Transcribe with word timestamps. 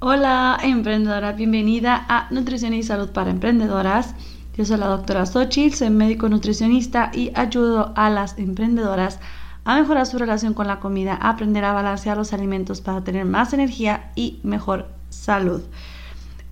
Hola 0.00 0.56
emprendedora, 0.62 1.32
bienvenida 1.32 2.06
a 2.08 2.28
Nutrición 2.30 2.72
y 2.72 2.84
Salud 2.84 3.10
para 3.10 3.30
Emprendedoras. 3.30 4.14
Yo 4.56 4.64
soy 4.64 4.78
la 4.78 4.86
doctora 4.86 5.26
Xochitl, 5.26 5.74
soy 5.74 5.90
médico 5.90 6.28
nutricionista 6.28 7.10
y 7.12 7.32
ayudo 7.34 7.92
a 7.96 8.08
las 8.08 8.38
emprendedoras 8.38 9.18
a 9.64 9.74
mejorar 9.74 10.06
su 10.06 10.16
relación 10.16 10.54
con 10.54 10.68
la 10.68 10.78
comida, 10.78 11.18
a 11.20 11.30
aprender 11.30 11.64
a 11.64 11.72
balancear 11.72 12.16
los 12.16 12.32
alimentos 12.32 12.80
para 12.80 13.02
tener 13.02 13.24
más 13.24 13.52
energía 13.52 14.12
y 14.14 14.38
mejor 14.44 14.88
salud. 15.08 15.62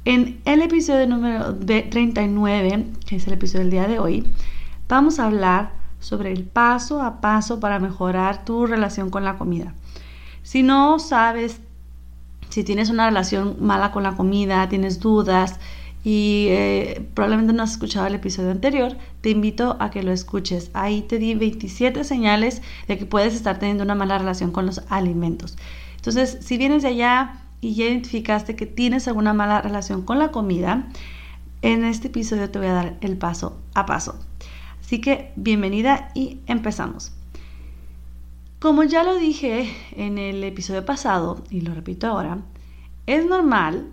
En 0.04 0.40
el 0.44 0.60
episodio 0.60 1.06
número 1.06 1.54
39, 1.54 2.86
que 3.06 3.14
es 3.14 3.28
el 3.28 3.34
episodio 3.34 3.60
del 3.60 3.70
día 3.70 3.86
de 3.86 4.00
hoy, 4.00 4.28
vamos 4.88 5.20
a 5.20 5.26
hablar 5.26 5.70
sobre 6.00 6.32
el 6.32 6.42
paso 6.42 7.00
a 7.00 7.20
paso 7.20 7.60
para 7.60 7.78
mejorar 7.78 8.44
tu 8.44 8.66
relación 8.66 9.08
con 9.08 9.22
la 9.22 9.38
comida. 9.38 9.72
Si 10.42 10.64
no 10.64 10.98
sabes 10.98 11.60
si 12.56 12.64
tienes 12.64 12.88
una 12.88 13.04
relación 13.04 13.58
mala 13.60 13.92
con 13.92 14.02
la 14.02 14.16
comida, 14.16 14.66
tienes 14.70 14.98
dudas 14.98 15.60
y 16.02 16.46
eh, 16.48 17.06
probablemente 17.12 17.52
no 17.52 17.62
has 17.62 17.72
escuchado 17.72 18.06
el 18.06 18.14
episodio 18.14 18.50
anterior, 18.50 18.96
te 19.20 19.28
invito 19.28 19.76
a 19.78 19.90
que 19.90 20.02
lo 20.02 20.10
escuches. 20.10 20.70
Ahí 20.72 21.02
te 21.02 21.18
di 21.18 21.34
27 21.34 22.02
señales 22.02 22.62
de 22.88 22.96
que 22.96 23.04
puedes 23.04 23.34
estar 23.34 23.58
teniendo 23.58 23.84
una 23.84 23.94
mala 23.94 24.16
relación 24.16 24.52
con 24.52 24.64
los 24.64 24.80
alimentos. 24.88 25.58
Entonces, 25.96 26.38
si 26.40 26.56
vienes 26.56 26.80
de 26.80 26.88
allá 26.88 27.42
y 27.60 27.74
ya 27.74 27.84
identificaste 27.84 28.56
que 28.56 28.64
tienes 28.64 29.06
alguna 29.06 29.34
mala 29.34 29.60
relación 29.60 30.00
con 30.00 30.18
la 30.18 30.28
comida, 30.28 30.88
en 31.60 31.84
este 31.84 32.08
episodio 32.08 32.48
te 32.48 32.58
voy 32.58 32.68
a 32.68 32.72
dar 32.72 32.96
el 33.02 33.18
paso 33.18 33.60
a 33.74 33.84
paso. 33.84 34.18
Así 34.80 35.02
que 35.02 35.30
bienvenida 35.36 36.08
y 36.14 36.38
empezamos. 36.46 37.12
Como 38.58 38.84
ya 38.84 39.04
lo 39.04 39.16
dije 39.16 39.70
en 39.96 40.16
el 40.16 40.42
episodio 40.42 40.86
pasado, 40.86 41.44
y 41.50 41.60
lo 41.60 41.74
repito 41.74 42.06
ahora, 42.06 42.38
es 43.06 43.26
normal, 43.26 43.92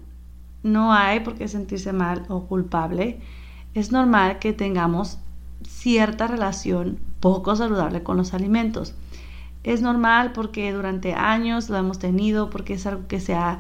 no 0.64 0.94
hay 0.94 1.20
por 1.20 1.36
qué 1.36 1.50
sentirse 1.50 1.92
mal 1.92 2.24
o 2.30 2.46
culpable, 2.46 3.20
es 3.74 3.92
normal 3.92 4.40
que 4.40 4.54
tengamos 4.54 5.20
cierta 5.68 6.28
relación 6.28 6.98
poco 7.20 7.58
saludable 7.58 8.04
con 8.04 8.16
los 8.16 8.34
alimentos. 8.34 8.96
Es 9.66 9.82
normal 9.82 10.32
porque 10.32 10.72
durante 10.72 11.14
años 11.14 11.70
lo 11.70 11.76
hemos 11.76 12.00
tenido, 12.00 12.50
porque 12.50 12.76
es 12.76 12.86
algo 12.86 13.06
que 13.10 13.20
se 13.20 13.36
ha 13.36 13.60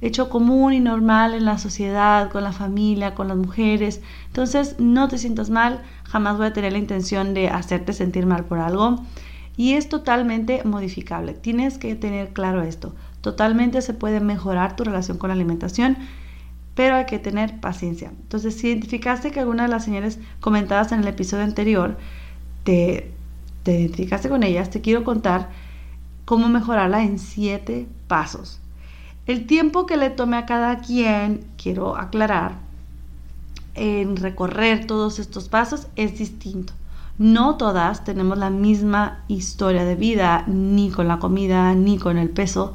hecho 0.00 0.30
común 0.30 0.72
y 0.72 0.80
normal 0.80 1.34
en 1.34 1.44
la 1.44 1.58
sociedad, 1.58 2.30
con 2.30 2.42
la 2.42 2.52
familia, 2.52 3.14
con 3.14 3.28
las 3.28 3.36
mujeres. 3.36 4.00
Entonces, 4.28 4.76
no 4.78 5.08
te 5.08 5.18
sientas 5.18 5.50
mal, 5.50 5.82
jamás 6.04 6.38
voy 6.38 6.46
a 6.46 6.52
tener 6.54 6.72
la 6.72 6.78
intención 6.78 7.34
de 7.34 7.50
hacerte 7.50 7.92
sentir 7.92 8.24
mal 8.24 8.46
por 8.46 8.60
algo 8.60 9.02
y 9.58 9.74
es 9.74 9.88
totalmente 9.88 10.62
modificable. 10.64 11.34
Tienes 11.34 11.78
que 11.78 11.96
tener 11.96 12.32
claro 12.32 12.62
esto. 12.62 12.94
Totalmente 13.20 13.82
se 13.82 13.92
puede 13.92 14.20
mejorar 14.20 14.76
tu 14.76 14.84
relación 14.84 15.18
con 15.18 15.28
la 15.28 15.34
alimentación, 15.34 15.98
pero 16.76 16.94
hay 16.94 17.06
que 17.06 17.18
tener 17.18 17.58
paciencia. 17.58 18.08
Entonces, 18.08 18.54
si 18.54 18.68
identificaste 18.68 19.32
que 19.32 19.40
alguna 19.40 19.64
de 19.64 19.68
las 19.68 19.84
señales 19.84 20.20
comentadas 20.38 20.92
en 20.92 21.00
el 21.00 21.08
episodio 21.08 21.42
anterior 21.42 21.98
te, 22.62 23.10
te 23.64 23.80
identificaste 23.80 24.28
con 24.28 24.44
ellas, 24.44 24.70
te 24.70 24.80
quiero 24.80 25.02
contar 25.02 25.50
cómo 26.24 26.48
mejorarla 26.48 27.02
en 27.02 27.18
siete 27.18 27.88
pasos. 28.06 28.60
El 29.26 29.44
tiempo 29.46 29.86
que 29.86 29.96
le 29.96 30.10
tome 30.10 30.36
a 30.36 30.46
cada 30.46 30.78
quien, 30.78 31.44
quiero 31.60 31.96
aclarar, 31.96 32.58
en 33.74 34.16
recorrer 34.16 34.86
todos 34.86 35.18
estos 35.18 35.48
pasos 35.48 35.88
es 35.96 36.16
distinto. 36.16 36.74
No 37.18 37.56
todas 37.56 38.04
tenemos 38.04 38.38
la 38.38 38.48
misma 38.48 39.24
historia 39.26 39.84
de 39.84 39.96
vida, 39.96 40.44
ni 40.46 40.90
con 40.90 41.08
la 41.08 41.18
comida, 41.18 41.74
ni 41.74 41.98
con 41.98 42.16
el 42.16 42.30
peso. 42.30 42.74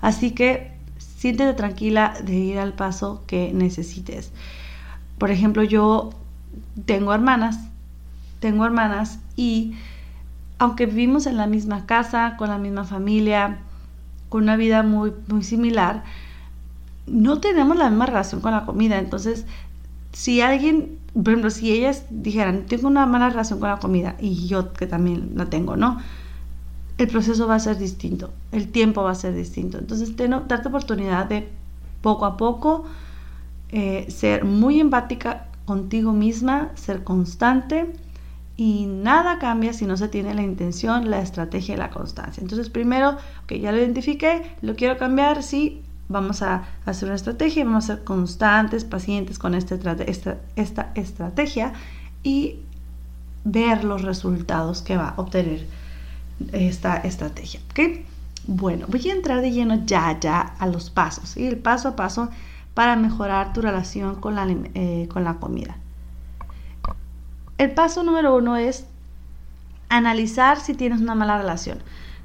Así 0.00 0.32
que 0.32 0.72
siéntete 0.98 1.54
tranquila 1.54 2.14
de 2.24 2.34
ir 2.34 2.58
al 2.58 2.72
paso 2.72 3.22
que 3.26 3.52
necesites. 3.54 4.32
Por 5.16 5.30
ejemplo, 5.30 5.62
yo 5.62 6.10
tengo 6.86 7.14
hermanas, 7.14 7.58
tengo 8.40 8.66
hermanas 8.66 9.20
y 9.36 9.74
aunque 10.58 10.86
vivimos 10.86 11.26
en 11.26 11.36
la 11.36 11.46
misma 11.46 11.86
casa, 11.86 12.36
con 12.36 12.48
la 12.48 12.58
misma 12.58 12.84
familia, 12.84 13.58
con 14.28 14.42
una 14.42 14.56
vida 14.56 14.82
muy, 14.82 15.12
muy 15.28 15.42
similar, 15.44 16.04
no 17.06 17.38
tenemos 17.38 17.76
la 17.76 17.90
misma 17.90 18.06
relación 18.06 18.40
con 18.40 18.52
la 18.52 18.64
comida. 18.64 18.98
Entonces, 18.98 19.46
si 20.14 20.40
alguien 20.40 20.98
por 21.14 21.28
ejemplo, 21.28 21.50
si 21.50 21.72
ellas 21.72 22.06
dijeran, 22.10 22.66
tengo 22.66 22.88
una 22.88 23.06
mala 23.06 23.30
relación 23.30 23.60
con 23.60 23.68
la 23.68 23.78
comida 23.78 24.16
y 24.18 24.48
yo 24.48 24.72
que 24.72 24.86
también 24.86 25.32
la 25.36 25.46
tengo, 25.46 25.76
¿no? 25.76 25.98
El 26.98 27.06
proceso 27.06 27.46
va 27.46 27.54
a 27.54 27.60
ser 27.60 27.78
distinto, 27.78 28.32
el 28.50 28.68
tiempo 28.68 29.02
va 29.02 29.12
a 29.12 29.14
ser 29.14 29.34
distinto. 29.34 29.78
Entonces, 29.78 30.16
ten, 30.16 30.30
darte 30.48 30.68
oportunidad 30.68 31.26
de 31.26 31.48
poco 32.02 32.26
a 32.26 32.36
poco 32.36 32.84
eh, 33.70 34.06
ser 34.10 34.44
muy 34.44 34.80
empática 34.80 35.46
contigo 35.66 36.12
misma, 36.12 36.72
ser 36.74 37.04
constante 37.04 37.92
y 38.56 38.86
nada 38.86 39.38
cambia 39.38 39.72
si 39.72 39.86
no 39.86 39.96
se 39.96 40.08
tiene 40.08 40.34
la 40.34 40.42
intención, 40.42 41.10
la 41.10 41.20
estrategia 41.20 41.74
y 41.74 41.78
la 41.78 41.90
constancia. 41.90 42.40
Entonces, 42.40 42.70
primero, 42.70 43.16
que 43.46 43.60
ya 43.60 43.70
lo 43.70 43.78
identifiqué, 43.78 44.42
lo 44.62 44.74
quiero 44.74 44.96
cambiar, 44.96 45.44
sí, 45.44 45.82
vamos 46.08 46.42
a 46.42 46.64
hacer 46.84 47.08
una 47.08 47.16
estrategia 47.16 47.62
y 47.62 47.64
vamos 47.64 47.84
a 47.84 47.96
ser 47.96 48.04
constantes, 48.04 48.84
pacientes 48.84 49.38
con 49.38 49.54
este 49.54 49.78
esta, 50.06 50.38
esta 50.56 50.90
estrategia 50.94 51.72
y 52.22 52.60
ver 53.44 53.84
los 53.84 54.02
resultados 54.02 54.82
que 54.82 54.96
va 54.96 55.10
a 55.10 55.20
obtener 55.20 55.66
esta 56.52 56.96
estrategia. 56.96 57.60
Bueno, 58.46 58.86
voy 58.88 59.08
a 59.08 59.14
entrar 59.14 59.40
de 59.40 59.50
lleno 59.52 59.86
ya, 59.86 60.18
ya 60.20 60.40
a 60.40 60.66
los 60.66 60.90
pasos, 60.90 61.36
y 61.36 61.46
el 61.46 61.56
paso 61.56 61.88
a 61.88 61.96
paso 61.96 62.28
para 62.74 62.94
mejorar 62.96 63.52
tu 63.54 63.62
relación 63.62 64.16
con 64.16 64.34
la, 64.34 64.46
eh, 64.74 65.08
con 65.10 65.24
la 65.24 65.34
comida. 65.34 65.76
El 67.56 67.70
paso 67.70 68.02
número 68.02 68.36
uno 68.36 68.56
es 68.56 68.86
analizar 69.88 70.60
si 70.60 70.74
tienes 70.74 71.00
una 71.00 71.14
mala 71.14 71.38
relación. 71.38 71.78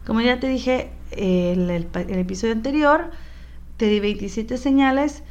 Como 0.05 0.21
ya 0.21 0.39
te 0.39 0.47
dije 0.47 0.91
en 1.11 1.69
el 1.69 1.87
episodio 2.19 2.53
anterior, 2.53 3.11
te 3.79 3.87
di 3.87 4.01
27 4.01 4.57
señales, 4.57 5.23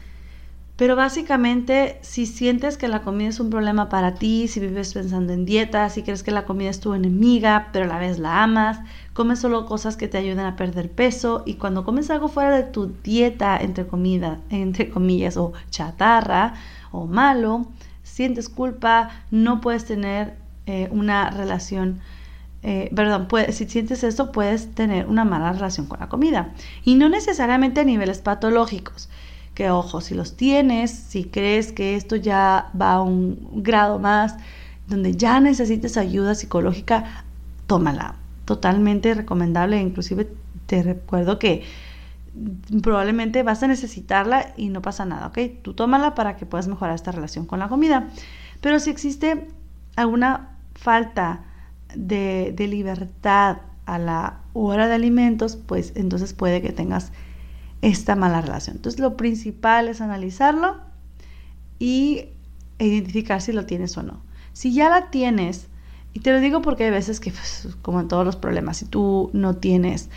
pero 0.77 0.97
básicamente 0.97 1.99
si 2.01 2.25
sientes 2.25 2.79
que 2.79 2.89
la 2.89 3.03
comida 3.03 3.29
es 3.29 3.41
un 3.41 3.51
problema 3.51 3.91
para 3.91 4.15
ti, 4.15 4.49
si 4.49 4.59
vives 4.59 4.95
pensando 4.95 5.35
en 5.35 5.45
dieta, 5.45 5.91
si 5.91 6.03
crees 6.03 6.23
que 6.23 6.31
la 6.31 6.47
comida 6.47 6.71
es 6.71 6.81
tu 6.81 6.95
enemiga, 6.95 7.69
pero 7.73 7.85
a 7.85 7.89
la 7.89 7.99
vez 7.99 8.19
la 8.19 8.43
amas, 8.43 8.81
comes 9.13 9.39
solo 9.39 9.67
cosas 9.67 9.99
que 9.99 10.09
te 10.09 10.17
ayuden 10.17 10.47
a 10.47 10.57
perder 10.57 10.91
peso 10.91 11.43
y 11.45 11.55
cuando 11.55 11.85
comes 11.85 12.09
algo 12.09 12.29
fuera 12.29 12.57
de 12.57 12.63
tu 12.63 12.91
dieta, 13.05 13.59
entre, 13.59 13.87
comida, 13.87 14.41
entre 14.49 14.89
comillas, 14.89 15.37
o 15.37 15.53
chatarra 15.69 16.55
o 16.91 17.07
malo, 17.07 17.67
sientes 18.03 18.49
culpa, 18.49 19.11
no 19.31 19.61
puedes 19.61 19.85
tener 19.85 20.37
eh, 20.65 20.89
una 20.91 21.29
relación 21.31 22.01
eh, 22.63 22.91
perdón, 22.95 23.29
si 23.51 23.67
sientes 23.67 24.03
esto, 24.03 24.33
puedes 24.33 24.75
tener 24.75 25.07
una 25.07 25.25
mala 25.25 25.53
relación 25.53 25.87
con 25.87 26.01
la 26.01 26.09
comida. 26.09 26.53
Y 26.85 26.97
no 26.97 27.09
necesariamente 27.09 27.81
a 27.81 27.85
niveles 27.85 28.19
patológicos. 28.19 29.09
Que 29.55 29.71
ojo, 29.71 30.01
si 30.01 30.15
los 30.15 30.37
tienes, 30.37 30.91
si 30.91 31.25
crees 31.25 31.73
que 31.73 31.97
esto 31.97 32.17
ya 32.17 32.71
va 32.81 32.93
a 32.95 33.03
un 33.03 33.63
grado 33.63 33.99
más, 33.99 34.37
donde 34.87 35.15
ya 35.15 35.41
necesites 35.41 35.97
ayuda 35.97 36.35
psicológica, 36.35 37.25
tómala. 37.67 38.17
Totalmente 38.45 39.15
recomendable. 39.15 39.81
Inclusive 39.81 40.29
te 40.67 40.83
recuerdo 40.83 41.39
que 41.39 41.65
probablemente 42.83 43.43
vas 43.43 43.63
a 43.63 43.67
necesitarla 43.67 44.53
y 44.57 44.69
no 44.69 44.83
pasa 44.83 45.05
nada, 45.05 45.27
¿ok? 45.27 45.39
Tú 45.63 45.75
tómala 45.75 46.15
para 46.15 46.37
que 46.37 46.47
puedas 46.47 46.69
mejorar 46.69 46.95
esta 46.95 47.13
relación 47.13 47.47
con 47.47 47.59
la 47.59 47.69
comida. 47.69 48.09
Pero 48.61 48.81
si 48.81 48.91
existe 48.91 49.49
alguna 49.97 50.51
falta 50.75 51.43
de, 51.95 52.55
libertad 52.69 53.59
a 53.87 53.99
la 53.99 54.41
hora 54.53 54.89
de 54.89 54.95
alimentos, 54.95 55.57
pues 55.57 55.93
entonces 55.95 56.35
puede 56.35 56.61
que 56.61 56.73
tengas 56.73 57.13
esta 57.81 58.17
mala 58.17 58.41
relación. 58.41 58.77
Entonces 58.77 59.01
lo 59.01 59.17
principal 59.17 59.89
es 59.89 60.01
analizarlo 60.01 60.77
y 61.79 62.27
identificar 62.79 63.41
si 63.41 63.53
lo 63.53 63.67
tienes 63.67 63.97
o 63.97 64.03
no. 64.03 64.21
Si 64.53 64.75
ya 64.75 64.91
la 64.91 65.11
tienes, 65.11 65.69
y 66.13 66.21
te 66.21 66.33
lo 66.33 66.41
digo 66.41 66.63
porque 66.63 66.85
hay 66.85 66.91
veces 66.91 67.21
que, 67.21 67.31
pues, 67.31 67.69
como 67.83 68.01
en 68.01 68.09
todos 68.09 68.25
los 68.25 68.37
problemas, 68.37 68.79
si 68.79 68.85
tú 68.85 69.31
no 69.33 69.57
tienes 69.57 70.11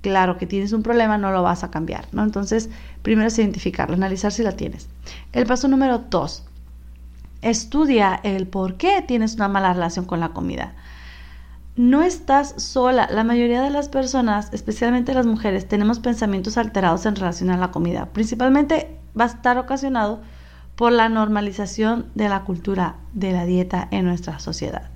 claro 0.00 0.36
que 0.36 0.46
tienes 0.46 0.72
un 0.72 0.82
problema, 0.82 1.16
no 1.16 1.30
lo 1.30 1.42
vas 1.42 1.62
a 1.62 1.70
cambiar, 1.70 2.08
¿no? 2.10 2.24
Entonces, 2.24 2.70
primero 3.02 3.28
es 3.28 3.38
identificarlo, 3.38 3.94
analizar 3.94 4.32
si 4.32 4.42
la 4.42 4.52
tienes. 4.52 4.88
El 5.32 5.46
paso 5.46 5.68
número 5.68 5.98
dos, 6.10 6.44
estudia 7.40 8.18
el 8.24 8.48
por 8.48 8.76
qué 8.76 9.02
tienes 9.06 9.34
una 9.36 9.46
mala 9.48 9.72
relación 9.72 10.04
con 10.04 10.18
la 10.18 10.30
comida 10.30 10.74
no 11.76 12.02
estás 12.02 12.54
sola. 12.62 13.08
La 13.10 13.24
mayoría 13.24 13.62
de 13.62 13.70
las 13.70 13.88
personas, 13.88 14.50
especialmente 14.52 15.14
las 15.14 15.26
mujeres, 15.26 15.68
tenemos 15.68 16.00
pensamientos 16.00 16.58
alterados 16.58 17.06
en 17.06 17.16
relación 17.16 17.50
a 17.50 17.56
la 17.56 17.70
comida. 17.70 18.06
Principalmente 18.06 18.98
va 19.18 19.24
a 19.24 19.28
estar 19.28 19.58
ocasionado 19.58 20.20
por 20.76 20.92
la 20.92 21.08
normalización 21.08 22.06
de 22.14 22.28
la 22.28 22.44
cultura 22.44 22.96
de 23.12 23.32
la 23.32 23.44
dieta 23.46 23.88
en 23.90 24.04
nuestra 24.04 24.38
sociedad. 24.38 24.90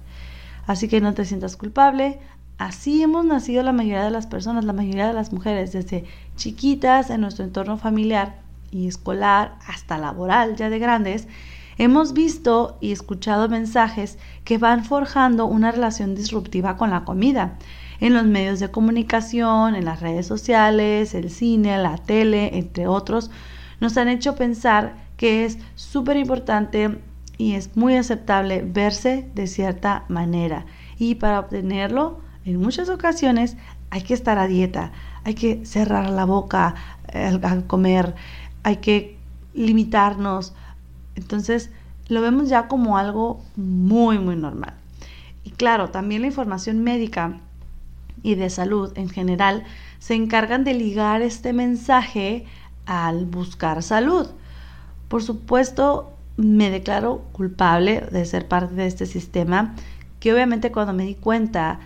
Así 0.66 0.88
que 0.88 1.00
no 1.00 1.14
te 1.14 1.24
sientas 1.24 1.56
culpable. 1.56 2.18
Así 2.58 3.02
hemos 3.02 3.24
nacido 3.24 3.62
la 3.62 3.72
mayoría 3.72 4.04
de 4.04 4.10
las 4.10 4.26
personas, 4.26 4.64
la 4.64 4.72
mayoría 4.72 5.06
de 5.06 5.12
las 5.12 5.32
mujeres, 5.32 5.72
desde 5.72 6.04
chiquitas 6.36 7.10
en 7.10 7.20
nuestro 7.20 7.44
entorno 7.44 7.76
familiar. 7.76 8.44
y 8.72 8.88
escolar 8.88 9.54
hasta 9.68 9.96
laboral 9.96 10.56
ya 10.56 10.68
de 10.68 10.80
grandes, 10.80 11.28
hemos 11.78 12.12
visto 12.12 12.78
y 12.80 12.92
escuchado 12.92 13.48
mensajes 13.48 14.18
que 14.44 14.58
van 14.58 14.84
forjando 14.84 15.46
una 15.46 15.72
relación 15.72 16.14
disruptiva 16.14 16.76
con 16.76 16.90
la 16.90 17.04
comida 17.04 17.58
en 18.00 18.14
los 18.14 18.24
medios 18.24 18.60
de 18.60 18.70
comunicación, 18.70 19.74
en 19.74 19.84
las 19.84 20.00
redes 20.00 20.26
sociales, 20.26 21.14
el 21.14 21.30
cine, 21.30 21.78
la 21.78 21.96
tele, 21.96 22.58
entre 22.58 22.86
otros, 22.86 23.30
nos 23.80 23.96
han 23.96 24.08
hecho 24.08 24.36
pensar 24.36 24.94
que 25.16 25.44
es 25.44 25.58
súper 25.74 26.16
importante 26.16 26.98
y 27.38 27.52
es 27.54 27.76
muy 27.76 27.96
aceptable 27.96 28.62
verse 28.62 29.28
de 29.34 29.46
cierta 29.46 30.04
manera. 30.08 30.66
Y 30.98 31.16
para 31.16 31.40
obtenerlo, 31.40 32.20
en 32.44 32.60
muchas 32.60 32.88
ocasiones 32.88 33.56
hay 33.90 34.02
que 34.02 34.14
estar 34.14 34.38
a 34.38 34.46
dieta, 34.46 34.92
hay 35.24 35.34
que 35.34 35.64
cerrar 35.66 36.10
la 36.10 36.24
boca 36.24 36.74
eh, 37.12 37.38
al, 37.42 37.66
comer, 37.66 38.14
hay 38.62 38.76
que 38.76 39.16
limitarnos. 39.54 40.54
Entonces, 41.16 41.70
lo 42.08 42.20
vemos 42.20 42.48
ya 42.48 42.68
como 42.68 42.96
algo 42.98 43.42
muy, 43.56 44.18
muy 44.18 44.36
normal. 44.36 44.74
Y 45.44 45.50
claro, 45.50 45.90
también 45.90 46.22
la 46.22 46.28
información 46.28 46.82
médica 46.82 47.40
y 48.22 48.34
de 48.34 48.50
salud 48.50 48.92
en 48.96 49.08
general 49.08 49.64
se 49.98 50.14
encargan 50.14 50.64
de 50.64 50.74
ligar 50.74 51.22
este 51.22 51.52
mensaje 51.52 52.44
al 52.86 53.26
buscar 53.26 53.82
salud. 53.82 54.28
Por 55.08 55.22
supuesto, 55.22 56.12
me 56.36 56.70
declaro 56.70 57.22
culpable 57.32 58.02
de 58.10 58.24
ser 58.24 58.46
parte 58.46 58.74
de 58.74 58.86
este 58.86 59.06
sistema, 59.06 59.74
que 60.20 60.32
obviamente 60.32 60.72
cuando 60.72 60.92
me 60.92 61.04
di 61.04 61.14
cuenta 61.14 61.80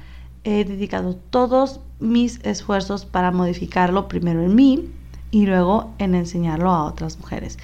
he 0.45 0.65
dedicado 0.65 1.17
todos 1.17 1.81
mis 1.99 2.41
esfuerzos 2.45 3.05
para 3.05 3.31
modificarlo 3.31 4.09
primero 4.09 4.43
en 4.43 4.55
mí 4.55 4.91
y 5.31 5.47
luego 5.47 5.93
en 5.99 6.15
enseñarlo 6.15 6.71
a 6.71 6.85
otras 6.85 7.19
mujeres. 7.19 7.59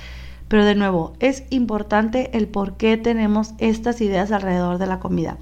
Pero 0.49 0.65
de 0.65 0.75
nuevo, 0.75 1.15
es 1.19 1.45
importante 1.51 2.37
el 2.37 2.47
por 2.49 2.77
qué 2.77 2.97
tenemos 2.97 3.55
estas 3.59 4.01
ideas 4.01 4.31
alrededor 4.31 4.79
de 4.79 4.87
la 4.87 5.01
comida. 5.01 5.39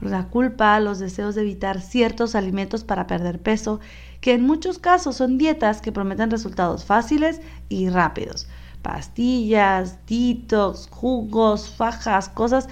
La 0.00 0.24
culpa, 0.24 0.80
los 0.80 0.98
deseos 0.98 1.36
de 1.36 1.42
evitar 1.42 1.80
ciertos 1.80 2.34
alimentos 2.34 2.82
para 2.82 3.06
perder 3.06 3.40
peso, 3.40 3.78
que 4.20 4.34
en 4.34 4.44
muchos 4.44 4.80
casos 4.80 5.16
son 5.16 5.38
dietas 5.38 5.80
que 5.80 5.92
prometen 5.92 6.30
resultados 6.30 6.84
fáciles 6.84 7.40
y 7.68 7.88
rápidos. 7.88 8.48
Pastillas, 8.82 9.98
detox, 10.08 10.88
jugos, 10.90 11.70
fajas, 11.70 12.28
cosas. 12.28 12.68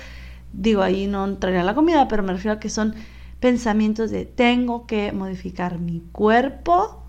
Digo, 0.53 0.83
ahí 0.83 1.07
no 1.07 1.25
entraría 1.25 1.63
la 1.63 1.77
comida, 1.77 2.09
pero 2.09 2.25
me 2.25 2.33
refiero 2.33 2.57
a 2.57 2.61
que 2.61 2.69
son 2.69 2.95
pensamientos 3.39 4.11
de 4.11 4.27
tengo 4.27 4.87
que 4.87 5.13
modificar 5.13 5.79
mi 5.79 6.01
cuerpo, 6.13 7.00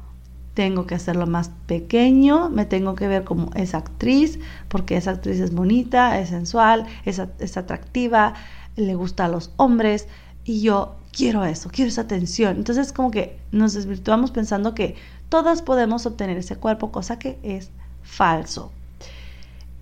tengo 0.53 0.85
que 0.85 0.95
hacerlo 0.95 1.27
más 1.27 1.51
pequeño, 1.65 2.49
me 2.49 2.65
tengo 2.65 2.95
que 2.95 3.07
ver 3.07 3.23
como 3.23 3.51
esa 3.55 3.77
actriz, 3.77 4.39
porque 4.67 4.97
esa 4.97 5.11
actriz 5.11 5.39
es 5.39 5.53
bonita, 5.53 6.19
es 6.19 6.29
sensual, 6.29 6.85
es, 7.05 7.21
es 7.39 7.57
atractiva, 7.57 8.33
le 8.75 8.95
gusta 8.95 9.25
a 9.25 9.29
los 9.29 9.51
hombres 9.57 10.07
y 10.43 10.61
yo 10.61 10.95
quiero 11.11 11.45
eso, 11.45 11.69
quiero 11.71 11.89
esa 11.89 12.01
atención. 12.01 12.57
Entonces 12.57 12.93
como 12.93 13.11
que 13.11 13.39
nos 13.51 13.73
desvirtuamos 13.73 14.31
pensando 14.31 14.75
que 14.75 14.95
todas 15.29 15.61
podemos 15.61 16.05
obtener 16.05 16.37
ese 16.37 16.55
cuerpo, 16.55 16.91
cosa 16.91 17.17
que 17.19 17.39
es 17.43 17.69
falso. 18.03 18.71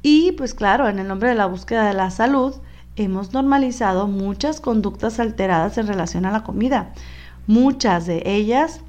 Y 0.01 0.33
pues 0.33 0.53
claro, 0.53 0.87
en 0.87 0.99
el 0.99 1.07
nombre 1.07 1.29
de 1.29 1.35
la 1.35 1.45
búsqueda 1.45 1.87
de 1.87 1.93
la 1.93 2.11
salud, 2.11 2.55
hemos 2.95 3.33
normalizado 3.33 4.07
muchas 4.07 4.61
conductas 4.61 5.19
alteradas 5.19 5.77
en 5.77 5.87
relación 5.87 6.25
a 6.25 6.31
la 6.31 6.43
comida. 6.43 6.93
Muchas 7.47 8.05
de 8.05 8.21
ellas 8.25 8.81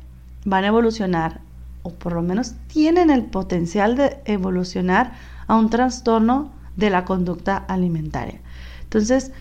van 0.44 0.64
a 0.64 0.68
evolucionar, 0.68 1.40
o 1.82 1.90
por 1.90 2.12
lo 2.12 2.22
menos 2.22 2.54
tienen 2.66 3.10
el 3.10 3.24
potencial 3.24 3.96
de 3.96 4.18
evolucionar 4.24 5.12
a 5.46 5.56
un 5.56 5.70
trastorno 5.70 6.52
de 6.76 6.90
la 6.90 7.04
conducta 7.04 7.56
alimentaria. 7.56 8.40
Entonces, 8.82 9.32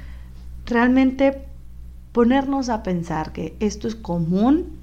realmente 0.66 1.46
ponernos 2.12 2.70
a 2.70 2.84
pensar 2.84 3.32
que 3.32 3.56
esto 3.60 3.88
es 3.88 3.96
común, 3.96 4.78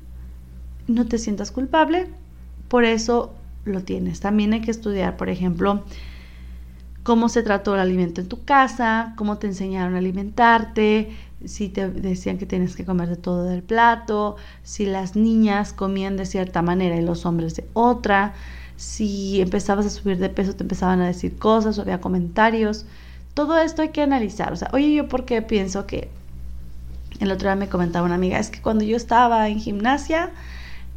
no 0.87 1.07
te 1.07 1.19
sientas 1.19 1.51
culpable, 1.51 2.09
por 2.69 2.85
eso 2.85 3.35
lo 3.65 3.83
tienes. 3.83 4.21
También 4.21 4.53
hay 4.53 4.61
que 4.61 4.71
estudiar, 4.71 5.17
por 5.17 5.29
ejemplo, 5.29 5.85
cómo 7.03 7.29
se 7.29 7.43
trató 7.43 7.75
el 7.75 7.81
alimento 7.81 8.21
en 8.21 8.29
tu 8.29 8.45
casa, 8.45 9.15
cómo 9.17 9.39
te 9.39 9.47
enseñaron 9.47 9.95
a 9.95 9.99
alimentarte, 9.99 11.11
si 11.45 11.69
te 11.69 11.89
decían 11.89 12.39
que 12.39 12.47
tienes 12.47 12.77
que 12.77 12.85
comer 12.85 13.09
de 13.09 13.17
todo 13.17 13.45
del 13.45 13.63
plato, 13.63 14.37
si 14.63 14.87
las 14.87 15.17
niñas 15.17 15.73
comían 15.73 16.17
de 16.17 16.27
cierta 16.27 16.63
manera 16.63 16.97
y 16.97 17.03
los 17.03 17.27
hombres 17.27 17.55
de 17.55 17.67
otra, 17.75 18.35
si 18.77 19.41
empezabas 19.41 19.87
a 19.87 19.91
subir 19.91 20.19
de 20.19 20.29
peso 20.29 20.55
te 20.55 20.65
empezaban 20.65 21.01
a 21.01 21.07
decir 21.07 21.37
cosas 21.39 21.79
o 21.79 21.83
había 21.83 22.01
comentarios. 22.01 22.87
Todo 23.35 23.59
esto 23.59 23.83
hay 23.83 23.91
que 23.91 24.03
analizar. 24.03 24.53
O 24.53 24.57
sea, 24.57 24.71
oye, 24.73 24.95
yo 24.95 25.09
por 25.09 25.25
qué 25.25 25.43
pienso 25.43 25.87
que 25.87 26.09
el 27.21 27.31
otro 27.31 27.49
día 27.49 27.57
me 27.57 27.69
comentaba 27.69 28.07
una 28.07 28.15
amiga, 28.15 28.39
es 28.39 28.51
que 28.51 28.61
cuando 28.61 28.85
yo 28.85 28.97
estaba 28.97 29.49
en 29.49 29.59
gimnasia, 29.59 30.31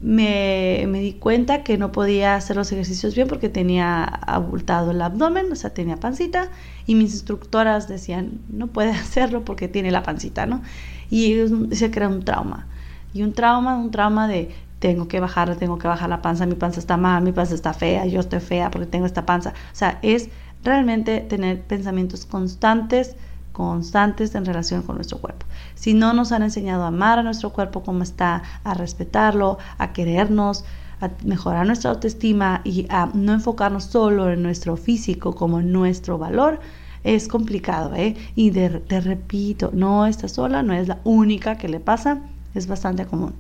me, 0.02 0.88
di 0.88 1.14
cuenta 1.14 1.64
que 1.64 1.78
no 1.78 1.92
podía 1.92 2.36
hacer 2.36 2.56
los 2.56 2.72
ejercicios 2.72 3.16
bien 3.16 3.28
porque 3.28 3.50
tenía 3.50 4.04
abultado 4.04 4.92
el 4.92 5.02
abdomen, 5.02 5.52
o 5.52 5.56
sea, 5.56 5.72
tenía 5.72 5.98
pancita, 5.98 6.50
y 6.86 6.96
mis 6.96 7.14
instructoras 7.14 7.88
decían, 7.88 8.40
no 8.50 8.68
puede 8.68 8.92
hacerlo 8.92 9.44
porque 9.44 9.68
tiene 9.68 9.92
la 9.92 10.04
pancita, 10.04 10.46
¿no? 10.46 10.62
Y 11.10 11.34
decía 11.34 11.92
que 11.92 12.00
era 12.00 12.08
un 12.08 12.24
trauma. 12.24 12.68
Y 13.14 13.24
un 13.24 13.34
trauma, 13.34 13.78
un 13.78 13.92
trauma 13.92 14.28
de 14.28 14.50
tengo 14.80 15.08
que 15.08 15.20
bajar, 15.20 15.56
tengo 15.58 15.78
que 15.78 15.88
bajar 15.88 16.10
la 16.10 16.22
panza, 16.22 16.46
mi 16.46 16.56
panza 16.56 16.80
está 16.80 16.96
mal, 16.96 17.22
mi 17.24 17.34
panza 17.34 17.54
está 17.54 17.74
fea, 17.74 18.06
yo 18.06 18.22
estoy 18.22 18.40
fea 18.40 18.72
porque 18.72 18.86
tengo 18.86 19.06
esta 19.06 19.26
panza. 19.26 19.50
O 19.50 19.76
sea, 19.76 20.00
es 20.02 20.30
realmente 20.64 21.20
tener 21.22 21.62
pensamientos 21.62 22.26
constantes 22.26 23.16
constantes 23.60 24.34
en 24.36 24.46
relación 24.46 24.84
con 24.84 24.96
nuestro 24.96 25.18
cuerpo. 25.18 25.46
Si 25.76 25.94
no 25.94 26.14
nos 26.14 26.32
han 26.32 26.44
enseñado 26.44 26.84
a 26.84 26.88
amar 26.88 27.20
a 27.20 27.24
nuestro 27.24 27.50
cuerpo 27.50 27.84
como 27.84 28.04
está, 28.04 28.42
a 28.64 28.74
respetarlo, 28.74 29.58
a 29.78 29.92
querernos, 29.92 30.64
a 31.02 31.10
mejorar 31.26 31.68
nuestra 31.68 31.92
autoestima 31.92 32.62
y 32.64 32.88
a 32.90 33.10
no 33.14 33.34
enfocarnos 33.34 33.84
solo 33.84 34.32
en 34.32 34.44
nuestro 34.44 34.78
físico 34.78 35.36
como 35.36 35.62
nuestro 35.62 36.18
valor, 36.18 36.62
es 37.04 37.28
complicado, 37.28 37.94
¿eh? 37.96 38.16
Y 38.34 38.52
te 38.52 39.02
repito, 39.02 39.72
no 39.74 40.06
estás 40.06 40.32
sola, 40.32 40.64
no 40.64 40.74
es 40.74 40.88
la 40.88 41.00
única 41.04 41.58
que 41.58 41.68
le 41.68 41.82
pasa, 41.82 42.22
es 42.56 42.66
bastante 42.68 43.06
común. 43.06 43.34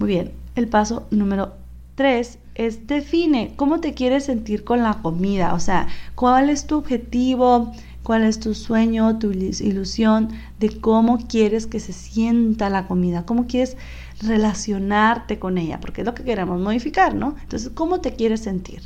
Muy 0.00 0.08
bien, 0.08 0.32
el 0.56 0.66
paso 0.66 1.06
número 1.12 1.52
tres 1.94 2.40
es 2.56 2.88
define 2.88 3.54
cómo 3.54 3.78
te 3.78 3.94
quieres 3.94 4.24
sentir 4.24 4.64
con 4.64 4.82
la 4.82 4.94
comida, 4.94 5.54
o 5.54 5.60
sea, 5.60 5.86
cuál 6.16 6.50
es 6.50 6.66
tu 6.66 6.76
objetivo, 6.76 7.72
cuál 8.02 8.24
es 8.24 8.40
tu 8.40 8.54
sueño, 8.54 9.18
tu 9.18 9.30
ilusión 9.32 10.28
de 10.58 10.80
cómo 10.80 11.18
quieres 11.26 11.66
que 11.66 11.80
se 11.80 11.92
sienta 11.92 12.70
la 12.70 12.86
comida, 12.86 13.26
cómo 13.26 13.46
quieres 13.46 13.76
relacionarte 14.22 15.38
con 15.38 15.58
ella, 15.58 15.80
porque 15.80 16.00
es 16.00 16.06
lo 16.06 16.14
que 16.14 16.24
queremos 16.24 16.60
modificar, 16.60 17.14
¿no? 17.14 17.36
Entonces, 17.42 17.70
¿cómo 17.74 18.00
te 18.00 18.14
quieres 18.14 18.40
sentir? 18.40 18.82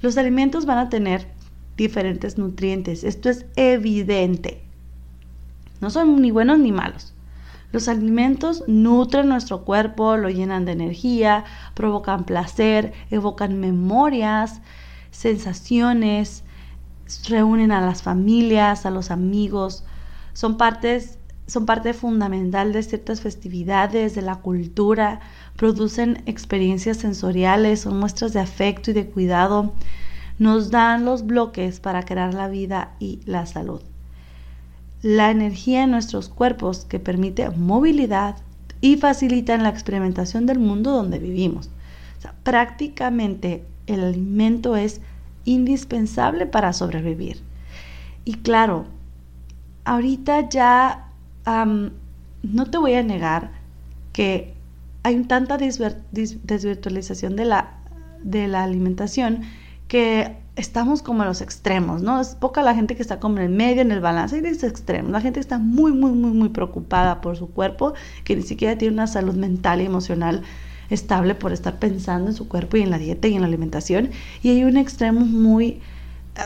Los 0.00 0.16
alimentos 0.16 0.66
van 0.66 0.78
a 0.78 0.88
tener 0.88 1.26
diferentes 1.76 2.38
nutrientes, 2.38 3.04
esto 3.04 3.28
es 3.28 3.46
evidente. 3.56 4.62
No 5.80 5.90
son 5.90 6.20
ni 6.22 6.30
buenos 6.30 6.58
ni 6.58 6.72
malos. 6.72 7.12
Los 7.72 7.88
alimentos 7.88 8.62
nutren 8.68 9.28
nuestro 9.28 9.64
cuerpo, 9.64 10.16
lo 10.16 10.30
llenan 10.30 10.64
de 10.64 10.70
energía, 10.70 11.44
provocan 11.74 12.24
placer, 12.24 12.92
evocan 13.10 13.58
memorias, 13.58 14.60
sensaciones, 15.10 16.43
reúnen 17.28 17.72
a 17.72 17.80
las 17.80 18.02
familias, 18.02 18.86
a 18.86 18.90
los 18.90 19.10
amigos, 19.10 19.84
son 20.32 20.56
partes 20.56 21.18
son 21.46 21.66
parte 21.66 21.92
fundamental 21.92 22.72
de 22.72 22.82
ciertas 22.82 23.20
festividades, 23.20 24.14
de 24.14 24.22
la 24.22 24.36
cultura, 24.36 25.20
producen 25.56 26.22
experiencias 26.26 26.96
sensoriales, 26.96 27.80
son 27.80 27.98
muestras 27.98 28.32
de 28.32 28.40
afecto 28.40 28.90
y 28.90 28.94
de 28.94 29.06
cuidado, 29.06 29.74
nos 30.38 30.70
dan 30.70 31.04
los 31.04 31.26
bloques 31.26 31.80
para 31.80 32.04
crear 32.04 32.32
la 32.34 32.48
vida 32.48 32.94
y 32.98 33.20
la 33.26 33.46
salud. 33.46 33.82
La 35.02 35.30
energía 35.30 35.84
en 35.84 35.90
nuestros 35.90 36.30
cuerpos 36.30 36.86
que 36.86 36.98
permite 36.98 37.50
movilidad 37.50 38.36
y 38.80 38.96
facilita 38.96 39.56
la 39.58 39.68
experimentación 39.68 40.46
del 40.46 40.58
mundo 40.58 40.92
donde 40.92 41.18
vivimos. 41.18 41.70
prácticamente 42.42 43.66
el 43.86 44.02
alimento 44.02 44.76
es 44.76 45.02
indispensable 45.44 46.46
para 46.46 46.72
sobrevivir. 46.72 47.42
Y 48.24 48.34
claro, 48.34 48.86
ahorita 49.84 50.48
ya 50.48 51.08
no 51.46 52.66
te 52.70 52.78
voy 52.78 52.94
a 52.94 53.02
negar 53.02 53.50
que 54.12 54.54
hay 55.02 55.22
tanta 55.24 55.58
desvirtualización 55.58 57.36
de 57.36 57.44
la, 57.44 57.74
de 58.22 58.48
la 58.48 58.64
alimentación 58.64 59.42
que 59.88 60.36
estamos 60.56 61.02
como 61.02 61.22
a 61.22 61.26
los 61.26 61.40
extremos, 61.40 62.02
¿no? 62.02 62.20
Es 62.20 62.36
poca 62.36 62.62
la 62.62 62.74
gente 62.74 62.96
que 62.96 63.02
está 63.02 63.20
como 63.20 63.38
en 63.38 63.44
el 63.44 63.50
medio, 63.50 63.82
en 63.82 63.92
el 63.92 64.00
balance, 64.00 64.38
y 64.38 64.40
de 64.40 64.50
ese 64.50 64.66
extremo. 64.66 65.10
La 65.10 65.20
gente 65.20 65.40
está 65.40 65.58
muy, 65.58 65.92
muy, 65.92 66.12
muy, 66.12 66.30
muy 66.30 66.48
preocupada 66.48 67.20
por 67.20 67.36
su 67.36 67.50
cuerpo, 67.50 67.94
que 68.24 68.36
ni 68.36 68.42
siquiera 68.42 68.78
tiene 68.78 68.94
una 68.94 69.06
salud 69.06 69.34
mental 69.34 69.82
y 69.82 69.86
emocional 69.86 70.42
estable 70.90 71.34
por 71.34 71.52
estar 71.52 71.78
pensando 71.78 72.30
en 72.30 72.36
su 72.36 72.48
cuerpo 72.48 72.76
y 72.76 72.82
en 72.82 72.90
la 72.90 72.98
dieta 72.98 73.28
y 73.28 73.34
en 73.34 73.40
la 73.40 73.46
alimentación. 73.46 74.10
Y 74.42 74.50
hay 74.50 74.64
un 74.64 74.76
extremo 74.76 75.20
muy, 75.20 75.80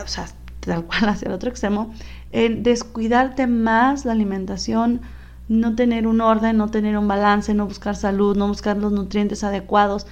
o 0.03 0.07
sea, 0.07 0.27
tal 0.59 0.85
cual 0.85 1.09
hacia 1.09 1.27
el 1.27 1.33
otro 1.33 1.49
extremo, 1.49 1.93
en 2.31 2.63
descuidarte 2.63 3.47
más 3.47 4.05
la 4.05 4.11
alimentación, 4.11 5.01
no 5.47 5.75
tener 5.75 6.05
un 6.05 6.21
orden, 6.21 6.57
no 6.57 6.69
tener 6.69 6.97
un 6.97 7.07
balance, 7.07 7.53
no 7.53 7.65
buscar 7.65 7.95
salud, 7.95 8.37
no 8.37 8.47
buscar 8.47 8.77
los 8.77 8.91
nutrientes 8.91 9.43
adecuados 9.43 10.05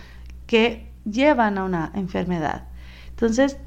que 0.47 0.89
llevan 1.05 1.57
a 1.57 1.63
una 1.63 1.91
enfermedad. 1.93 2.63
Entonces, 3.09 3.57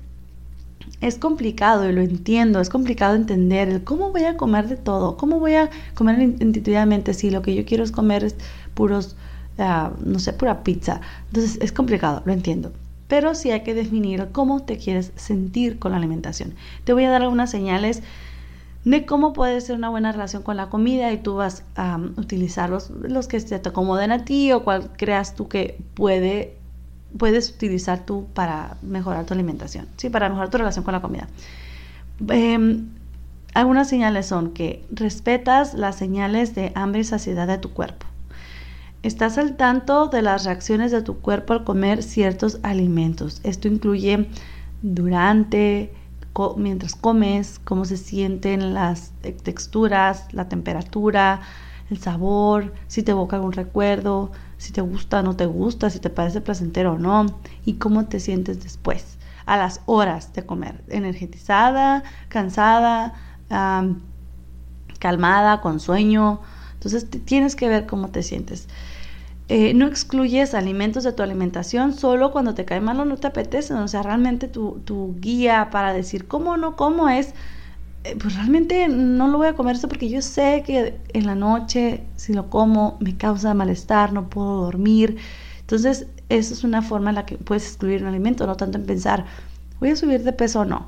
es 1.01 1.17
complicado 1.17 1.89
y 1.89 1.93
lo 1.93 2.01
entiendo, 2.01 2.61
es 2.61 2.69
complicado 2.69 3.15
entender 3.15 3.69
el 3.69 3.85
cómo 3.85 4.11
voy 4.11 4.25
a 4.25 4.37
comer 4.37 4.69
de 4.69 4.77
todo, 4.77 5.17
cómo 5.17 5.39
voy 5.39 5.55
a 5.55 5.71
comer 5.95 6.21
intuitivamente 6.21 7.15
si 7.15 7.31
lo 7.31 7.43
que 7.43 7.55
yo 7.55 7.65
quiero 7.65 7.85
es 7.85 7.93
comer 7.93 8.35
puros, 8.75 9.17
no 10.05 10.19
sé, 10.19 10.33
pura 10.33 10.63
pizza. 10.63 11.01
Entonces 11.29 11.59
es 11.61 11.73
complicado, 11.73 12.23
lo 12.25 12.33
entiendo. 12.33 12.73
Pero 13.09 13.35
sí 13.35 13.51
hay 13.51 13.63
que 13.63 13.75
definir 13.75 14.29
cómo 14.33 14.61
te 14.61 14.77
quieres 14.77 15.13
sentir 15.17 15.79
con 15.79 15.93
la 15.93 15.99
alimentación. 15.99 16.55
Te 16.85 16.93
voy 16.93 17.05
a 17.05 17.11
dar 17.11 17.23
algunas 17.23 17.51
señales 17.51 18.03
de 18.85 19.05
cómo 19.05 19.33
puede 19.33 19.61
ser 19.61 19.77
una 19.77 19.91
buena 19.91 20.13
relación 20.13 20.43
con 20.43 20.57
la 20.57 20.71
comida 20.71 21.13
y 21.13 21.19
tú 21.19 21.35
vas 21.35 21.65
a 21.77 21.99
utilizar 22.17 22.71
los, 22.71 22.91
los 22.91 23.29
que 23.29 23.41
te 23.41 23.69
acomoden 23.69 24.13
a 24.13 24.25
ti 24.25 24.53
o 24.53 24.65
cual 24.65 24.91
creas 24.97 25.35
tú 25.35 25.49
que 25.49 25.79
puede 25.95 26.57
puedes 27.17 27.51
utilizar 27.51 28.07
tú 28.07 28.27
para 28.35 28.77
mejorar 28.83 29.27
tu 29.27 29.35
alimentación, 29.35 29.89
¿sí? 29.97 30.11
para 30.11 30.29
mejorar 30.29 30.51
tu 30.51 30.59
relación 30.59 30.85
con 30.85 30.93
la 30.93 31.03
comida. 31.03 31.29
Em, 32.29 32.89
algunas 33.55 33.89
señales 33.89 34.27
son 34.27 34.53
que 34.53 34.85
respetas 34.91 35.75
las 35.75 35.97
señales 35.97 36.55
de 36.55 36.73
hambre 36.75 37.01
y 37.01 37.05
saciedad 37.05 37.49
de 37.49 37.59
tu 37.59 37.73
cuerpo. 37.73 38.07
Estás 39.03 39.39
al 39.39 39.57
tanto 39.57 40.09
de 40.09 40.21
las 40.21 40.45
reacciones 40.45 40.93
de 40.93 41.01
tu 41.01 41.21
cuerpo 41.21 41.55
al 41.55 41.65
comer 41.65 42.03
ciertos 42.03 42.59
alimentos. 42.63 43.41
Esto 43.45 43.67
incluye 43.67 44.29
durante, 44.83 45.91
mientras 46.59 46.97
comes, 46.97 47.59
cómo 47.65 47.87
se 47.87 47.97
sienten 47.97 48.75
las 48.75 49.13
texturas, 49.43 50.27
la 50.33 50.51
temperatura, 50.51 51.41
el 51.89 51.97
sabor, 51.97 52.75
si 52.89 53.03
te 53.03 53.13
evoca 53.13 53.37
algún 53.37 53.53
recuerdo, 53.53 54.33
si 54.59 54.71
te 54.71 54.83
gusta 54.83 55.21
o 55.21 55.23
no 55.23 55.35
te 55.35 55.47
gusta, 55.47 55.89
si 55.89 55.99
te 55.99 56.11
parece 56.11 56.43
placentero 56.43 56.93
o 56.93 56.99
no, 56.99 57.25
y 57.65 57.75
cómo 57.75 58.05
te 58.05 58.21
sientes 58.21 58.63
después, 58.63 59.17
a 59.47 59.57
las 59.57 59.81
horas 59.87 60.35
de 60.35 60.45
comer, 60.45 60.85
energetizada, 60.89 62.03
cansada, 62.29 63.15
calmada, 64.99 65.63
con 65.63 65.81
sueño. 65.81 66.43
Entonces 66.81 67.07
tienes 67.27 67.57
que 67.57 67.69
ver 67.69 67.87
cómo 67.87 68.09
te 68.09 68.23
sientes. 68.23 68.69
Eh, 69.49 69.75
no 69.75 69.87
excluyes 69.87 70.55
alimentos 70.55 71.05
de 71.05 71.13
tu 71.13 71.23
alimentación 71.23 71.93
solo 71.93 72.31
cuando 72.31 72.55
te 72.55 72.65
cae 72.65 72.81
mal 72.81 72.99
o 73.01 73.05
no 73.05 73.19
te 73.19 73.27
apetece. 73.27 73.75
O 73.75 73.87
sea, 73.87 74.03
realmente 74.03 74.49
tu, 74.49 75.15
guía 75.21 75.69
para 75.71 75.93
decir 75.93 76.27
cómo 76.27 76.57
no 76.57 76.77
cómo 76.77 77.11
es 77.11 77.35
eh, 78.05 78.17
pues 78.19 78.35
realmente 78.35 78.89
no 78.89 79.29
lo 79.29 79.37
voy 79.37 79.49
a 79.49 79.55
comer 79.55 79.77
eso 79.77 79.89
porque 79.89 80.09
yo 80.09 80.23
sé 80.23 80.63
que 80.65 80.99
en 81.13 81.27
la 81.27 81.35
noche 81.35 82.03
si 82.17 82.33
lo 82.33 82.49
como 82.49 82.97
me 83.01 83.17
causa 83.19 83.53
malestar, 83.53 84.15
no 84.15 84.31
puedo 84.31 84.63
dormir. 84.63 85.19
Entonces, 85.61 86.07
eso 86.31 86.55
es 86.55 86.65
una 86.65 86.81
forma 86.81 87.11
en 87.11 87.17
la 87.17 87.27
que 87.27 87.37
puedes 87.37 87.67
excluir 87.67 88.03
un 88.03 88.09
alimento, 88.09 88.47
no 88.47 88.57
tanto 88.57 88.79
en 88.79 88.87
pensar, 88.87 89.27
voy 89.81 89.91
a 89.91 89.97
subir 89.97 90.23
de 90.23 90.33
peso 90.33 90.61
o 90.61 90.65
no. 90.65 90.87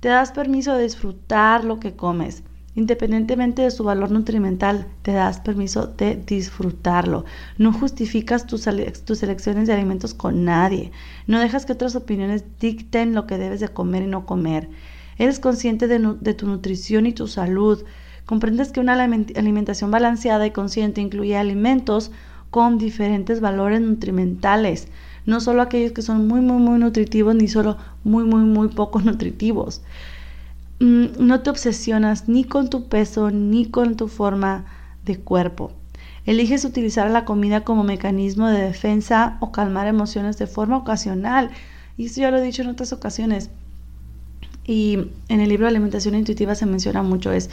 Te 0.00 0.08
das 0.08 0.30
permiso 0.30 0.74
de 0.76 0.84
disfrutar 0.84 1.64
lo 1.64 1.80
que 1.80 1.96
comes. 1.96 2.42
Independientemente 2.76 3.62
de 3.62 3.70
su 3.70 3.84
valor 3.84 4.10
nutrimental, 4.10 4.86
te 5.00 5.12
das 5.12 5.40
permiso 5.40 5.86
de 5.86 6.14
disfrutarlo. 6.14 7.24
No 7.56 7.72
justificas 7.72 8.46
tus, 8.46 8.68
tus 9.06 9.22
elecciones 9.22 9.66
de 9.66 9.72
alimentos 9.72 10.12
con 10.12 10.44
nadie. 10.44 10.92
No 11.26 11.40
dejas 11.40 11.64
que 11.64 11.72
otras 11.72 11.96
opiniones 11.96 12.44
dicten 12.60 13.14
lo 13.14 13.26
que 13.26 13.38
debes 13.38 13.60
de 13.60 13.68
comer 13.68 14.02
y 14.02 14.08
no 14.08 14.26
comer. 14.26 14.68
Eres 15.16 15.40
consciente 15.40 15.88
de, 15.88 16.34
tu 16.34 16.46
nutrición 16.46 17.06
y 17.06 17.14
tu 17.14 17.28
salud. 17.28 17.82
Comprendes 18.26 18.72
que 18.72 18.80
una 18.80 18.92
alimentación 18.92 19.90
balanceada 19.90 20.46
y 20.46 20.50
consciente 20.50 21.00
incluye 21.00 21.34
alimentos 21.34 22.10
con 22.50 22.76
diferentes 22.76 23.40
valores 23.40 23.80
nutrimentales, 23.80 24.88
no 25.24 25.40
solo 25.40 25.62
aquellos 25.62 25.92
que 25.92 26.02
son 26.02 26.28
muy, 26.28 26.40
muy, 26.40 26.58
muy 26.58 26.78
nutritivos, 26.78 27.34
ni 27.34 27.48
solo 27.48 27.78
muy, 28.04 28.24
muy, 28.24 28.44
muy 28.44 28.68
poco 28.68 29.00
nutritivos. 29.04 29.80
Mm, 30.80 31.06
no 31.18 31.40
te 31.40 31.50
obsesionas 31.50 32.28
ni 32.28 32.44
con 32.44 32.68
tu 32.68 32.88
peso, 32.88 33.30
ni 33.30 33.66
con 33.66 33.96
tu 33.96 34.08
forma 34.08 34.66
de 35.04 35.18
cuerpo. 35.18 35.72
Eliges 36.26 36.64
utilizar 36.64 37.10
la 37.10 37.24
comida 37.24 37.62
como 37.62 37.84
mecanismo 37.84 38.48
de 38.48 38.60
defensa 38.60 39.38
o 39.40 39.52
calmar 39.52 39.86
emociones 39.86 40.38
de 40.38 40.46
forma 40.46 40.76
ocasional. 40.76 41.50
Y 41.96 42.06
eso 42.06 42.20
ya 42.20 42.30
lo 42.30 42.38
he 42.38 42.42
dicho 42.42 42.62
en 42.62 42.68
otras 42.68 42.92
ocasiones 42.92 43.50
y 44.66 44.98
en 45.28 45.40
el 45.40 45.48
libro 45.48 45.66
de 45.66 45.70
Alimentación 45.70 46.14
Intuitiva 46.16 46.54
se 46.54 46.66
menciona 46.66 47.02
mucho, 47.02 47.32
es 47.32 47.50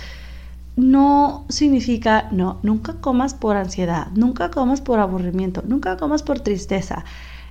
no 0.75 1.46
significa, 1.50 2.27
no, 2.32 2.60
nunca 2.63 2.94
comas 2.94 3.36
por 3.36 3.56
ansiedad, 3.56 4.08
nunca 4.15 4.50
comas 4.50 4.82
por 4.82 5.00
aburrimiento, 5.00 5.63
nunca 5.68 5.98
comas 5.98 6.24
por 6.24 6.39
tristeza. 6.39 7.06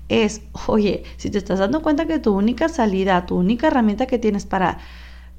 Es, 0.09 0.43
oye, 0.67 1.05
si 1.17 1.31
te 1.31 1.39
estás 1.39 1.61
dando 1.61 1.83
cuenta 1.83 2.07
que 2.07 2.19
tu 2.19 2.35
única 2.35 2.69
salida, 2.69 3.25
tu 3.27 3.37
única 3.37 3.69
herramienta 3.69 4.07
que 4.07 4.19
tienes 4.19 4.45
para 4.45 4.79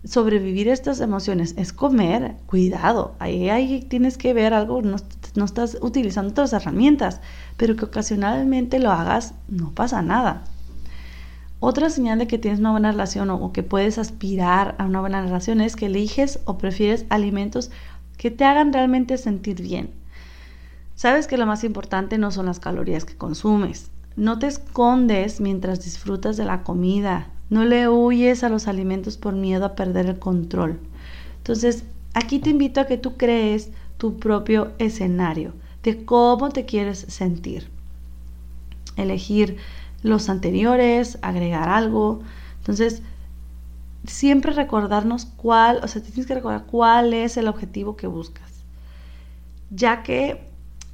sobrevivir 0.05 0.67
estas 0.67 1.00
emociones 1.00 1.53
es 1.57 1.72
comer, 1.72 2.36
cuidado, 2.45 3.15
ahí, 3.19 3.50
ahí 3.50 3.81
tienes 3.81 4.17
que 4.17 4.33
ver 4.33 4.53
algo, 4.53 4.81
no, 4.81 4.98
estás 5.45 5.77
utilizando 5.81 6.31
otras 6.31 6.53
herramientas, 6.53 7.22
pero 7.57 7.75
que 7.75 7.86
ocasionalmente 7.86 8.79
lo 8.79 8.91
hagas, 8.91 9.33
no 9.48 9.72
pasa 9.72 10.01
nada. 10.01 10.43
Otra 11.60 11.89
señal 11.89 12.19
de 12.19 12.27
que 12.27 12.38
tienes 12.38 12.60
una 12.60 12.72
buena 12.72 12.91
relación 12.91 13.29
o, 13.29 13.53
que 13.53 13.63
puedes 13.63 13.98
aspirar 13.98 14.75
a 14.79 14.86
una 14.86 15.00
buena 15.00 15.22
relación 15.22 15.62
es 15.62 15.77
que 15.77 15.86
eliges 15.86 16.39
o 16.43 16.57
prefieres 16.57 17.05
alimentos 17.10 17.72
que 18.17 18.31
te 18.31 18.43
hagan 18.43 18.74
realmente 18.74 19.17
sentir 19.17 19.62
bien. 19.62 19.89
Sabes 20.95 21.25
que 21.25 21.38
lo 21.38 21.45
más 21.45 21.63
importante 21.63 22.17
no 22.17 22.31
son 22.31 22.48
las 22.48 22.60
calorías 22.60 23.05
que 23.05 23.15
consumes. 23.15 23.91
No 24.17 24.39
te 24.39 24.48
escondes 24.48 25.39
mientras 25.39 25.83
disfrutas 25.83 26.36
de 26.36 26.43
la 26.43 26.63
comida. 26.63 27.29
No 27.53 27.65
le 27.65 27.88
huyes 27.88 28.43
a 28.43 28.50
los 28.50 28.67
alimentos 28.67 29.17
por 29.17 29.36
miedo 29.36 29.63
a 29.63 29.75
perder 29.75 30.07
el 30.07 30.17
control. 30.17 30.79
Entonces, 31.38 31.83
aquí 32.15 32.39
te 32.39 32.50
invito 32.50 32.81
a 32.81 32.88
que 32.88 32.98
tú 32.98 33.15
crees 33.15 33.69
tu 34.00 34.17
propio 34.17 34.72
escenario 34.79 35.53
de 35.83 36.03
cómo 36.03 36.50
te 36.50 36.65
quieres 36.65 37.05
sentir. 37.10 37.69
Elegir 38.95 39.57
los 40.01 40.29
anteriores, 40.29 41.19
agregar 41.22 41.69
algo. 41.69 42.22
Entonces, 42.57 43.03
siempre 44.07 44.51
recordarnos 44.53 45.25
cuál, 45.25 45.79
o 45.83 45.88
sea, 45.88 46.01
tienes 46.01 46.25
que 46.25 46.33
recordar 46.33 46.65
cuál 46.65 47.13
es 47.13 47.38
el 47.38 47.48
objetivo 47.48 47.95
que 47.95 48.07
buscas. 48.07 48.63
Ya 49.69 50.01
que, 50.01 50.43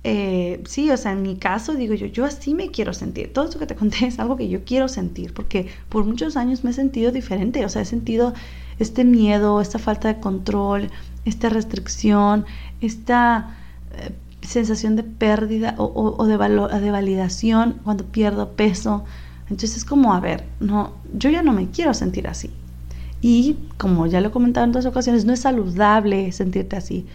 eh, 0.04 0.62
sí, 0.66 0.90
o 0.92 0.98
sea, 0.98 1.12
en 1.12 1.22
mi 1.22 1.36
caso 1.36 1.76
digo 1.76 1.94
yo, 1.94 2.08
yo 2.08 2.26
así 2.26 2.54
me 2.54 2.72
quiero 2.72 2.94
sentir. 2.94 3.34
Todo 3.34 3.46
esto 3.46 3.60
que 3.60 3.66
te 3.68 3.76
conté 3.76 4.06
es 4.08 4.20
algo 4.20 4.38
que 4.38 4.50
yo 4.50 4.64
quiero 4.64 4.88
sentir, 4.88 5.34
porque 5.34 5.68
por 5.90 6.06
muchos 6.06 6.38
años 6.38 6.64
me 6.64 6.72
he 6.72 6.74
sentido 6.74 7.12
diferente, 7.12 7.66
o 7.66 7.70
sea, 7.70 7.82
he 7.82 7.86
sentido 7.86 8.34
este 8.80 9.04
miedo, 9.04 9.62
esta 9.62 9.80
falta 9.80 10.08
de 10.08 10.20
control, 10.20 10.90
esta 11.26 11.50
restricción, 11.50 12.46
esta... 12.82 13.56
Eh, 13.94 14.12
sensación 14.42 14.96
de 14.96 15.04
pérdida 15.04 15.76
o, 15.78 16.26
de, 16.26 16.38
de 16.38 16.92
validación 16.92 17.76
cuando 17.84 18.06
pierdo 18.06 18.52
peso. 18.54 19.04
Entonces 19.44 19.78
es 19.78 19.86
como, 19.86 20.14
a 20.14 20.20
ver, 20.20 20.46
no, 20.60 20.94
yo 21.14 21.30
ya 21.30 21.44
no 21.44 21.54
me 21.54 21.70
quiero 21.70 21.94
sentir 21.94 22.28
así. 22.28 22.50
Y 23.22 23.58
como 23.78 24.06
ya 24.08 24.22
lo 24.22 24.30
he 24.30 24.32
comentado 24.32 24.64
en 24.64 24.70
otras 24.70 24.86
ocasiones, 24.86 25.26
no 25.26 25.34
es 25.34 25.42
saludable 25.42 26.32
sentirte 26.32 26.78
así. 26.78 27.06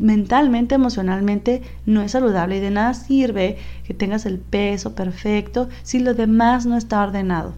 Mentalmente, 0.00 0.76
emocionalmente, 0.76 1.60
no 1.84 2.00
es 2.00 2.12
saludable 2.12 2.56
y 2.56 2.60
de 2.60 2.70
nada 2.70 2.94
sirve 2.94 3.58
que 3.84 3.92
tengas 3.92 4.24
el 4.24 4.38
peso 4.38 4.94
perfecto 4.94 5.68
si 5.82 5.98
lo 5.98 6.14
demás 6.14 6.64
no 6.64 6.78
está 6.78 7.02
ordenado. 7.02 7.52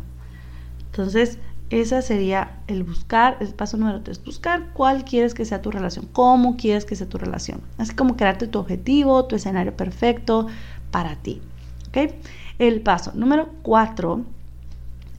Entonces, 0.87 1.39
ese 1.71 2.03
sería 2.03 2.59
el 2.67 2.83
buscar, 2.83 3.37
el 3.39 3.55
paso 3.55 3.77
número 3.77 4.03
tres, 4.03 4.23
buscar 4.25 4.73
cuál 4.73 5.05
quieres 5.05 5.35
que 5.35 5.45
sea 5.45 5.63
tu 5.63 5.71
relación, 5.71 6.09
cómo 6.13 6.57
quieres 6.57 6.85
que 6.85 6.97
sea 6.97 7.09
tu 7.09 7.17
relación. 7.17 7.61
Así 7.79 7.95
como 7.95 8.17
crearte 8.17 8.49
tu 8.49 8.59
objetivo, 8.59 9.25
tu 9.27 9.37
escenario 9.37 9.77
perfecto 9.77 10.49
para 10.91 11.15
ti. 11.15 11.41
¿ok? 11.91 12.13
El 12.59 12.81
paso 12.81 13.13
número 13.15 13.51
cuatro 13.63 14.23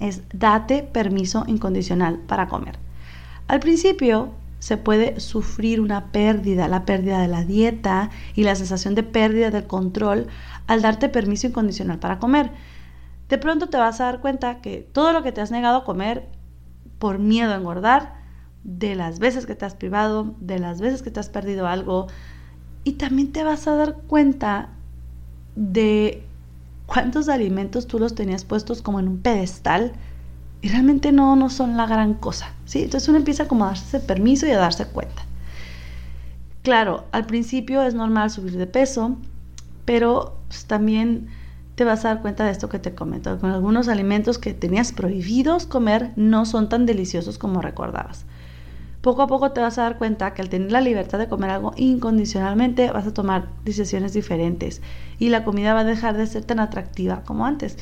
es 0.01 0.23
date 0.33 0.83
permiso 0.83 1.45
incondicional 1.47 2.19
para 2.19 2.49
comer. 2.49 2.77
Al 3.47 3.61
principio 3.61 4.33
se 4.63 4.77
puede 4.77 5.19
sufrir 5.19 5.81
una 5.81 6.13
pérdida, 6.13 6.69
la 6.69 6.85
pérdida 6.85 7.19
de 7.19 7.27
la 7.27 7.43
dieta 7.43 8.11
y 8.33 8.45
la 8.45 8.55
sensación 8.55 8.95
de 8.95 9.03
pérdida 9.03 9.51
del 9.51 9.67
control 9.67 10.27
al 10.67 10.81
darte 10.81 11.09
permiso 11.09 11.47
incondicional 11.47 11.99
para 11.99 12.17
comer. 12.17 12.49
De 13.27 13.37
pronto 13.37 13.67
te 13.67 13.75
vas 13.75 13.99
a 13.99 14.05
dar 14.05 14.21
cuenta 14.21 14.61
que 14.61 14.87
todo 14.93 15.11
lo 15.11 15.21
que 15.21 15.33
te 15.33 15.41
has 15.41 15.51
negado 15.51 15.79
a 15.79 15.83
comer 15.83 16.29
por 16.97 17.19
miedo 17.19 17.51
a 17.51 17.57
engordar, 17.57 18.13
de 18.63 18.95
las 18.95 19.19
veces 19.19 19.45
que 19.45 19.55
te 19.55 19.65
has 19.65 19.75
privado, 19.75 20.33
de 20.39 20.59
las 20.59 20.79
veces 20.79 21.01
que 21.01 21.11
te 21.11 21.19
has 21.19 21.27
perdido 21.27 21.67
algo. 21.67 22.07
Y 22.85 22.93
también 22.93 23.33
te 23.33 23.43
vas 23.43 23.67
a 23.67 23.75
dar 23.75 23.97
cuenta 24.07 24.69
de 25.57 26.23
cuántos 26.85 27.27
alimentos 27.27 27.85
tú 27.85 27.99
los 27.99 28.15
tenías 28.15 28.45
puestos 28.45 28.81
como 28.81 29.01
en 29.01 29.09
un 29.09 29.17
pedestal 29.17 29.91
y 30.63 30.69
realmente 30.69 31.11
no, 31.11 31.35
no 31.35 31.49
son 31.49 31.75
la 31.75 31.85
gran 31.85 32.13
cosa, 32.13 32.53
¿sí? 32.65 32.83
Entonces 32.83 33.09
uno 33.09 33.17
empieza 33.17 33.49
como 33.49 33.65
a 33.65 33.67
darse 33.67 33.99
permiso 33.99 34.47
y 34.47 34.51
a 34.51 34.57
darse 34.57 34.85
cuenta. 34.85 35.23
Claro, 36.63 37.03
al 37.11 37.25
principio 37.25 37.83
es 37.83 37.93
normal 37.93 38.31
subir 38.31 38.57
de 38.57 38.65
peso, 38.65 39.17
pero 39.83 40.37
pues, 40.47 40.63
también 40.63 41.27
te 41.75 41.83
vas 41.83 42.05
a 42.05 42.09
dar 42.09 42.21
cuenta 42.21 42.45
de 42.45 42.51
esto 42.51 42.69
que 42.69 42.79
te 42.79 42.95
comento. 42.95 43.37
Con 43.39 43.51
algunos 43.51 43.89
alimentos 43.89 44.37
que 44.37 44.53
tenías 44.53 44.93
prohibidos 44.93 45.65
comer 45.65 46.13
no 46.15 46.45
son 46.45 46.69
tan 46.69 46.85
deliciosos 46.85 47.37
como 47.37 47.61
recordabas. 47.61 48.23
Poco 49.01 49.21
a 49.21 49.27
poco 49.27 49.51
te 49.51 49.59
vas 49.59 49.77
a 49.77 49.83
dar 49.83 49.97
cuenta 49.97 50.33
que 50.33 50.41
al 50.41 50.47
tener 50.47 50.71
la 50.71 50.79
libertad 50.79 51.19
de 51.19 51.27
comer 51.27 51.49
algo 51.49 51.73
incondicionalmente 51.75 52.89
vas 52.89 53.05
a 53.05 53.13
tomar 53.13 53.49
decisiones 53.65 54.13
diferentes 54.13 54.81
y 55.19 55.27
la 55.27 55.43
comida 55.43 55.73
va 55.73 55.81
a 55.81 55.83
dejar 55.83 56.15
de 56.15 56.25
ser 56.25 56.45
tan 56.45 56.61
atractiva 56.61 57.23
como 57.25 57.45
antes. 57.45 57.77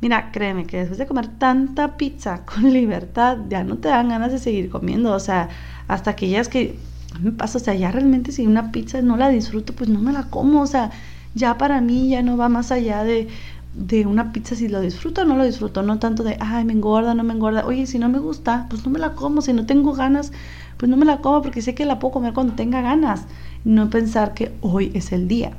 Mira, 0.00 0.30
créeme 0.32 0.66
que 0.66 0.78
después 0.78 0.98
de 0.98 1.06
comer 1.06 1.28
tanta 1.28 1.96
pizza 1.96 2.44
con 2.46 2.72
libertad 2.72 3.38
ya 3.48 3.64
no 3.64 3.78
te 3.78 3.88
dan 3.88 4.08
ganas 4.08 4.32
de 4.32 4.38
seguir 4.38 4.70
comiendo. 4.70 5.12
O 5.12 5.20
sea, 5.20 5.48
hasta 5.88 6.16
que 6.16 6.28
ya 6.28 6.40
es 6.40 6.48
que 6.48 6.78
me 7.20 7.32
pasa, 7.32 7.58
o 7.58 7.60
sea, 7.60 7.74
ya 7.74 7.90
realmente 7.90 8.32
si 8.32 8.46
una 8.46 8.72
pizza 8.72 9.02
no 9.02 9.16
la 9.16 9.28
disfruto, 9.28 9.74
pues 9.74 9.90
no 9.90 10.00
me 10.00 10.12
la 10.12 10.24
como. 10.30 10.62
O 10.62 10.66
sea, 10.66 10.90
ya 11.34 11.58
para 11.58 11.80
mí 11.80 12.08
ya 12.10 12.22
no 12.22 12.36
va 12.36 12.48
más 12.48 12.72
allá 12.72 13.04
de, 13.04 13.28
de 13.74 14.06
una 14.06 14.32
pizza 14.32 14.54
si 14.56 14.68
lo 14.68 14.80
disfruto 14.80 15.22
o 15.22 15.24
no 15.24 15.36
lo 15.36 15.44
disfruto, 15.44 15.82
no 15.82 15.98
tanto 15.98 16.22
de, 16.24 16.36
ay, 16.40 16.64
me 16.64 16.72
engorda, 16.72 17.14
no 17.14 17.22
me 17.24 17.34
engorda, 17.34 17.66
oye, 17.66 17.86
si 17.86 17.98
no 17.98 18.08
me 18.08 18.18
gusta, 18.18 18.66
pues 18.70 18.84
no 18.84 18.90
me 18.90 18.98
la 18.98 19.14
como, 19.14 19.42
si 19.42 19.52
no 19.52 19.66
tengo 19.66 19.92
ganas, 19.94 20.32
pues 20.78 20.88
no 20.90 20.96
me 20.96 21.04
la 21.06 21.18
como 21.18 21.42
porque 21.42 21.62
sé 21.62 21.74
que 21.74 21.84
la 21.84 21.98
puedo 21.98 22.12
comer 22.12 22.32
cuando 22.32 22.54
tenga 22.54 22.80
ganas, 22.80 23.26
no 23.64 23.90
pensar 23.90 24.34
que 24.34 24.56
hoy 24.62 24.90
es 24.94 25.12
el 25.12 25.28
día. 25.28 25.56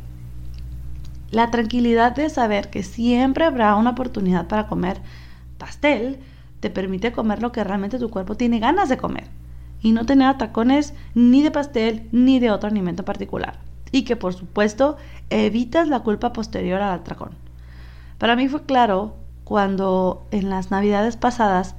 La 1.32 1.50
tranquilidad 1.50 2.14
de 2.16 2.30
saber 2.30 2.70
que 2.70 2.84
siempre 2.84 3.46
habrá 3.46 3.76
una 3.76 3.92
oportunidad 3.92 4.48
para 4.48 4.68
comer 4.68 5.02
pastel 5.58 6.20
te 6.60 6.70
permite 6.70 7.12
comer 7.12 7.42
lo 7.42 7.52
que 7.52 7.64
realmente 7.64 8.00
tu 8.00 8.10
cuerpo 8.10 8.36
tiene 8.36 8.60
ganas 8.60 8.90
de 8.90 8.98
comer 8.98 9.28
y 9.82 9.94
no 9.94 10.06
tener 10.06 10.28
atacones 10.28 10.94
ni 11.16 11.42
de 11.42 11.52
pastel 11.52 12.08
ni 12.12 12.40
de 12.40 12.52
otro 12.52 12.70
alimento 12.70 13.06
particular 13.06 13.60
y 13.92 14.04
que 14.04 14.16
por 14.16 14.34
supuesto 14.34 14.98
evitas 15.30 15.88
la 15.88 16.02
culpa 16.02 16.34
posterior 16.34 16.82
al 16.82 17.00
atracón. 17.00 17.32
Para 18.18 18.36
mí 18.36 18.48
fue 18.48 18.64
claro 18.64 19.16
cuando 19.44 20.26
en 20.32 20.50
las 20.50 20.70
navidades 20.70 21.18
pasadas 21.18 21.76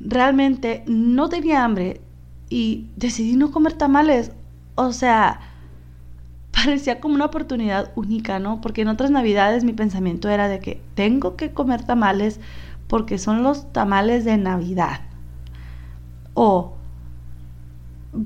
realmente 0.00 0.84
no 0.86 1.28
tenía 1.28 1.64
hambre 1.64 2.00
y 2.48 2.86
decidí 2.96 3.36
no 3.36 3.50
comer 3.50 3.74
tamales. 3.74 4.32
O 4.74 4.92
sea, 4.92 5.40
parecía 6.52 7.00
como 7.00 7.14
una 7.14 7.26
oportunidad 7.26 7.92
única, 7.94 8.38
¿no? 8.38 8.60
Porque 8.60 8.82
en 8.82 8.88
otras 8.88 9.10
navidades 9.10 9.64
mi 9.64 9.72
pensamiento 9.72 10.28
era 10.28 10.48
de 10.48 10.60
que 10.60 10.80
tengo 10.94 11.36
que 11.36 11.52
comer 11.52 11.84
tamales 11.84 12.40
porque 12.86 13.18
son 13.18 13.42
los 13.42 13.72
tamales 13.72 14.24
de 14.24 14.38
Navidad. 14.38 15.02
O 16.34 16.74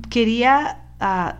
quería 0.09 0.79
ah, 0.99 1.39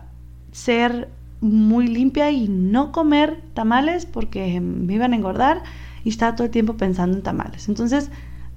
ser 0.52 1.08
muy 1.40 1.88
limpia 1.88 2.30
y 2.30 2.48
no 2.48 2.92
comer 2.92 3.42
tamales 3.54 4.06
porque 4.06 4.60
me 4.60 4.94
iban 4.94 5.12
a 5.12 5.16
engordar 5.16 5.62
y 6.04 6.08
estaba 6.10 6.34
todo 6.34 6.46
el 6.46 6.50
tiempo 6.50 6.76
pensando 6.76 7.16
en 7.16 7.22
tamales. 7.22 7.68
Entonces, 7.68 8.10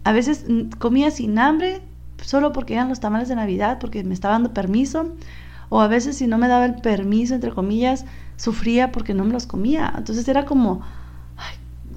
a 0.04 0.12
veces 0.12 0.46
mm, 0.48 0.70
comía 0.78 1.12
sin 1.12 1.38
hambre 1.40 1.82
solo 2.22 2.52
porque 2.52 2.74
eran 2.74 2.90
los 2.90 3.00
tamales 3.00 3.30
de 3.30 3.36
Navidad, 3.36 3.78
porque 3.80 4.04
me 4.04 4.14
estaba 4.14 4.34
dando 4.34 4.54
permiso, 4.54 5.14
o 5.70 5.82
a 5.82 5.88
veces 5.88 6.18
si 6.18 6.28
no 6.28 6.38
me 6.38 6.48
daba 6.48 6.66
el 6.66 6.76
permiso, 6.76 7.36
entre 7.36 7.52
comillas, 7.52 8.06
sufría 8.36 8.92
porque 8.92 9.14
no 9.14 9.26
me 9.26 9.34
los 9.34 9.48
comía. 9.48 9.94
Entonces 9.98 10.28
era 10.28 10.46
como, 10.46 10.82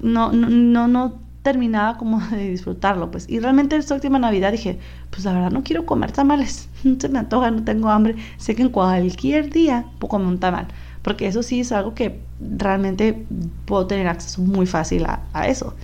no, 0.01 0.31
no, 0.31 0.87
no, 0.87 1.19
terminaba 1.41 1.97
como 1.97 2.19
de 2.31 2.49
disfrutarlo, 2.49 3.11
pues. 3.11 3.29
Y 3.29 3.39
realmente 3.39 3.75
esta 3.75 3.95
última 3.95 4.19
Navidad 4.19 4.51
dije, 4.51 4.79
pues 5.09 5.25
la 5.25 5.33
verdad 5.33 5.51
no 5.51 5.63
quiero 5.63 5.85
comer 5.85 6.11
tamales, 6.11 6.69
no 6.83 6.97
se 6.99 7.09
me 7.09 7.19
antoja, 7.19 7.51
no 7.51 7.63
tengo 7.63 7.89
hambre, 7.89 8.15
sé 8.37 8.55
que 8.55 8.63
en 8.63 8.69
cualquier 8.69 9.49
día 9.49 9.85
puedo 9.99 10.09
comer 10.09 10.27
un 10.27 10.39
tamal, 10.39 10.67
porque 11.01 11.27
eso 11.27 11.43
sí 11.43 11.61
es 11.61 11.71
algo 11.71 11.93
que 11.95 12.21
realmente 12.39 13.25
puedo 13.65 13.87
tener 13.87 14.07
acceso 14.07 14.41
muy 14.41 14.65
fácil 14.65 15.05
a, 15.05 15.47
eso. 15.47 15.75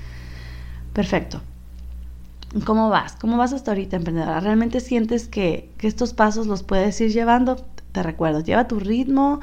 Perfecto. 0.93 1.41
¿Cómo 2.65 2.89
vas? 2.89 3.15
¿Cómo 3.15 3.37
vas 3.37 3.53
hasta 3.53 3.71
ahorita, 3.71 3.97
emprendedora? 3.97 4.39
¿Realmente 4.39 4.79
sientes 4.79 5.27
que, 5.27 5.69
que 5.77 5.87
estos 5.87 6.13
pasos 6.13 6.47
los 6.47 6.63
puedes 6.63 6.99
ir 7.01 7.11
llevando? 7.11 7.57
Te 7.97 8.03
recuerdo, 8.03 8.41
lleva 8.41 8.67
tu 8.67 8.79
ritmo, 8.79 9.39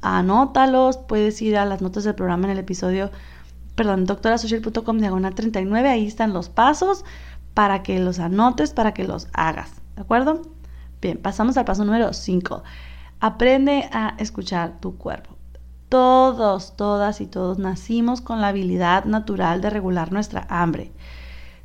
anótalos, 0.00 0.96
puedes 0.96 1.42
ir 1.42 1.58
a 1.58 1.66
las 1.66 1.82
notas 1.82 2.04
del 2.04 2.14
programa 2.14 2.46
en 2.46 2.52
el 2.52 2.58
episodio 2.58 3.10
perdón, 3.74 4.06
doctorasocial.com 4.06 4.96
diagonal 4.96 5.34
39, 5.34 5.90
ahí 5.90 6.06
están 6.06 6.32
los 6.32 6.48
pasos 6.48 7.04
para 7.52 7.82
que 7.82 8.00
los 8.00 8.18
anotes, 8.18 8.72
para 8.72 8.94
que 8.94 9.04
los 9.04 9.28
hagas, 9.34 9.82
¿de 9.94 10.00
acuerdo? 10.00 10.40
Bien, 11.02 11.18
pasamos 11.18 11.58
al 11.58 11.66
paso 11.66 11.84
número 11.84 12.14
5. 12.14 12.62
Aprende 13.20 13.90
a 13.92 14.14
escuchar 14.16 14.80
tu 14.80 14.96
cuerpo. 14.96 15.36
Todos, 15.90 16.78
todas 16.78 17.20
y 17.20 17.26
todos 17.26 17.58
nacimos 17.58 18.22
con 18.22 18.40
la 18.40 18.48
habilidad 18.48 19.04
natural 19.04 19.60
de 19.60 19.68
regular 19.68 20.12
nuestra 20.12 20.46
hambre. 20.48 20.92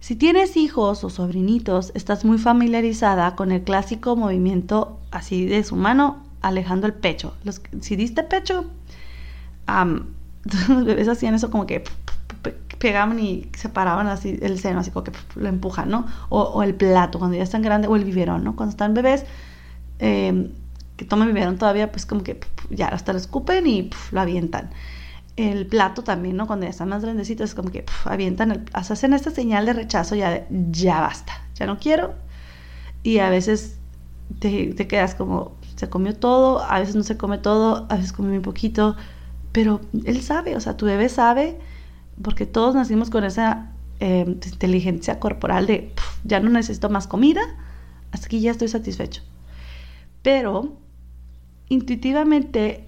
Si 0.02 0.18
tienes 0.18 0.58
hijos 0.58 1.06
o 1.06 1.10
sobrinitos, 1.10 1.94
estás 1.96 2.26
muy 2.26 2.38
familiarizada 2.38 3.38
con 3.38 3.54
el 3.54 3.64
clásico 3.64 4.18
movimiento 4.18 5.00
así 5.10 5.46
de 5.46 5.64
su 5.64 5.78
mano 5.78 6.23
alejando 6.44 6.86
el 6.86 6.94
pecho. 6.94 7.34
si 7.82 7.96
diste 7.96 8.22
pecho, 8.24 8.70
los 10.70 10.86
bebés 10.86 11.08
hacían 11.08 11.34
eso 11.34 11.50
como 11.50 11.66
que 11.66 11.84
pegaban 12.78 13.18
y 13.18 13.50
separaban 13.56 14.08
así 14.08 14.38
el 14.42 14.60
seno, 14.60 14.82
así 14.82 14.92
como 14.92 15.06
que 15.06 15.14
lo 15.36 15.48
empujan, 15.48 15.90
¿no? 15.90 16.06
O, 16.30 16.62
el 16.64 16.76
plato, 16.76 17.18
cuando 17.18 17.38
ya 17.38 17.44
están 17.44 17.62
grandes, 17.62 17.90
o 17.90 17.96
el 17.96 18.04
biberón, 18.04 18.44
¿no? 18.44 18.58
Cuando 18.58 18.72
están 18.72 18.94
bebés, 18.94 19.26
em, 20.00 20.50
que 20.98 21.06
toman 21.06 21.30
biberón 21.30 21.58
todavía, 21.58 21.92
pues 21.92 22.06
como 22.06 22.24
que 22.24 22.42
ya 22.70 22.90
hasta 22.90 23.14
lo 23.14 23.20
escupen 23.20 23.66
y 23.68 23.90
lo 24.12 24.20
avientan. 24.20 24.70
El 25.38 25.66
plato 25.66 26.04
también, 26.04 26.36
¿no? 26.36 26.46
Cuando 26.46 26.66
ya 26.66 26.72
están 26.72 26.90
más 26.90 27.02
grandecitos, 27.04 27.52
es 27.52 27.56
como 27.56 27.72
que 27.72 27.86
avientan, 28.04 28.52
el, 28.52 28.66
hacen 28.74 29.14
esta 29.14 29.32
señal 29.32 29.66
de 29.66 29.74
rechazo 29.74 30.16
ya 30.16 30.46
ya 30.50 31.00
basta, 31.00 31.42
ya 31.56 31.66
no 31.66 31.80
quiero. 31.80 32.16
Y 33.02 33.20
a 33.20 33.30
veces 33.30 33.78
te 34.40 34.88
quedas 34.88 35.16
como, 35.16 35.54
se 35.76 35.90
comió 35.90 36.16
todo, 36.16 36.62
a 36.64 36.80
veces 36.80 36.96
no 36.96 37.04
se 37.04 37.18
come 37.18 37.38
todo, 37.38 37.86
a 37.90 37.96
veces 37.96 38.14
come 38.14 38.30
muy 38.30 38.40
poquito, 38.40 38.96
pero 39.52 39.82
él 40.06 40.22
sabe, 40.22 40.56
o 40.56 40.60
sea, 40.60 40.78
tu 40.78 40.86
bebé 40.86 41.10
sabe, 41.10 41.60
porque 42.22 42.46
todos 42.46 42.76
nacimos 42.76 43.10
con 43.10 43.24
esa 43.24 43.72
eh, 44.00 44.26
inteligencia 44.28 45.20
corporal 45.20 45.68
de 45.68 45.94
ya 46.24 46.40
no 46.40 46.50
necesito 46.50 46.90
más 46.90 47.08
comida, 47.08 47.42
hasta 48.12 48.28
que 48.28 48.40
ya 48.40 48.52
estoy 48.52 48.68
satisfecho. 48.68 49.22
Pero 50.22 50.78
intuitivamente 51.70 52.88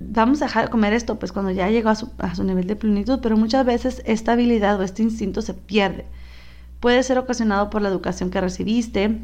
vamos 0.00 0.42
a 0.42 0.46
dejar 0.46 0.66
de 0.66 0.70
comer 0.70 0.92
esto, 0.92 1.18
pues 1.18 1.32
cuando 1.32 1.50
ya 1.50 1.70
llegó 1.70 1.88
a 1.88 1.94
su, 1.94 2.10
a 2.18 2.34
su 2.34 2.44
nivel 2.44 2.66
de 2.66 2.76
plenitud, 2.76 3.20
pero 3.22 3.36
muchas 3.36 3.64
veces 3.64 4.02
esta 4.04 4.32
habilidad 4.32 4.78
o 4.78 4.82
este 4.82 5.02
instinto 5.02 5.42
se 5.42 5.54
pierde. 5.54 6.06
Puede 6.80 7.02
ser 7.02 7.18
ocasionado 7.18 7.70
por 7.70 7.82
la 7.82 7.88
educación 7.88 8.30
que 8.30 8.40
recibiste, 8.40 9.20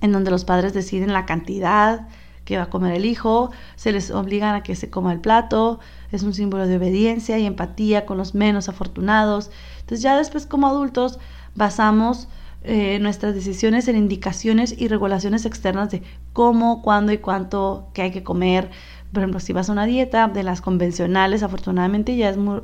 en 0.00 0.12
donde 0.12 0.30
los 0.30 0.44
padres 0.44 0.74
deciden 0.74 1.12
la 1.12 1.26
cantidad, 1.26 2.08
que 2.44 2.56
va 2.56 2.64
a 2.64 2.70
comer 2.70 2.94
el 2.94 3.06
hijo, 3.06 3.50
se 3.76 3.92
les 3.92 4.10
obligan 4.10 4.54
a 4.54 4.62
que 4.62 4.76
se 4.76 4.90
coma 4.90 5.12
el 5.12 5.20
plato, 5.20 5.80
es 6.12 6.22
un 6.22 6.34
símbolo 6.34 6.66
de 6.66 6.76
obediencia 6.76 7.38
y 7.38 7.46
empatía 7.46 8.06
con 8.06 8.18
los 8.18 8.34
menos 8.34 8.68
afortunados. 8.68 9.50
Entonces 9.80 10.02
ya 10.02 10.16
después 10.16 10.46
como 10.46 10.66
adultos 10.66 11.18
basamos 11.54 12.28
eh, 12.62 12.98
nuestras 13.00 13.34
decisiones 13.34 13.88
en 13.88 13.96
indicaciones 13.96 14.74
y 14.76 14.88
regulaciones 14.88 15.44
externas 15.46 15.90
de 15.90 16.02
cómo, 16.32 16.82
cuándo 16.82 17.12
y 17.12 17.18
cuánto 17.18 17.88
que 17.92 18.02
hay 18.02 18.10
que 18.10 18.22
comer. 18.22 18.70
Por 19.12 19.22
ejemplo, 19.22 19.40
si 19.40 19.52
vas 19.52 19.68
a 19.68 19.72
una 19.72 19.86
dieta 19.86 20.28
de 20.28 20.42
las 20.42 20.60
convencionales, 20.60 21.42
afortunadamente 21.42 22.16
ya 22.16 22.30
es 22.30 22.36
muy... 22.36 22.60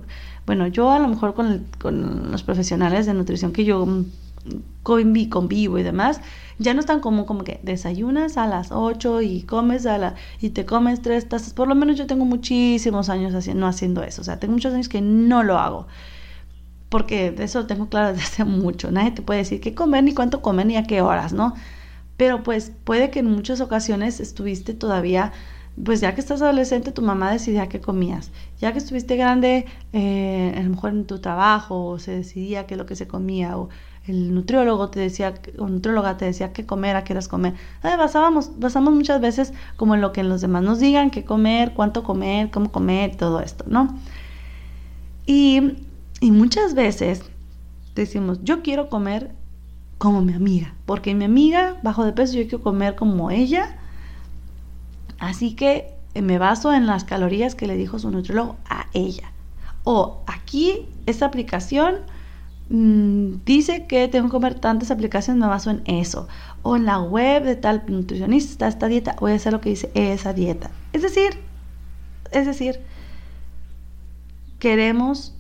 Bueno, 0.46 0.66
yo 0.66 0.90
a 0.90 0.98
lo 0.98 1.06
mejor 1.06 1.34
con, 1.34 1.66
con 1.78 2.32
los 2.32 2.42
profesionales 2.42 3.06
de 3.06 3.14
nutrición 3.14 3.52
que 3.52 3.64
yo 3.64 3.86
convivo 4.82 5.78
y 5.78 5.82
demás, 5.82 6.20
ya 6.58 6.74
no 6.74 6.80
es 6.80 6.86
tan 6.86 7.00
común 7.00 7.24
como 7.24 7.44
que 7.44 7.60
desayunas 7.62 8.36
a 8.36 8.46
las 8.46 8.72
8 8.72 9.22
y 9.22 9.42
comes 9.42 9.86
a 9.86 9.98
la 9.98 10.14
y 10.40 10.50
te 10.50 10.66
comes 10.66 11.02
tres 11.02 11.28
tazas. 11.28 11.52
Por 11.52 11.68
lo 11.68 11.74
menos 11.74 11.96
yo 11.96 12.06
tengo 12.06 12.24
muchísimos 12.24 13.08
años 13.08 13.34
haciendo, 13.34 13.60
no 13.60 13.66
haciendo 13.66 14.02
eso. 14.02 14.22
O 14.22 14.24
sea, 14.24 14.38
tengo 14.38 14.54
muchos 14.54 14.74
años 14.74 14.88
que 14.88 15.00
no 15.00 15.42
lo 15.42 15.58
hago. 15.58 15.86
Porque 16.88 17.34
eso 17.38 17.66
tengo 17.66 17.88
claro 17.88 18.08
desde 18.12 18.22
hace 18.22 18.44
mucho. 18.44 18.90
Nadie 18.90 19.12
te 19.12 19.22
puede 19.22 19.40
decir 19.40 19.60
qué 19.60 19.74
comer, 19.74 20.04
ni 20.04 20.14
cuánto 20.14 20.42
comer, 20.42 20.66
ni 20.66 20.76
a 20.76 20.84
qué 20.84 21.02
horas, 21.02 21.32
¿no? 21.32 21.54
Pero 22.16 22.42
pues 22.42 22.72
puede 22.84 23.10
que 23.10 23.20
en 23.20 23.26
muchas 23.26 23.60
ocasiones 23.60 24.20
estuviste 24.20 24.74
todavía 24.74 25.32
pues 25.84 26.00
ya 26.00 26.14
que 26.14 26.20
estás 26.20 26.42
adolescente, 26.42 26.92
tu 26.92 27.02
mamá 27.02 27.30
decidía 27.32 27.68
qué 27.68 27.80
comías. 27.80 28.30
Ya 28.58 28.72
que 28.72 28.78
estuviste 28.78 29.16
grande, 29.16 29.66
eh, 29.92 30.54
a 30.56 30.62
lo 30.62 30.70
mejor 30.70 30.90
en 30.90 31.06
tu 31.06 31.20
trabajo, 31.20 31.98
se 31.98 32.12
decidía 32.12 32.66
qué 32.66 32.74
es 32.74 32.78
lo 32.78 32.86
que 32.86 32.96
se 32.96 33.06
comía, 33.06 33.56
el 34.06 34.34
nutriólogo 34.34 34.88
te 34.88 35.00
decía, 35.00 35.34
o 35.58 35.68
nutrióloga 35.68 36.16
te 36.16 36.24
decía 36.24 36.52
qué 36.52 36.64
comer, 36.64 36.96
a 36.96 37.04
qué 37.04 37.12
eras 37.12 37.28
comer. 37.28 37.54
basábamos, 37.82 38.58
basamos 38.58 38.94
muchas 38.94 39.20
veces 39.20 39.52
como 39.76 39.94
en 39.94 40.00
lo 40.00 40.12
que 40.12 40.22
los 40.22 40.40
demás 40.40 40.62
nos 40.62 40.80
digan, 40.80 41.10
qué 41.10 41.24
comer, 41.24 41.72
cuánto 41.74 42.02
comer, 42.02 42.50
cómo 42.50 42.72
comer, 42.72 43.16
todo 43.16 43.40
esto, 43.40 43.64
¿no? 43.68 43.98
Y, 45.26 45.76
y 46.20 46.30
muchas 46.30 46.74
veces 46.74 47.22
decimos, 47.94 48.40
yo 48.42 48.62
quiero 48.62 48.88
comer 48.88 49.32
como 49.98 50.22
mi 50.22 50.32
amiga, 50.32 50.74
porque 50.86 51.14
mi 51.14 51.26
amiga 51.26 51.76
bajo 51.82 52.04
de 52.04 52.12
peso 52.12 52.34
yo 52.34 52.42
quiero 52.44 52.62
comer 52.62 52.96
como 52.96 53.30
ella, 53.30 53.76
así 55.18 55.54
que 55.54 55.94
me 56.14 56.38
baso 56.38 56.72
en 56.72 56.86
las 56.86 57.04
calorías 57.04 57.54
que 57.54 57.66
le 57.66 57.76
dijo 57.76 57.98
su 57.98 58.10
nutriólogo 58.10 58.56
a 58.68 58.86
ella. 58.94 59.30
O 59.84 60.22
aquí, 60.26 60.86
esta 61.06 61.26
aplicación 61.26 61.96
dice 62.70 63.86
que 63.86 64.06
tengo 64.06 64.28
que 64.28 64.32
comer 64.32 64.54
tantas 64.54 64.92
aplicaciones, 64.92 65.40
me 65.40 65.48
baso 65.48 65.70
en 65.70 65.82
eso. 65.86 66.28
O 66.62 66.76
en 66.76 66.86
la 66.86 67.00
web 67.00 67.42
de 67.42 67.56
tal 67.56 67.82
nutricionista 67.88 68.68
esta 68.68 68.86
dieta, 68.86 69.16
voy 69.18 69.32
a 69.32 69.34
hacer 69.34 69.52
lo 69.52 69.60
que 69.60 69.70
dice 69.70 69.90
esa 69.94 70.32
dieta. 70.32 70.70
Es 70.92 71.02
decir, 71.02 71.32
es 72.30 72.46
decir, 72.46 72.80
queremos 74.60 75.34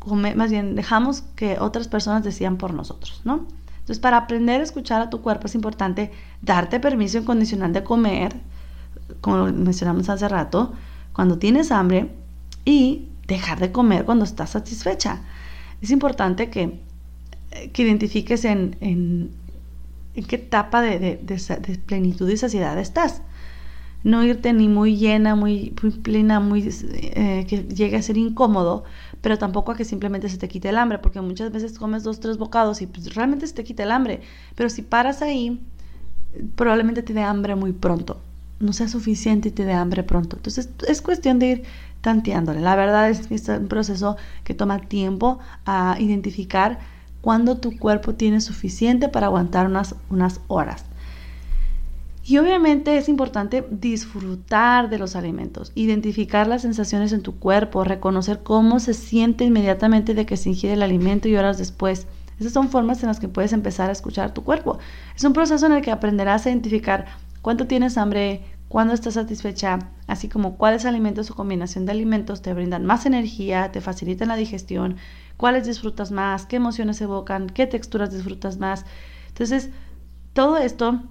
comer, 0.00 0.36
más 0.36 0.50
bien 0.50 0.74
dejamos 0.74 1.22
que 1.36 1.58
otras 1.60 1.86
personas 1.86 2.24
decidan 2.24 2.56
por 2.56 2.74
nosotros, 2.74 3.20
¿no? 3.24 3.46
Entonces, 3.78 4.00
para 4.00 4.16
aprender 4.16 4.60
a 4.60 4.64
escuchar 4.64 5.00
a 5.00 5.10
tu 5.10 5.22
cuerpo 5.22 5.46
es 5.46 5.54
importante 5.54 6.10
darte 6.40 6.80
permiso 6.80 7.18
incondicional 7.18 7.72
de 7.72 7.84
comer, 7.84 8.34
como 9.20 9.46
mencionamos 9.46 10.08
hace 10.08 10.28
rato, 10.28 10.72
cuando 11.12 11.38
tienes 11.38 11.70
hambre 11.70 12.12
y 12.64 13.08
dejar 13.28 13.60
de 13.60 13.70
comer 13.70 14.04
cuando 14.04 14.24
estás 14.24 14.50
satisfecha. 14.50 15.20
Es 15.82 15.90
importante 15.90 16.48
que, 16.48 16.80
que 17.72 17.82
identifiques 17.82 18.44
en, 18.44 18.76
en, 18.80 19.30
qué 20.28 20.36
etapa 20.36 20.80
de, 20.80 20.98
de, 20.98 21.78
plenitud 21.86 22.28
y 22.30 22.36
saciedad 22.36 22.78
estás. 22.78 23.20
No 24.04 24.24
irte 24.24 24.52
ni 24.52 24.68
muy 24.68 24.96
llena, 24.96 25.34
muy, 25.34 25.74
muy 25.82 25.92
plena, 25.92 26.40
muy, 26.40 26.68
eh, 26.94 27.46
que 27.48 27.64
llegue 27.64 27.96
a 27.96 28.02
ser 28.02 28.16
incómodo, 28.16 28.84
pero 29.20 29.38
tampoco 29.38 29.72
a 29.72 29.76
que 29.76 29.84
simplemente 29.84 30.28
se 30.28 30.38
te 30.38 30.48
quite 30.48 30.68
el 30.68 30.78
hambre, 30.78 30.98
porque 30.98 31.20
muchas 31.20 31.52
veces 31.52 31.78
comes 31.78 32.02
dos, 32.02 32.20
tres 32.20 32.38
bocados 32.38 32.80
y 32.82 32.86
pues, 32.86 33.14
realmente 33.14 33.46
se 33.46 33.54
te 33.54 33.64
quita 33.64 33.82
el 33.82 33.90
hambre. 33.92 34.20
Pero 34.54 34.70
si 34.70 34.82
paras 34.82 35.20
ahí, 35.20 35.60
probablemente 36.56 37.02
te 37.02 37.12
dé 37.12 37.22
hambre 37.22 37.54
muy 37.56 37.72
pronto 37.72 38.20
no 38.62 38.72
sea 38.72 38.88
suficiente 38.88 39.48
y 39.48 39.52
te 39.52 39.64
dé 39.64 39.72
hambre 39.72 40.02
pronto. 40.02 40.36
Entonces 40.36 40.70
es 40.86 41.02
cuestión 41.02 41.38
de 41.38 41.46
ir 41.46 41.62
tanteándole. 42.00 42.60
La 42.60 42.76
verdad 42.76 43.10
es 43.10 43.26
que 43.26 43.34
es 43.34 43.48
un 43.48 43.68
proceso 43.68 44.16
que 44.44 44.54
toma 44.54 44.78
tiempo 44.80 45.38
a 45.64 45.96
identificar 45.98 46.78
cuándo 47.20 47.58
tu 47.58 47.78
cuerpo 47.78 48.14
tiene 48.14 48.40
suficiente 48.40 49.08
para 49.08 49.26
aguantar 49.26 49.66
unas, 49.66 49.94
unas 50.10 50.40
horas. 50.48 50.84
Y 52.24 52.38
obviamente 52.38 52.96
es 52.98 53.08
importante 53.08 53.66
disfrutar 53.70 54.88
de 54.88 54.98
los 54.98 55.16
alimentos, 55.16 55.72
identificar 55.74 56.46
las 56.46 56.62
sensaciones 56.62 57.12
en 57.12 57.22
tu 57.22 57.36
cuerpo, 57.36 57.82
reconocer 57.82 58.40
cómo 58.44 58.78
se 58.78 58.94
siente 58.94 59.44
inmediatamente 59.44 60.14
de 60.14 60.24
que 60.24 60.36
se 60.36 60.50
ingiere 60.50 60.74
el 60.74 60.82
alimento 60.82 61.28
y 61.28 61.34
horas 61.34 61.58
después. 61.58 62.06
Esas 62.38 62.52
son 62.52 62.70
formas 62.70 63.02
en 63.02 63.08
las 63.08 63.18
que 63.18 63.28
puedes 63.28 63.52
empezar 63.52 63.88
a 63.88 63.92
escuchar 63.92 64.34
tu 64.34 64.44
cuerpo. 64.44 64.78
Es 65.16 65.24
un 65.24 65.32
proceso 65.32 65.66
en 65.66 65.72
el 65.72 65.82
que 65.82 65.90
aprenderás 65.90 66.46
a 66.46 66.50
identificar 66.50 67.06
cuánto 67.42 67.66
tienes 67.66 67.98
hambre, 67.98 68.42
cuándo 68.68 68.94
estás 68.94 69.14
satisfecha, 69.14 69.90
así 70.06 70.28
como 70.28 70.56
cuáles 70.56 70.86
alimentos 70.86 71.30
o 71.30 71.34
combinación 71.34 71.84
de 71.84 71.92
alimentos 71.92 72.40
te 72.40 72.54
brindan 72.54 72.86
más 72.86 73.04
energía, 73.04 73.70
te 73.70 73.82
facilitan 73.82 74.28
la 74.28 74.36
digestión, 74.36 74.96
cuáles 75.36 75.66
disfrutas 75.66 76.10
más, 76.10 76.46
qué 76.46 76.56
emociones 76.56 77.00
evocan, 77.02 77.48
qué 77.48 77.66
texturas 77.66 78.12
disfrutas 78.12 78.56
más. 78.56 78.86
Entonces, 79.28 79.68
todo 80.32 80.56
esto 80.56 81.02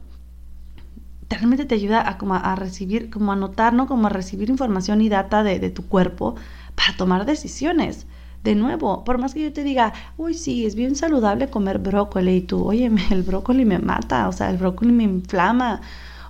realmente 1.30 1.66
te 1.66 1.76
ayuda 1.76 2.02
a, 2.02 2.18
a 2.38 2.56
recibir, 2.56 3.10
como 3.10 3.32
a 3.32 3.36
notar, 3.36 3.74
¿no? 3.74 3.88
Como 3.88 4.08
a 4.08 4.10
recibir 4.10 4.50
información 4.50 5.02
y 5.02 5.10
data 5.10 5.44
de, 5.44 5.60
de 5.60 5.70
tu 5.70 5.88
cuerpo 5.88 6.36
para 6.76 6.98
tomar 6.98 7.26
decisiones. 7.26 8.08
De 8.44 8.56
nuevo, 8.56 9.04
por 9.04 9.20
más 9.20 9.36
que 9.36 9.44
yo 9.44 9.54
te 9.54 9.64
diga, 9.64 9.94
uy, 10.18 10.34
sí, 10.34 10.66
es 10.66 10.74
bien 10.74 10.96
saludable 10.96 11.50
comer 11.50 11.78
brócoli 11.78 12.38
y 12.38 12.42
tú, 12.42 12.66
oye, 12.66 12.92
el 13.12 13.22
brócoli 13.24 13.66
me 13.66 13.78
mata, 13.78 14.28
o 14.28 14.32
sea, 14.32 14.50
el 14.50 14.58
brócoli 14.58 14.92
me 14.92 15.04
inflama, 15.04 15.82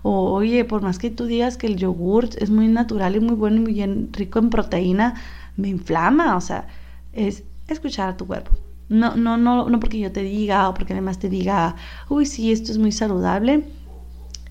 o 0.03 0.31
oye, 0.31 0.65
por 0.65 0.81
más 0.81 0.97
que 0.97 1.09
tú 1.09 1.25
digas 1.25 1.57
que 1.57 1.67
el 1.67 1.77
yogur 1.77 2.29
es 2.37 2.49
muy 2.49 2.67
natural 2.67 3.15
y 3.15 3.19
muy 3.19 3.35
bueno 3.35 3.57
y 3.57 3.59
muy 3.59 3.73
bien 3.73 4.09
rico 4.11 4.39
en 4.39 4.49
proteína, 4.49 5.15
me 5.57 5.69
inflama, 5.69 6.35
o 6.35 6.41
sea, 6.41 6.67
es 7.13 7.43
escuchar 7.67 8.09
a 8.09 8.17
tu 8.17 8.27
cuerpo. 8.27 8.51
No, 8.89 9.15
no, 9.15 9.37
no, 9.37 9.69
no 9.69 9.79
porque 9.79 9.99
yo 9.99 10.11
te 10.11 10.21
diga 10.21 10.67
o 10.67 10.73
porque 10.73 10.93
además 10.93 11.19
te 11.19 11.29
diga, 11.29 11.75
uy, 12.09 12.25
sí, 12.25 12.51
esto 12.51 12.71
es 12.71 12.77
muy 12.77 12.91
saludable. 12.91 13.63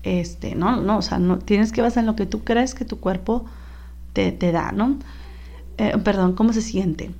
Este, 0.03 0.55
no, 0.55 0.81
no, 0.81 0.97
o 0.97 1.01
sea, 1.03 1.19
no, 1.19 1.37
tienes 1.37 1.71
que 1.71 1.81
basar 1.81 2.01
en 2.01 2.07
lo 2.07 2.15
que 2.15 2.25
tú 2.25 2.43
crees 2.43 2.73
que 2.73 2.85
tu 2.85 2.99
cuerpo 2.99 3.45
te, 4.13 4.31
te 4.31 4.51
da, 4.51 4.71
¿no? 4.71 4.97
Eh, 5.77 5.97
perdón, 6.03 6.33
cómo 6.33 6.53
se 6.53 6.61
siente. 6.61 7.11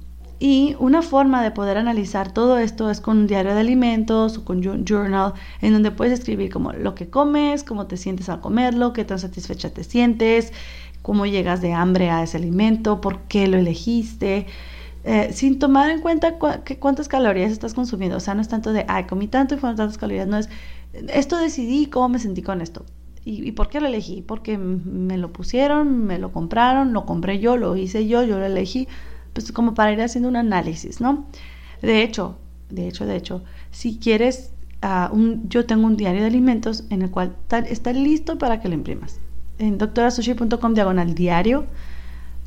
Y 0.43 0.75
una 0.80 1.04
forma 1.04 1.43
de 1.43 1.51
poder 1.51 1.77
analizar 1.77 2.32
todo 2.34 2.58
esto 2.58 2.89
es 2.89 2.99
con 2.99 3.19
un 3.19 3.27
diario 3.27 3.54
de 3.54 3.60
alimentos 3.60 4.39
o 4.39 4.43
con 4.43 4.67
un 4.67 4.86
journal 4.86 5.34
en 5.62 5.71
donde 5.71 5.91
puedes 5.91 6.17
escribir 6.17 6.51
como 6.51 6.73
lo 6.73 6.95
que 6.95 7.12
comes, 7.12 7.63
cómo 7.63 7.86
te 7.86 7.95
sientes 7.95 8.27
al 8.27 8.41
comerlo, 8.41 8.91
qué 8.91 9.06
tan 9.06 9.19
satisfecha 9.19 9.69
te 9.69 9.84
sientes, 9.84 10.51
cómo 11.04 11.27
llegas 11.27 11.62
de 11.62 11.73
hambre 11.73 12.10
a 12.10 12.23
ese 12.23 12.38
alimento, 12.38 13.01
por 13.01 13.19
qué 13.27 13.45
lo 13.45 13.60
elegiste, 13.60 14.47
eh, 15.04 15.30
sin 15.32 15.60
tomar 15.60 15.91
en 15.91 16.01
cuenta 16.01 16.39
cuántas 16.80 17.08
calorías 17.08 17.51
estás 17.51 17.75
consumiendo. 17.75 18.17
O 18.17 18.19
sea, 18.19 18.34
no 18.34 18.41
es 18.41 18.47
tanto 18.47 18.73
de, 18.73 18.84
ay, 18.88 19.04
comí 19.04 19.27
tanto 19.27 19.54
y 19.54 19.60
fueron 19.60 19.77
tantas 19.77 19.99
calorías, 19.99 20.27
no 20.27 20.38
es, 20.38 20.49
esto 21.13 21.38
decidí, 21.38 21.86
cómo 21.86 22.10
me 22.10 22.17
sentí 22.17 22.41
con 22.41 22.62
esto. 22.62 22.84
¿Y, 23.23 23.47
¿Y 23.47 23.51
por 23.51 23.69
qué 23.69 23.80
lo 23.80 23.86
elegí? 23.86 24.23
Porque 24.23 24.58
me 24.58 25.19
lo 25.19 25.32
pusieron, 25.32 26.08
me 26.08 26.17
lo 26.17 26.32
compraron, 26.32 26.93
lo 26.93 27.06
compré 27.06 27.38
yo, 27.38 27.58
lo 27.58 27.75
hice 27.75 28.08
yo, 28.08 28.23
yo 28.23 28.39
lo 28.39 28.45
elegí 28.47 28.88
pues 29.33 29.51
como 29.51 29.73
para 29.73 29.91
ir 29.91 30.01
haciendo 30.01 30.29
un 30.29 30.35
análisis, 30.35 31.01
¿no? 31.01 31.25
De 31.81 32.03
hecho, 32.03 32.37
de 32.69 32.87
hecho, 32.87 33.05
de 33.05 33.15
hecho, 33.15 33.43
si 33.71 33.97
quieres, 33.97 34.51
un, 35.11 35.47
yo 35.49 35.65
tengo 35.65 35.85
un 35.85 35.97
diario 35.97 36.21
de 36.21 36.27
alimentos 36.27 36.85
en 36.89 37.01
el 37.01 37.11
cual 37.11 37.35
está, 37.69 37.93
listo 37.93 38.37
para 38.37 38.59
que 38.59 38.69
lo 38.69 38.75
imprimas. 38.75 39.19
En 39.59 39.77
doctorasushi.com 39.77 40.73
diagonal 40.73 41.13
diario, 41.13 41.65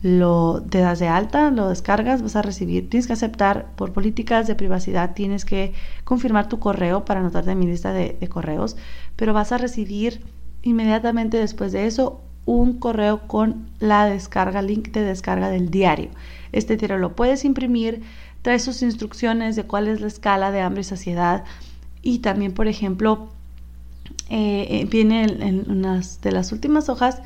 lo 0.02 0.62
te 0.68 0.80
das 0.80 0.98
de 0.98 1.08
alta, 1.08 1.50
lo 1.50 1.68
descargas, 1.68 2.22
vas 2.22 2.36
a 2.36 2.42
recibir, 2.42 2.90
tienes 2.90 3.06
que 3.06 3.12
aceptar 3.14 3.66
por 3.76 3.92
políticas 3.92 4.46
de 4.46 4.54
privacidad, 4.54 5.14
tienes 5.14 5.44
que 5.44 5.72
confirmar 6.04 6.48
tu 6.48 6.58
correo 6.58 7.04
para 7.04 7.20
anotarte 7.20 7.52
en 7.52 7.58
mi 7.58 7.66
lista 7.66 7.92
de, 7.92 8.16
de 8.18 8.28
correos, 8.28 8.76
pero 9.16 9.32
vas 9.32 9.52
a 9.52 9.58
recibir 9.58 10.22
inmediatamente 10.62 11.38
después 11.38 11.72
de 11.72 11.86
eso 11.86 12.20
un 12.46 12.78
correo 12.78 13.26
con 13.26 13.70
la 13.78 14.04
descarga, 14.06 14.60
link 14.60 14.88
de 14.88 15.02
descarga 15.02 15.48
del 15.48 15.70
diario. 15.70 16.10
Este 16.54 16.76
diario 16.76 16.98
lo 16.98 17.14
puedes 17.14 17.44
imprimir, 17.44 18.02
trae 18.42 18.58
sus 18.58 18.82
instrucciones 18.82 19.56
de 19.56 19.64
cuál 19.64 19.88
es 19.88 20.00
la 20.00 20.06
escala 20.06 20.50
de 20.50 20.60
hambre 20.60 20.82
y 20.82 20.84
saciedad. 20.84 21.44
Y 22.02 22.20
también, 22.20 22.52
por 22.52 22.68
ejemplo, 22.68 23.30
eh, 24.30 24.66
eh, 24.70 24.86
viene 24.90 25.24
en, 25.24 25.70
unas 25.70 26.20
de 26.20 26.32
las 26.32 26.52
últimas 26.52 26.88
hojas, 26.88 27.20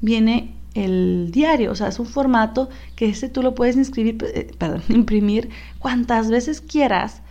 viene 0.00 0.54
el 0.74 1.30
diario, 1.32 1.72
o 1.72 1.74
sea, 1.74 1.88
es 1.88 1.98
un 1.98 2.06
formato 2.06 2.68
que 2.96 3.08
ese 3.08 3.28
tú 3.28 3.42
lo 3.42 3.54
puedes 3.54 3.76
inscribir, 3.76 4.18
eh, 4.34 4.50
perdón, 4.56 4.82
imprimir 4.88 5.50
cuantas 5.78 6.30
veces 6.30 6.60
quieras 6.60 7.22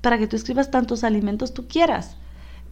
para 0.00 0.18
que 0.18 0.26
tú 0.26 0.36
escribas 0.36 0.70
tantos 0.70 1.02
alimentos 1.02 1.54
tú 1.54 1.66
quieras 1.66 2.16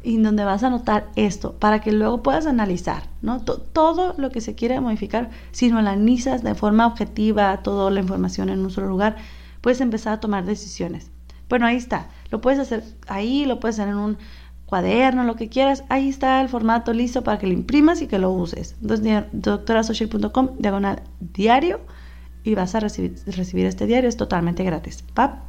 y 0.03 0.19
donde 0.19 0.45
vas 0.45 0.62
a 0.62 0.69
anotar 0.69 1.09
esto 1.17 1.55
para 1.59 1.81
que 1.81 1.93
luego 1.93 2.23
puedas 2.23 2.47
analizar, 2.47 3.05
¿no? 3.21 3.41
todo 3.41 4.15
lo 4.19 4.31
que 4.31 4.41
se 4.41 4.55
quiere 4.55 4.81
modificar, 4.81 5.31
si 5.53 5.71
lo 5.71 5.79
analizas 5.79 6.43
de 6.43 6.55
forma 6.55 6.87
objetiva, 6.87 7.57
toda 7.62 7.91
la 7.91 8.01
información 8.01 8.49
en 8.49 8.61
un 8.61 8.71
solo 8.71 8.88
lugar, 8.88 9.17
puedes 9.61 9.81
empezar 9.81 10.15
a 10.15 10.21
tomar 10.21 10.45
decisiones. 10.45 11.11
Bueno, 11.49 11.67
ahí 11.67 11.77
está, 11.77 12.09
lo 12.31 12.41
puedes 12.41 12.59
hacer 12.59 12.83
ahí, 13.09 13.45
lo 13.45 13.61
puedes 13.61 13.79
hacer 13.79 13.88
en 13.88 13.99
un 13.99 14.19
cuaderno, 14.67 15.25
lo 15.25 15.37
que 15.37 15.49
quieras, 15.49 15.85
ahí 15.91 16.09
está 16.09 16.41
el 16.41 16.49
formato 16.49 16.95
listo 16.95 17.23
para 17.23 17.38
que 17.38 17.47
lo 17.47 17.53
imprimas 17.53 18.01
y 18.01 18.07
que 18.07 18.19
lo 18.19 18.31
uses. 18.31 18.77
Doctorasocial.com, 18.81 20.51
diagonal 20.59 21.03
diario, 21.21 21.81
y 22.43 22.55
vas 22.55 22.75
a 22.75 22.81
recibir, 22.81 23.17
recibir 23.27 23.67
este 23.67 23.87
diario, 23.87 24.09
es 24.09 24.17
totalmente 24.17 24.65
gratis. 24.65 25.05
¿va? 25.19 25.45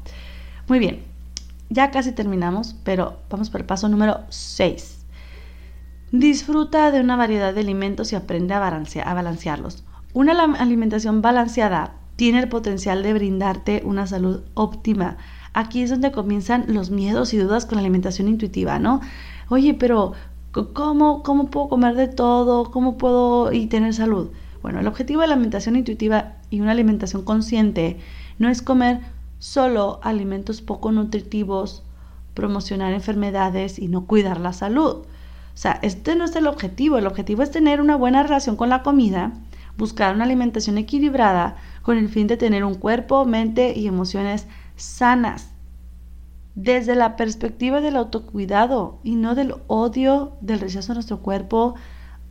Muy 0.67 0.79
bien, 0.79 1.03
ya 1.73 1.89
casi 1.89 2.11
terminamos, 2.11 2.75
pero 2.83 3.17
vamos 3.29 3.49
por 3.49 3.61
el 3.61 3.65
paso 3.65 3.89
número 3.89 4.19
6. 4.29 5.05
Disfruta 6.11 6.91
de 6.91 6.99
una 6.99 7.15
variedad 7.15 7.53
de 7.53 7.61
alimentos 7.61 8.13
y 8.13 8.15
aprende 8.15 8.53
a, 8.53 8.59
balancearlos. 8.59 9.83
Una 10.13 10.33
alimentación 10.59 11.23
balanceada 11.23 11.95
tiene 12.15 12.39
el 12.39 12.47
potencial 12.47 13.01
de 13.01 13.13
brindarte 13.13 13.81
una 13.83 14.05
salud 14.05 14.41
óptima. 14.53 15.17
Aquí 15.53 15.81
es 15.81 15.89
donde 15.89 16.11
comienzan 16.11 16.65
los 16.67 16.91
miedos 16.91 17.33
y 17.33 17.37
dudas 17.37 17.65
con 17.65 17.77
la 17.77 17.81
alimentación 17.81 18.27
intuitiva, 18.27 18.77
¿no? 18.77 19.01
Oye, 19.49 19.73
pero 19.73 20.13
¿cómo, 20.51 21.23
cómo 21.23 21.49
puedo 21.49 21.69
comer 21.69 21.95
de 21.95 22.07
todo? 22.07 22.69
¿Cómo 22.69 22.97
puedo 22.97 23.51
y 23.51 23.65
tener 23.65 23.95
salud? 23.95 24.29
Bueno, 24.61 24.79
el 24.79 24.87
objetivo 24.87 25.21
de 25.21 25.27
la 25.27 25.33
alimentación 25.33 25.75
intuitiva 25.75 26.33
y 26.51 26.61
una 26.61 26.71
alimentación 26.71 27.23
consciente 27.23 27.97
no 28.37 28.49
es 28.49 28.61
comer 28.61 29.01
solo 29.43 29.99
alimentos 30.03 30.61
poco 30.61 30.93
nutritivos, 30.93 31.83
promocionar 32.33 32.93
enfermedades 32.93 33.77
y 33.77 33.89
no 33.89 34.05
cuidar 34.05 34.39
la 34.39 34.53
salud. 34.53 34.99
O 34.99 35.05
sea, 35.53 35.79
este 35.81 36.15
no 36.15 36.23
es 36.23 36.35
el 36.37 36.47
objetivo, 36.47 36.97
el 36.97 37.07
objetivo 37.07 37.43
es 37.43 37.51
tener 37.51 37.81
una 37.81 37.97
buena 37.97 38.23
relación 38.23 38.55
con 38.55 38.69
la 38.69 38.83
comida, 38.83 39.33
buscar 39.77 40.15
una 40.15 40.23
alimentación 40.23 40.77
equilibrada 40.77 41.57
con 41.81 41.97
el 41.97 42.07
fin 42.07 42.27
de 42.27 42.37
tener 42.37 42.63
un 42.63 42.75
cuerpo, 42.75 43.25
mente 43.25 43.73
y 43.77 43.85
emociones 43.85 44.47
sanas. 44.77 45.49
Desde 46.55 46.95
la 46.95 47.17
perspectiva 47.17 47.81
del 47.81 47.97
autocuidado 47.97 48.99
y 49.03 49.15
no 49.15 49.35
del 49.35 49.55
odio, 49.67 50.37
del 50.39 50.61
rechazo 50.61 50.93
a 50.93 50.95
nuestro 50.95 51.19
cuerpo 51.19 51.75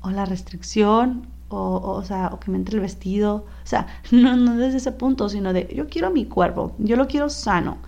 o 0.00 0.10
la 0.10 0.24
restricción 0.24 1.26
o, 1.52 1.80
o, 1.80 2.04
sea, 2.04 2.30
o 2.32 2.40
que 2.40 2.50
me 2.50 2.56
entre 2.56 2.76
el 2.76 2.80
vestido. 2.80 3.46
O 3.64 3.66
sea, 3.66 3.86
no, 4.10 4.36
no 4.36 4.56
desde 4.56 4.78
ese 4.78 4.92
punto, 4.92 5.28
sino 5.28 5.52
de 5.52 5.72
yo 5.74 5.88
quiero 5.88 6.10
mi 6.10 6.26
cuerpo, 6.26 6.74
yo 6.78 6.96
lo 6.96 7.06
quiero 7.06 7.28
sano. 7.28 7.78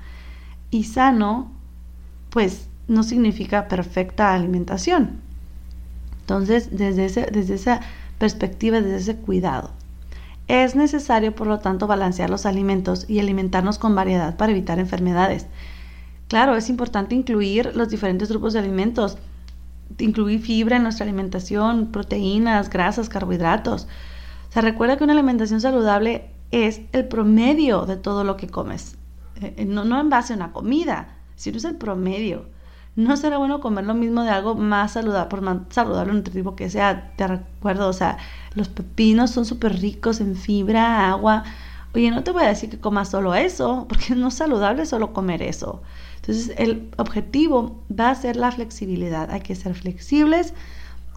Y 0.70 0.84
sano, 0.84 1.50
pues 2.30 2.68
no 2.88 3.02
significa 3.02 3.68
perfecta 3.68 4.34
alimentación. 4.34 5.20
Entonces, 6.20 6.68
desde, 6.76 7.04
ese, 7.04 7.28
desde 7.30 7.54
esa 7.54 7.80
perspectiva, 8.18 8.80
desde 8.80 9.12
ese 9.12 9.16
cuidado. 9.16 9.70
Es 10.48 10.74
necesario, 10.74 11.34
por 11.34 11.46
lo 11.46 11.58
tanto, 11.58 11.86
balancear 11.86 12.30
los 12.30 12.46
alimentos 12.46 13.08
y 13.08 13.18
alimentarnos 13.18 13.78
con 13.78 13.94
variedad 13.94 14.36
para 14.36 14.52
evitar 14.52 14.78
enfermedades. 14.78 15.46
Claro, 16.28 16.56
es 16.56 16.68
importante 16.68 17.14
incluir 17.14 17.72
los 17.74 17.88
diferentes 17.88 18.28
grupos 18.30 18.52
de 18.52 18.58
alimentos, 18.58 19.18
incluir 19.98 20.40
fibra 20.40 20.76
en 20.76 20.82
nuestra 20.82 21.04
alimentación, 21.04 21.92
proteínas, 21.92 22.70
grasas, 22.70 23.08
carbohidratos. 23.08 23.86
O 24.48 24.52
sea, 24.52 24.62
recuerda 24.62 24.96
que 24.96 25.04
una 25.04 25.12
alimentación 25.12 25.60
saludable 25.60 26.30
es 26.50 26.82
el 26.92 27.06
promedio 27.06 27.86
de 27.86 27.96
todo 27.96 28.24
lo 28.24 28.36
que 28.36 28.48
comes, 28.48 28.96
eh, 29.40 29.54
eh, 29.56 29.64
no, 29.64 29.84
no 29.84 30.00
en 30.00 30.10
base 30.10 30.32
a 30.32 30.36
una 30.36 30.52
comida, 30.52 31.08
sino 31.36 31.58
es 31.58 31.64
el 31.64 31.76
promedio. 31.76 32.46
No 32.96 33.16
será 33.16 33.38
bueno 33.38 33.60
comer 33.60 33.84
lo 33.84 33.94
mismo 33.94 34.22
de 34.22 34.30
algo 34.30 34.54
más 34.54 34.92
saludable, 34.92 35.28
por 35.28 35.40
más 35.40 35.58
saludable 35.70 36.12
nutritivo 36.12 36.54
que 36.54 36.70
sea. 36.70 37.12
Te 37.16 37.26
recuerdo, 37.26 37.88
o 37.88 37.92
sea, 37.92 38.18
los 38.54 38.68
pepinos 38.68 39.32
son 39.32 39.44
súper 39.44 39.80
ricos 39.80 40.20
en 40.20 40.36
fibra, 40.36 41.10
agua. 41.10 41.42
Oye, 41.92 42.10
no 42.12 42.22
te 42.22 42.30
voy 42.30 42.44
a 42.44 42.48
decir 42.48 42.70
que 42.70 42.78
comas 42.78 43.10
solo 43.10 43.34
eso, 43.34 43.86
porque 43.88 44.14
no 44.14 44.28
es 44.28 44.34
saludable 44.34 44.86
solo 44.86 45.12
comer 45.12 45.42
eso. 45.42 45.82
Entonces, 46.26 46.54
el 46.56 46.90
objetivo 46.96 47.84
va 47.88 48.10
a 48.10 48.14
ser 48.14 48.36
la 48.36 48.50
flexibilidad. 48.50 49.30
Hay 49.30 49.40
que 49.40 49.54
ser 49.54 49.74
flexibles. 49.74 50.54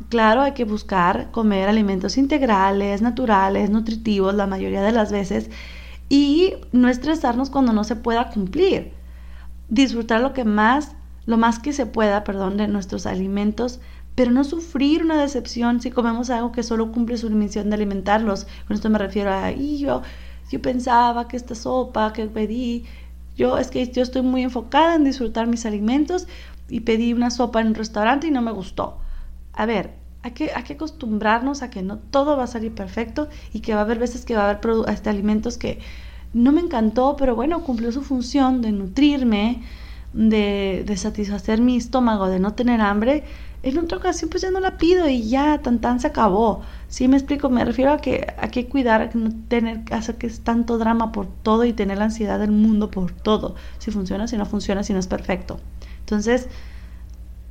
Claro, 0.09 0.41
hay 0.41 0.51
que 0.51 0.65
buscar 0.65 1.31
comer 1.31 1.69
alimentos 1.69 2.17
integrales, 2.17 3.01
naturales, 3.01 3.69
nutritivos 3.69 4.35
la 4.35 4.47
mayoría 4.47 4.81
de 4.81 4.91
las 4.91 5.11
veces 5.11 5.49
y 6.09 6.55
no 6.71 6.89
estresarnos 6.89 7.49
cuando 7.49 7.73
no 7.73 7.83
se 7.83 7.95
pueda 7.95 8.29
cumplir. 8.29 8.91
Disfrutar 9.69 10.21
lo 10.21 10.33
que 10.33 10.43
más 10.43 10.95
lo 11.27 11.37
más 11.37 11.59
que 11.59 11.73
se 11.73 11.85
pueda, 11.85 12.23
perdón, 12.23 12.57
de 12.57 12.67
nuestros 12.67 13.05
alimentos, 13.05 13.81
pero 14.15 14.31
no 14.31 14.43
sufrir 14.43 15.03
una 15.03 15.21
decepción 15.21 15.81
si 15.81 15.91
comemos 15.91 16.29
algo 16.29 16.51
que 16.53 16.63
solo 16.63 16.91
cumple 16.91 17.17
su 17.17 17.29
misión 17.29 17.69
de 17.69 17.75
alimentarlos. 17.75 18.47
Con 18.65 18.75
esto 18.75 18.89
me 18.89 18.97
refiero 18.97 19.31
a, 19.33 19.51
y 19.51 19.77
yo, 19.77 20.01
yo 20.49 20.61
pensaba 20.61 21.27
que 21.27 21.37
esta 21.37 21.53
sopa 21.53 22.13
que 22.13 22.25
pedí, 22.27 22.85
yo 23.37 23.57
es 23.57 23.69
que 23.69 23.87
yo 23.87 24.01
estoy 24.01 24.23
muy 24.23 24.43
enfocada 24.43 24.95
en 24.95 25.03
disfrutar 25.03 25.47
mis 25.47 25.65
alimentos 25.65 26.27
y 26.67 26.81
pedí 26.81 27.13
una 27.13 27.29
sopa 27.29 27.61
en 27.61 27.67
un 27.67 27.75
restaurante 27.75 28.27
y 28.27 28.31
no 28.31 28.41
me 28.41 28.51
gustó. 28.51 28.97
A 29.53 29.65
ver, 29.65 29.93
hay 30.23 30.31
que, 30.31 30.51
hay 30.53 30.63
que 30.63 30.73
acostumbrarnos 30.73 31.61
a 31.61 31.69
que 31.69 31.83
no 31.83 31.99
todo 31.99 32.35
va 32.35 32.43
a 32.43 32.47
salir 32.47 32.73
perfecto 32.73 33.29
y 33.53 33.61
que 33.61 33.73
va 33.73 33.81
a 33.81 33.83
haber 33.83 33.99
veces 33.99 34.25
que 34.25 34.35
va 34.35 34.47
a 34.47 34.49
haber 34.49 34.59
este, 34.89 35.09
alimentos 35.09 35.57
que 35.57 35.79
no 36.33 36.51
me 36.51 36.61
encantó, 36.61 37.15
pero 37.17 37.35
bueno, 37.35 37.63
cumplió 37.63 37.91
su 37.91 38.01
función 38.01 38.61
de 38.61 38.71
nutrirme, 38.71 39.61
de, 40.13 40.93
satisfacer 40.97 41.61
mi 41.61 41.77
estómago, 41.77 42.27
de 42.27 42.39
no 42.39 42.53
tener 42.53 42.81
hambre, 42.81 43.23
en 43.63 43.77
otra 43.77 43.97
ocasión 43.97 44.29
pues 44.29 44.43
ya 44.43 44.51
no 44.51 44.59
la 44.59 44.77
pido 44.77 45.07
y 45.07 45.29
ya, 45.29 45.59
tan 45.59 45.79
tan 45.79 45.99
se 45.99 46.07
acabó. 46.07 46.61
Sí 46.89 47.07
me 47.07 47.17
explico, 47.17 47.49
me 47.49 47.65
refiero 47.65 47.91
a 47.91 47.97
que 47.97 48.27
hay 48.37 48.49
que 48.49 48.67
cuidar, 48.67 49.13
no 49.15 49.29
tener, 49.49 49.81
hacer 49.91 50.15
que 50.15 50.27
es 50.27 50.41
tanto 50.41 50.77
drama 50.77 51.11
por 51.11 51.27
todo 51.27 51.65
y 51.65 51.73
tener 51.73 51.97
la 51.97 52.05
ansiedad 52.05 52.39
del 52.39 52.51
mundo 52.51 52.91
por 52.91 53.11
todo. 53.11 53.55
Si 53.77 53.91
funciona, 53.91 54.27
si 54.27 54.37
no 54.37 54.45
funciona, 54.45 54.83
si 54.83 54.93
no 54.93 54.99
es 54.99 55.07
perfecto. 55.07 55.59
Entonces, 55.99 56.47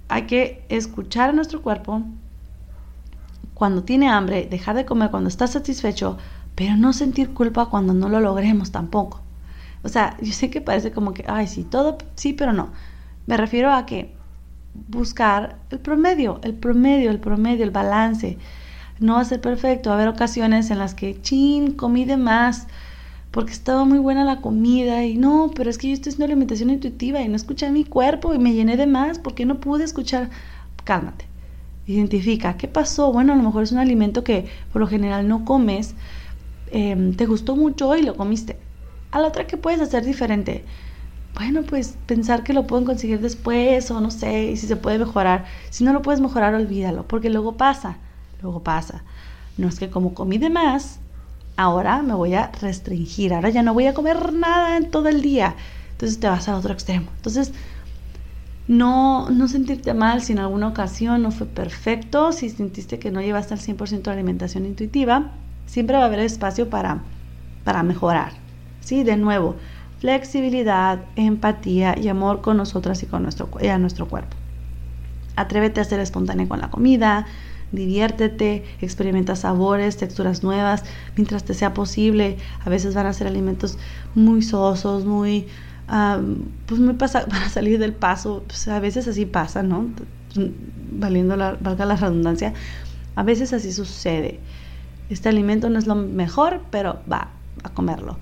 hay 0.09 0.22
que 0.22 0.64
escuchar 0.68 1.31
a 1.31 1.33
nuestro 1.33 1.61
cuerpo 1.61 2.03
cuando 3.53 3.83
tiene 3.85 4.09
hambre, 4.09 4.46
dejar 4.51 4.77
de 4.77 4.85
comer 4.85 5.11
cuando 5.11 5.29
está 5.29 5.46
satisfecho, 5.46 6.18
pero 6.55 6.77
no 6.77 6.92
sentir 6.92 7.35
culpa 7.35 7.66
cuando 7.66 7.92
no 7.94 8.09
lo 8.09 8.20
logremos 8.20 8.70
tampoco. 8.70 9.20
O 9.83 9.88
sea, 9.88 10.16
yo 10.20 10.33
sé 10.33 10.51
que 10.51 10.61
parece 10.61 10.90
como 10.92 11.14
que, 11.14 11.25
ay, 11.29 11.46
sí, 11.46 11.64
todo, 11.64 11.99
sí, 12.16 12.33
pero 12.33 12.53
no. 12.53 12.70
Me 13.27 13.37
refiero 13.37 13.72
a 13.72 13.87
que 13.87 14.14
buscar 14.88 15.57
el 15.70 15.79
promedio, 15.79 16.40
el 16.42 16.55
promedio, 16.55 17.11
el 17.11 17.20
promedio, 17.20 17.64
el 17.64 17.70
balance. 17.70 18.38
No 19.00 19.14
va 19.14 19.20
a 19.20 19.24
ser 19.24 19.40
perfecto. 19.40 19.90
Va 19.90 19.96
a 19.96 19.98
haber 19.98 20.09
ocasiones 20.14 20.70
en 20.70 20.78
las 20.78 20.94
que, 20.94 21.20
chin, 21.20 21.72
comí 21.72 22.04
de 22.04 22.16
más 22.16 22.66
porque 23.30 23.52
estaba 23.52 23.85
muy 23.85 23.98
buena 23.98 24.24
la 24.24 24.40
comida 24.40 25.04
y 25.04 25.16
no, 25.18 25.52
pero 25.54 25.68
es 25.70 25.78
que 25.78 25.88
yo 25.88 25.94
estoy 25.94 26.11
haciendo 26.11 26.26
alimentación 26.26 26.70
intuitiva 26.70 27.20
y 27.20 27.28
no 27.28 27.37
escuché 27.37 27.66
a 27.66 27.70
mi 27.70 27.85
cuerpo 27.85 28.32
y 28.35 28.38
me 28.38 28.54
llené 28.54 28.76
de 28.78 28.87
más 28.87 29.18
porque 29.18 29.44
no 29.46 29.61
pude 29.61 29.85
escuchar. 29.85 30.30
Cálmate. 30.85 31.26
Identifica, 31.87 32.56
¿qué 32.56 32.68
pasó? 32.68 33.12
Bueno, 33.12 33.32
a 33.35 33.37
lo 33.37 33.42
mejor 33.42 33.62
es 33.64 33.72
un 33.72 33.78
alimento 33.78 34.24
que 34.24 34.48
por 34.72 34.80
lo 34.80 34.88
general 34.88 35.28
no 35.28 35.44
comes, 35.44 35.96
em, 36.68 37.14
te 37.14 37.26
gustó 37.26 37.56
mucho 37.56 37.96
y 37.96 38.02
lo 38.02 38.16
comiste 38.16 38.59
a 39.12 39.20
la 39.20 39.28
otra 39.28 39.46
que 39.46 39.56
puedes 39.56 39.80
hacer 39.80 40.04
diferente. 40.04 40.66
Bueno, 41.35 41.64
pues 41.64 41.98
pensar 42.06 42.44
que 42.44 42.54
lo 42.54 42.66
pueden 42.66 42.87
conseguir 42.87 43.20
después 43.20 43.90
o 43.90 44.00
no 44.00 44.11
sé, 44.11 44.46
y 44.52 44.56
si 44.56 44.66
se 44.66 44.76
puede 44.76 44.98
mejorar. 44.98 45.46
Si 45.70 45.85
no 45.85 45.92
lo 45.92 46.02
puedes 46.02 46.20
mejorar, 46.20 46.54
olvídalo, 46.54 47.06
porque 47.09 47.30
luego 47.30 47.56
pasa, 47.59 48.00
luego 48.42 48.62
pasa. 48.62 49.03
No 49.57 49.68
es 49.68 49.79
que 49.79 49.90
como 49.90 50.14
comí 50.14 50.38
de 50.38 50.51
más, 50.51 51.01
ahora 51.57 52.03
me 52.03 52.14
voy 52.14 52.35
a 52.35 52.51
restringir, 52.61 53.33
ahora 53.33 53.51
ya 53.51 53.62
no 53.62 53.75
voy 53.75 53.87
a 53.87 53.94
comer 53.94 54.33
nada 54.33 54.77
en 54.77 54.90
todo 54.90 55.09
el 55.09 55.22
día. 55.22 55.55
Entonces 55.92 56.20
te 56.20 56.29
vas 56.29 56.49
al 56.49 56.57
otro 56.57 56.72
extremo. 56.72 57.07
Entonces, 57.16 57.53
no, 58.68 59.31
no 59.31 59.49
sentirte 59.49 59.94
mal 59.94 60.22
si 60.22 60.33
en 60.33 60.40
alguna 60.40 60.68
ocasión 60.68 61.22
no 61.22 61.31
fue 61.31 61.46
perfecto, 61.46 62.33
si 62.33 62.51
sentiste 62.51 62.99
que 62.99 63.11
no 63.11 63.22
llevaste 63.22 63.55
al 63.55 63.61
100% 63.61 64.03
de 64.03 64.11
alimentación 64.11 64.66
intuitiva, 64.66 65.31
siempre 65.66 65.96
va 65.96 66.03
a 66.03 66.07
haber 66.07 66.20
espacio 66.20 66.68
para, 66.68 67.01
para 67.64 67.83
mejorar. 67.83 68.33
Sí, 68.81 69.05
de 69.05 69.16
nuevo, 69.16 69.57
flexibilidad, 70.01 71.01
empatía 71.16 71.99
y 71.99 72.09
amor 72.09 72.40
con 72.40 72.57
nosotras 72.57 73.03
y 73.03 73.07
con 73.07 73.22
nuestro, 73.22 73.49
y 73.61 73.68
a 73.68 73.79
nuestro 73.79 74.09
cuerpo. 74.09 74.37
Atrévete 75.37 75.81
a 75.81 75.85
ser 75.85 76.01
espontáneo 76.01 76.49
con 76.49 76.61
la 76.61 76.70
comida, 76.70 77.27
diviértete, 77.72 78.64
experimenta 78.81 79.37
sabores, 79.37 79.96
texturas 79.96 80.42
nuevas, 80.42 80.85
mientras 81.16 81.44
te 81.44 81.55
sea 81.55 81.74
posible. 81.74 82.37
A 82.64 82.70
veces 82.70 82.94
van 82.94 83.07
a 83.07 83.12
ser 83.12 83.26
alimentos 83.26 83.79
muy 84.14 84.42
sosos, 84.42 85.05
muy, 85.05 85.46
pues 86.66 86.81
muy 86.81 86.94
pasa, 86.94 87.26
van 87.31 87.42
a 87.42 87.48
salir 87.48 87.79
del 87.79 87.92
paso. 87.92 88.44
Pues 88.46 88.68
a 88.68 88.81
veces 88.81 89.09
así 89.09 89.26
pasa, 89.26 89.62
¿no? 89.62 89.87
Valiendo 90.90 91.37
la, 91.37 91.57
valga 91.61 91.87
la 91.87 91.96
redundancia. 91.96 92.55
A 93.14 93.22
veces 93.22 93.52
así 93.52 93.72
sucede. 93.72 94.40
Este 95.09 95.29
alimento 95.29 95.70
no 95.70 95.79
es 95.79 95.87
lo 95.87 95.94
mejor, 95.94 96.62
pero 96.70 97.00
va 97.11 97.31
a 97.62 97.70
comerlo. 97.70 98.18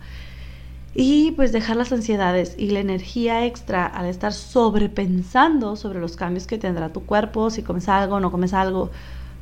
Y 0.95 1.33
pues 1.33 1.51
dejar 1.51 1.77
las 1.77 1.93
ansiedades 1.93 2.55
y 2.57 2.71
la 2.71 2.79
energía 2.79 3.45
extra 3.47 3.85
al 3.85 4.07
estar 4.07 4.33
sobrepensando 4.33 5.75
sobre 5.75 5.99
los 5.99 6.15
cambios 6.15 6.47
que 6.47 6.57
tendrá 6.57 6.93
tu 6.93 7.05
cuerpo, 7.05 7.51
si 7.51 7.63
comes 7.63 7.89
algo 7.89 8.21
no 8.21 8.31
comes 8.31 8.55
algo. 8.55 8.91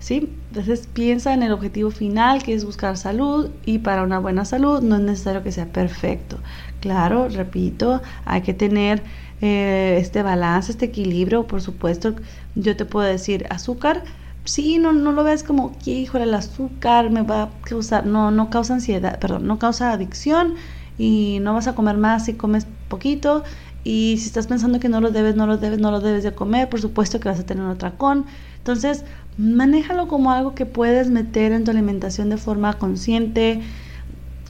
¿Sí? 0.02 0.36
Entonces 0.48 0.88
piensa 0.88 1.32
en 1.32 1.44
el 1.44 1.52
objetivo 1.52 1.90
final 1.92 2.42
que 2.42 2.54
es 2.54 2.64
buscar 2.64 2.96
salud 2.96 3.50
y 3.64 3.78
para 3.78 4.02
una 4.02 4.18
buena 4.18 4.44
salud 4.44 4.82
no 4.82 4.96
es 4.96 5.02
necesario 5.02 5.44
que 5.44 5.52
sea 5.52 5.72
perfecto. 5.72 6.42
Claro, 6.80 7.28
repito, 7.28 8.02
hay 8.24 8.42
que 8.42 8.52
tener 8.52 9.04
eh, 9.40 9.96
este 10.00 10.22
balance, 10.24 10.72
este 10.72 10.86
equilibrio. 10.86 11.46
Por 11.46 11.62
supuesto, 11.62 12.16
yo 12.56 12.76
te 12.76 12.84
puedo 12.84 13.06
decir 13.06 13.46
azúcar. 13.50 14.02
Sí, 14.44 14.78
no, 14.78 14.92
no 14.92 15.12
lo 15.12 15.22
ves 15.22 15.44
como 15.44 15.76
híjole, 15.86 16.24
el 16.24 16.34
azúcar 16.34 17.10
me 17.10 17.22
va 17.22 17.42
a 17.44 17.50
causar, 17.62 18.04
no, 18.06 18.32
no 18.32 18.50
causa 18.50 18.74
ansiedad, 18.74 19.20
perdón, 19.20 19.46
no 19.46 19.58
causa 19.60 19.92
adicción 19.92 20.54
y 20.98 21.38
no 21.42 21.54
vas 21.54 21.68
a 21.68 21.74
comer 21.76 21.96
más 21.96 22.24
si 22.24 22.34
comes 22.34 22.66
poquito 22.88 23.44
y 23.84 24.16
si 24.18 24.26
estás 24.26 24.46
pensando 24.46 24.80
que 24.80 24.88
no 24.88 25.00
lo 25.00 25.10
debes, 25.10 25.36
no 25.36 25.46
lo 25.46 25.58
debes, 25.58 25.78
no 25.78 25.90
lo 25.90 26.00
debes 26.00 26.22
de 26.24 26.34
comer, 26.34 26.68
por 26.68 26.80
supuesto 26.80 27.20
que 27.20 27.28
vas 27.28 27.40
a 27.40 27.46
tener 27.46 27.64
un 27.64 27.70
atracón. 27.70 28.26
Entonces, 28.58 29.04
manéjalo 29.36 30.08
como 30.08 30.32
algo 30.32 30.54
que 30.54 30.66
puedes 30.66 31.10
meter 31.10 31.52
en 31.52 31.64
tu 31.64 31.70
alimentación 31.70 32.28
de 32.28 32.36
forma 32.36 32.74
consciente, 32.74 33.62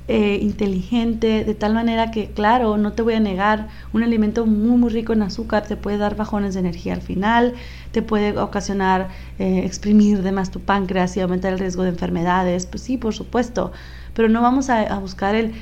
eh, 0.08 0.38
inteligente, 0.42 1.44
de 1.44 1.54
tal 1.54 1.74
manera 1.74 2.10
que, 2.10 2.30
claro, 2.32 2.76
no 2.76 2.92
te 2.92 3.02
voy 3.02 3.14
a 3.14 3.20
negar, 3.20 3.68
un 3.92 4.02
alimento 4.02 4.46
muy, 4.46 4.76
muy 4.76 4.90
rico 4.90 5.12
en 5.12 5.22
azúcar 5.22 5.66
te 5.66 5.76
puede 5.76 5.96
dar 5.98 6.16
bajones 6.16 6.54
de 6.54 6.60
energía 6.60 6.94
al 6.94 7.02
final, 7.02 7.54
te 7.92 8.02
puede 8.02 8.36
ocasionar 8.38 9.08
eh, 9.38 9.62
exprimir 9.64 10.20
más 10.32 10.50
tu 10.50 10.60
páncreas 10.60 11.16
y 11.16 11.20
aumentar 11.20 11.52
el 11.52 11.58
riesgo 11.58 11.84
de 11.84 11.90
enfermedades. 11.90 12.66
Pues 12.66 12.82
sí, 12.82 12.96
por 12.96 13.14
supuesto 13.14 13.72
pero 14.14 14.28
no 14.28 14.42
vamos 14.42 14.68
a, 14.70 14.98
buscar 14.98 15.34
el, 15.34 15.54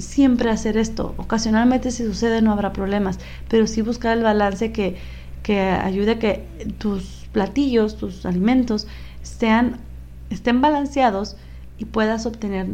siempre 0.00 0.50
hacer 0.50 0.76
esto. 0.76 1.14
Ocasionalmente 1.16 1.90
si 1.90 2.04
sucede 2.04 2.42
no 2.42 2.52
habrá 2.52 2.72
problemas, 2.72 3.18
pero 3.48 3.66
sí 3.66 3.82
buscar 3.82 4.16
el 4.16 4.22
balance 4.22 4.72
que, 4.72 4.96
que 5.42 5.60
ayude 5.60 6.12
a 6.12 6.18
que 6.18 6.46
tus 6.78 7.25
platillos, 7.36 7.98
tus 7.98 8.24
alimentos 8.24 8.86
sean, 9.22 9.76
estén 10.30 10.62
balanceados 10.62 11.36
y 11.76 11.84
puedas 11.84 12.24
obtener 12.24 12.66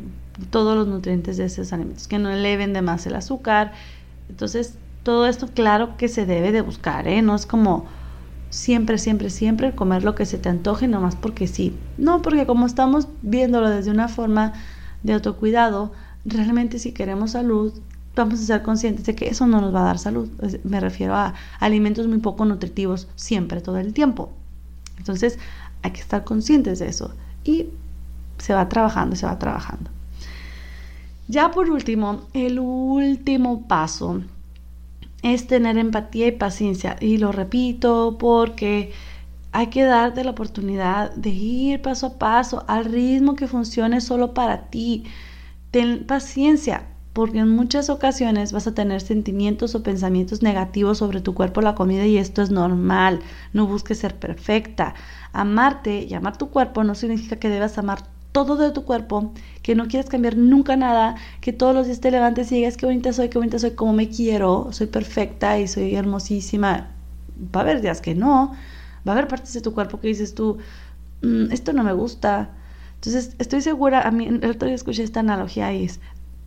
todos 0.50 0.76
los 0.76 0.86
nutrientes 0.86 1.36
de 1.36 1.46
esos 1.46 1.72
alimentos, 1.72 2.06
que 2.06 2.20
no 2.20 2.30
eleven 2.30 2.72
de 2.72 2.80
más 2.80 3.04
el 3.08 3.16
azúcar. 3.16 3.72
Entonces, 4.28 4.76
todo 5.02 5.26
esto 5.26 5.48
claro 5.48 5.96
que 5.96 6.06
se 6.06 6.26
debe 6.26 6.52
de 6.52 6.60
buscar, 6.60 7.08
¿eh? 7.08 7.22
No 7.22 7.34
es 7.34 7.44
como 7.44 7.86
siempre, 8.50 8.98
siempre, 8.98 9.30
siempre 9.30 9.74
comer 9.74 10.04
lo 10.04 10.14
que 10.14 10.26
se 10.26 10.38
te 10.38 10.48
antoje 10.48 10.86
nomás 10.86 11.16
porque 11.16 11.48
sí. 11.48 11.74
No, 11.98 12.22
porque 12.22 12.46
como 12.46 12.66
estamos 12.66 13.08
viéndolo 13.22 13.68
desde 13.68 13.90
una 13.90 14.06
forma 14.06 14.52
de 15.02 15.14
autocuidado, 15.14 15.90
realmente 16.24 16.78
si 16.78 16.92
queremos 16.92 17.32
salud, 17.32 17.72
vamos 18.14 18.34
a 18.34 18.44
ser 18.44 18.62
conscientes 18.62 19.06
de 19.06 19.16
que 19.16 19.28
eso 19.28 19.48
no 19.48 19.60
nos 19.60 19.74
va 19.74 19.80
a 19.80 19.86
dar 19.86 19.98
salud. 19.98 20.28
Me 20.62 20.78
refiero 20.78 21.16
a 21.16 21.34
alimentos 21.58 22.06
muy 22.06 22.18
poco 22.18 22.44
nutritivos 22.44 23.08
siempre, 23.16 23.60
todo 23.60 23.78
el 23.78 23.92
tiempo. 23.92 24.30
Entonces, 25.02 25.36
hay 25.82 25.90
que 25.90 26.00
estar 26.00 26.22
conscientes 26.22 26.78
de 26.78 26.86
eso. 26.86 27.12
Y 27.42 27.66
se 28.38 28.54
va 28.54 28.68
trabajando, 28.68 29.16
se 29.16 29.26
va 29.26 29.36
trabajando. 29.36 29.90
Ya 31.26 31.50
por 31.50 31.68
último, 31.70 32.22
el 32.34 32.60
último 32.60 33.66
paso 33.66 34.22
es 35.22 35.48
tener 35.48 35.76
empatía 35.76 36.28
y 36.28 36.32
paciencia. 36.32 36.96
Y 37.00 37.18
lo 37.18 37.32
repito 37.32 38.16
porque 38.16 38.92
hay 39.50 39.66
que 39.66 39.82
darte 39.82 40.22
la 40.22 40.30
oportunidad 40.30 41.12
de 41.16 41.30
ir 41.30 41.82
paso 41.82 42.06
a 42.06 42.18
paso 42.18 42.64
al 42.68 42.84
ritmo 42.84 43.34
que 43.34 43.48
funcione 43.48 44.00
solo 44.00 44.34
para 44.34 44.70
ti. 44.70 45.04
Ten 45.72 46.06
paciencia, 46.06 46.86
porque 47.12 47.40
en 47.40 47.48
muchas 47.48 47.90
ocasiones 47.90 48.52
vas 48.52 48.66
a 48.66 48.74
tener 48.74 49.00
sentimientos 49.00 49.74
o 49.74 49.82
pensamientos 49.82 50.42
negativos 50.42 50.98
sobre 50.98 51.20
tu 51.20 51.34
cuerpo, 51.34 51.60
la 51.60 51.74
comida, 51.74 52.06
y 52.06 52.16
esto 52.16 52.42
es 52.42 52.50
normal. 52.50 53.20
No 53.52 53.66
busques 53.66 53.98
ser 53.98 54.16
perfecta. 54.16 54.94
Amarte 55.32 56.04
y 56.04 56.14
amar 56.14 56.38
tu 56.38 56.48
cuerpo 56.48 56.84
no 56.84 56.94
significa 56.94 57.36
que 57.36 57.50
debas 57.50 57.76
amar 57.76 58.04
todo 58.32 58.56
de 58.56 58.72
tu 58.72 58.84
cuerpo, 58.84 59.32
que 59.62 59.74
no 59.74 59.88
quieres 59.88 60.08
cambiar 60.08 60.36
nunca 60.38 60.74
nada, 60.76 61.16
que 61.42 61.52
todos 61.52 61.74
los 61.74 61.86
días 61.86 62.00
te 62.00 62.10
levantes 62.10 62.50
y 62.50 62.56
digas 62.56 62.78
qué 62.78 62.86
bonita 62.86 63.12
soy, 63.12 63.28
qué 63.28 63.38
bonita 63.38 63.58
soy, 63.58 63.72
como 63.72 63.92
me 63.92 64.08
quiero, 64.08 64.68
soy 64.72 64.86
perfecta 64.86 65.58
y 65.58 65.68
soy 65.68 65.94
hermosísima. 65.94 66.88
Va 67.54 67.60
a 67.60 67.62
haber 67.62 67.82
días 67.82 68.00
que 68.00 68.14
no, 68.14 68.54
va 69.06 69.12
a 69.12 69.16
haber 69.16 69.28
partes 69.28 69.52
de 69.52 69.60
tu 69.60 69.74
cuerpo 69.74 70.00
que 70.00 70.08
dices 70.08 70.34
tú, 70.34 70.58
mm, 71.22 71.52
esto 71.52 71.74
no 71.74 71.84
me 71.84 71.92
gusta. 71.92 72.50
Entonces, 72.94 73.34
estoy 73.38 73.60
segura, 73.62 74.02
a 74.02 74.10
mí, 74.12 74.26
el 74.28 74.50
otro 74.50 74.66
día 74.66 74.76
escuché 74.76 75.02
esta 75.02 75.20
analogía 75.20 75.72
y 75.74 75.84
es, 75.84 76.00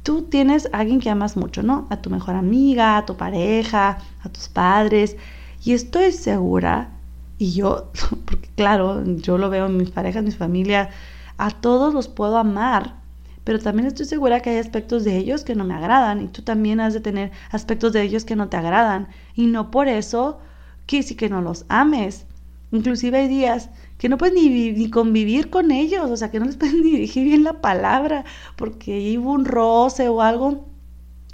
tú 0.05 0.21
tienes 0.21 0.69
a 0.71 0.77
alguien 0.77 0.99
que 0.99 1.09
amas 1.09 1.35
mucho, 1.35 1.63
¿no? 1.63 1.87
A 1.89 1.97
tu 1.97 2.11
mejor 2.11 2.35
amiga, 2.35 2.95
a 2.95 3.05
tu 3.07 3.17
pareja, 3.17 3.97
a 4.23 4.29
tus 4.29 4.49
padres, 4.49 5.17
y 5.63 5.73
estoy 5.73 6.11
segura, 6.11 6.91
y 7.39 7.53
yo, 7.53 7.91
porque 8.25 8.47
claro, 8.55 9.03
yo 9.03 9.39
lo 9.39 9.49
veo 9.49 9.65
en 9.65 9.77
mis 9.77 9.89
parejas, 9.89 10.19
en 10.19 10.25
mi 10.25 10.31
familia, 10.31 10.91
a 11.39 11.49
todos 11.49 11.91
los 11.91 12.07
puedo 12.07 12.37
amar, 12.37 12.97
pero 13.43 13.57
también 13.57 13.87
estoy 13.87 14.05
segura 14.05 14.41
que 14.41 14.51
hay 14.51 14.57
aspectos 14.59 15.03
de 15.05 15.17
ellos 15.17 15.43
que 15.43 15.55
no 15.55 15.63
me 15.63 15.73
agradan 15.73 16.21
y 16.21 16.27
tú 16.27 16.43
también 16.43 16.79
has 16.81 16.93
de 16.93 17.01
tener 17.01 17.31
aspectos 17.49 17.91
de 17.91 18.03
ellos 18.03 18.25
que 18.25 18.35
no 18.35 18.47
te 18.47 18.57
agradan 18.57 19.07
y 19.33 19.47
no 19.47 19.71
por 19.71 19.87
eso 19.87 20.39
que 20.85 21.01
sí 21.01 21.15
que 21.15 21.29
no 21.29 21.41
los 21.41 21.65
ames. 21.67 22.27
Inclusive 22.71 23.17
hay 23.17 23.27
días 23.27 23.69
que 24.05 24.09
no 24.09 24.19
puedes 24.19 24.35
ni, 24.35 24.71
ni, 24.71 24.91
convivir 24.91 25.49
con 25.49 25.71
ellos, 25.71 26.11
o 26.11 26.15
sea, 26.15 26.29
que 26.29 26.39
no 26.39 26.45
les 26.45 26.57
puedes 26.57 26.75
dirigir 26.83 27.23
bien 27.23 27.43
la 27.43 27.59
palabra 27.59 28.23
porque 28.55 29.17
hubo 29.17 29.31
un 29.31 29.45
roce 29.45 30.09
o 30.09 30.21
algo 30.21 30.67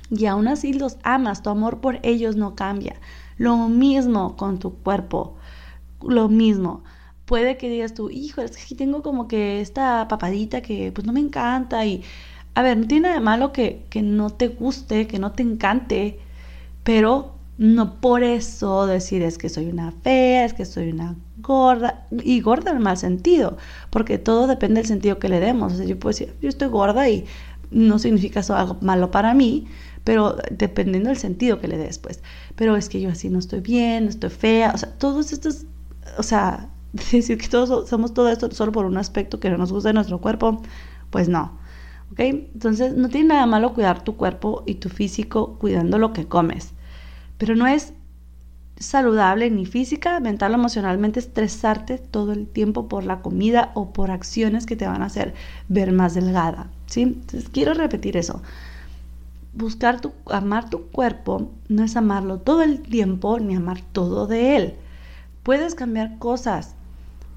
y 0.10 0.26
aún 0.28 0.48
así 0.48 0.72
los 0.72 0.98
amas, 1.04 1.44
tu 1.44 1.50
amor 1.50 1.82
por 1.82 2.00
ellos 2.04 2.38
no 2.38 2.56
cambia. 2.56 2.96
Lo 3.36 3.58
mismo 3.68 4.38
con 4.38 4.58
tu 4.58 4.74
cuerpo, 4.74 5.36
lo 6.02 6.30
mismo 6.30 6.86
puede 7.26 7.58
que 7.58 7.70
digas 7.70 7.94
tú, 7.94 8.10
hijo, 8.10 8.40
es 8.42 8.56
que 8.56 8.64
aquí 8.64 8.76
tengo 8.76 9.04
como 9.04 9.28
que 9.28 9.60
esta 9.60 10.08
papadita 10.08 10.62
que 10.62 10.94
pues 10.94 11.06
no 11.06 11.12
me 11.12 11.20
encanta 11.20 11.86
y, 11.86 12.06
a 12.54 12.62
ver, 12.62 12.78
no 12.78 12.88
tiene 12.88 13.02
nada 13.02 13.16
de 13.16 13.20
malo 13.20 13.52
que, 13.52 13.86
que 13.90 14.02
no 14.02 14.30
te 14.30 14.48
guste, 14.48 15.08
que 15.08 15.20
no 15.20 15.34
te 15.34 15.44
encante, 15.44 16.22
pero 16.86 17.36
no 17.62 18.02
por 18.02 18.24
eso 18.24 18.88
decir 18.88 19.22
es 19.22 19.38
que 19.38 19.48
soy 19.48 19.68
una 19.68 19.92
fea, 19.92 20.46
es 20.46 20.56
que 20.56 20.66
soy 20.66 20.90
una 20.90 21.16
gorda, 21.38 22.08
y 22.24 22.42
gorda 22.42 22.72
en 22.72 22.82
mal 22.82 22.98
sentido, 22.98 23.56
porque 23.92 24.18
todo 24.18 24.48
depende 24.48 24.80
del 24.80 24.88
sentido 24.88 25.20
que 25.20 25.30
le 25.30 25.40
demos. 25.40 25.74
O 25.74 25.76
sea, 25.76 25.86
yo 25.86 26.00
puedo 26.00 26.10
decir, 26.10 26.34
yo 26.42 26.50
estoy 26.50 26.70
gorda 26.70 27.08
y 27.08 27.26
no 27.70 28.00
significa 28.00 28.40
eso 28.40 28.56
algo 28.56 28.78
malo 28.82 29.12
para 29.12 29.36
mí, 29.36 29.68
pero 30.04 30.38
dependiendo 30.50 31.10
del 31.10 31.20
sentido 31.20 31.60
que 31.60 31.68
le 31.68 31.78
des, 31.78 32.00
pues. 32.00 32.24
Pero 32.56 32.76
es 32.76 32.90
que 32.90 33.00
yo 33.00 33.12
así 33.12 33.30
no 33.30 33.38
estoy 33.38 33.60
bien, 33.60 34.08
estoy 34.08 34.32
fea, 34.32 34.72
o 34.74 34.78
sea, 34.80 34.90
todos 34.98 35.32
estos, 35.32 35.66
o 36.18 36.24
sea, 36.24 36.68
decir 37.12 37.38
que 37.38 37.48
todos 37.48 37.88
somos 37.88 38.16
todo 38.16 38.30
esto 38.30 38.50
solo 38.50 38.72
por 38.72 38.88
un 38.88 38.98
aspecto 38.98 39.40
que 39.40 39.52
no 39.52 39.60
nos 39.60 39.72
gusta 39.72 39.90
de 39.90 39.94
nuestro 39.94 40.20
cuerpo, 40.20 40.64
pues 41.12 41.30
no. 41.30 41.60
¿Ok? 42.12 42.22
Entonces 42.22 42.96
no 42.96 43.08
tiene 43.10 43.28
nada 43.28 43.46
malo 43.46 43.76
cuidar 43.76 44.04
tu 44.04 44.18
cuerpo 44.18 44.64
y 44.66 44.76
tu 44.76 44.90
físico 44.90 45.60
cuidando 45.60 46.00
lo 46.00 46.12
que 46.12 46.26
comes. 46.26 46.74
Pero 47.42 47.56
no 47.56 47.66
es 47.66 47.94
saludable 48.78 49.50
ni 49.50 49.66
física, 49.66 50.20
mental 50.20 50.52
o 50.52 50.58
emocionalmente 50.58 51.20
estresarte 51.20 51.98
todo 51.98 52.34
el 52.34 52.46
tiempo 52.46 52.88
por 52.88 53.04
la 53.04 53.24
comida 53.24 53.72
o 53.74 53.94
por 53.94 54.12
acciones 54.12 54.68
que 54.68 54.76
te 54.76 54.86
van 54.86 55.02
a 55.02 55.08
hacer 55.08 55.34
ver 55.68 55.92
más 55.92 56.14
delgada. 56.14 56.70
¿sí? 56.86 57.02
Entonces 57.02 57.50
quiero 57.50 57.74
repetir 57.74 58.16
eso. 58.16 58.44
Buscar 59.54 60.02
tu, 60.02 60.14
amar 60.28 60.70
tu 60.70 60.84
cuerpo 60.90 61.50
no 61.68 61.84
es 61.84 61.98
amarlo 61.98 62.38
todo 62.38 62.62
el 62.62 62.80
tiempo 62.80 63.40
ni 63.40 63.56
amar 63.56 63.82
todo 63.92 64.28
de 64.28 64.56
él. 64.56 64.76
Puedes 65.42 65.74
cambiar 65.74 66.20
cosas, 66.20 66.76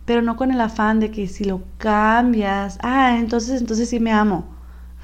pero 0.04 0.20
no 0.20 0.36
con 0.36 0.50
el 0.50 0.60
afán 0.60 1.00
de 1.00 1.10
que 1.10 1.28
si 1.28 1.44
lo 1.44 1.62
cambias, 1.78 2.76
ah, 2.82 3.16
entonces, 3.18 3.58
entonces 3.58 3.88
sí 3.88 4.00
me 4.00 4.12
amo. 4.12 4.44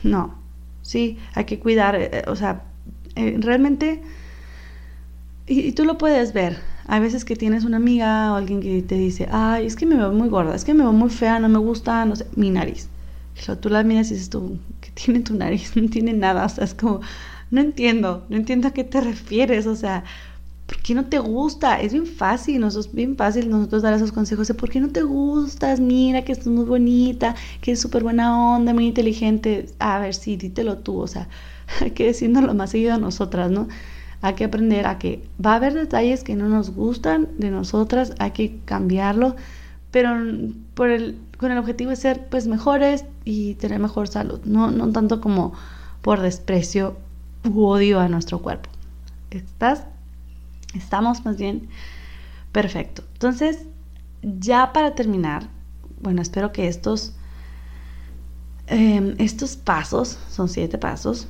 No, 0.03 0.35
sí, 0.83 1.17
hay 1.33 1.47
que 1.47 1.59
cuidar, 1.59 1.95
eh, 1.95 2.25
o 2.27 2.37
sea, 2.37 2.65
eh, 3.17 3.39
realmente, 3.41 4.03
y, 5.51 5.73
tú 5.73 5.85
lo 5.85 5.99
puedes 5.99 6.33
ver, 6.33 6.59
hay 6.87 7.01
veces 7.01 7.25
que 7.25 7.35
tienes 7.35 7.65
una 7.65 7.79
amiga 7.79 8.33
o 8.33 8.37
alguien 8.37 8.61
que 8.61 8.83
te 8.83 8.95
dice, 8.95 9.29
ay, 9.33 9.67
es 9.67 9.75
que 9.75 9.85
me 9.85 9.97
veo 9.97 10.13
muy 10.13 10.29
gorda, 10.29 10.55
es 10.55 10.65
que 10.65 10.75
me 10.75 10.85
veo 10.85 10.93
muy 10.93 11.11
fea, 11.11 11.41
no 11.41 11.49
me 11.49 11.59
gusta, 11.59 12.05
no 12.05 12.15
sé, 12.15 12.27
mi 12.37 12.51
nariz. 12.51 12.89
Y 13.37 13.57
tú 13.57 13.69
la 13.69 13.83
miras 13.83 14.11
y 14.11 14.15
dices 14.15 14.31
tú, 14.31 14.59
¿qué 14.81 14.91
tiene 14.93 15.21
tu 15.21 15.35
nariz? 15.35 15.73
No 15.77 15.89
tiene 15.91 16.13
nada, 16.13 16.47
o 16.47 16.49
sea, 16.49 16.65
es 16.65 16.75
como, 16.75 17.01
no 17.51 17.61
entiendo, 17.61 18.25
no 18.29 18.37
entiendo 18.37 18.69
a 18.69 18.71
qué 18.71 18.85
te 18.85 19.01
refieres, 19.01 19.67
o 19.67 19.75
sea, 19.75 20.05
¿por 20.67 20.79
qué 20.83 20.95
no 20.95 21.07
te 21.07 21.19
gusta? 21.19 21.81
Es 21.81 21.93
bien 21.93 22.07
fácil, 22.07 22.61
nosotros, 22.61 22.95
bien 22.95 23.17
fácil 23.17 23.51
nosotros 23.51 23.83
dar 23.83 23.95
esos 23.95 24.13
consejos 24.13 24.47
de 24.47 24.55
¿por 24.55 24.71
qué 24.71 24.81
no 24.81 24.91
te 24.91 25.03
gustas? 25.03 25.81
Mira 25.81 26.23
que 26.23 26.31
estás 26.31 26.47
muy 26.47 26.65
bonita, 26.65 27.35
que 27.61 27.73
es 27.73 27.81
súper 27.81 28.05
buena 28.05 28.55
onda, 28.55 28.73
muy 28.73 28.87
inteligente. 28.87 29.67
A 29.81 29.99
ver, 29.99 30.15
sí, 30.15 30.37
dítelo 30.37 30.79
tú, 30.79 31.01
o 31.01 31.09
sea, 31.09 31.29
hay 31.81 31.91
que 31.91 32.07
decirnos 32.07 32.55
más 32.55 32.71
seguido 32.71 32.95
a 32.95 32.99
nosotras, 32.99 33.51
¿no? 33.51 33.67
Hay 34.23 34.35
que 34.35 34.45
aprender 34.45 34.87
a 34.87 34.99
que 34.99 35.27
va 35.45 35.53
a 35.53 35.57
haber 35.57 35.75
detalles 35.75 36.25
que 36.25 36.35
no 36.35 36.49
nos 36.49 36.71
gustan 36.71 37.29
de 37.39 37.51
nosotras, 37.51 38.15
hay 38.19 38.33
que 38.33 38.59
cambiarlo, 38.65 39.37
pero 39.91 40.11
con 40.75 41.51
el 41.51 41.59
objetivo 41.59 41.91
de 41.91 41.97
ser 41.97 42.27
pues 42.29 42.47
mejores 42.47 43.05
y 43.25 43.55
tener 43.55 43.79
mejor 43.79 44.09
salud, 44.09 44.41
no, 44.45 44.71
no 44.71 44.91
tanto 44.93 45.21
como 45.21 45.55
por 46.03 46.21
desprecio 46.21 46.97
u 47.45 47.65
odio 47.65 47.99
a 48.01 48.09
nuestro 48.09 48.41
cuerpo. 48.41 48.69
¿Estás? 49.31 49.85
Estamos 50.75 51.25
más 51.25 51.37
bien 51.37 51.69
perfecto. 52.53 53.03
Entonces, 53.15 53.67
ya 54.23 54.73
para 54.73 54.95
terminar, 54.95 55.49
bueno, 56.01 56.23
espero 56.23 56.53
que 56.53 56.69
estos, 56.69 57.15
em, 58.67 59.15
estos 59.19 59.57
pasos, 59.57 60.19
son 60.31 60.49
siete 60.49 60.79
pasos, 60.79 61.29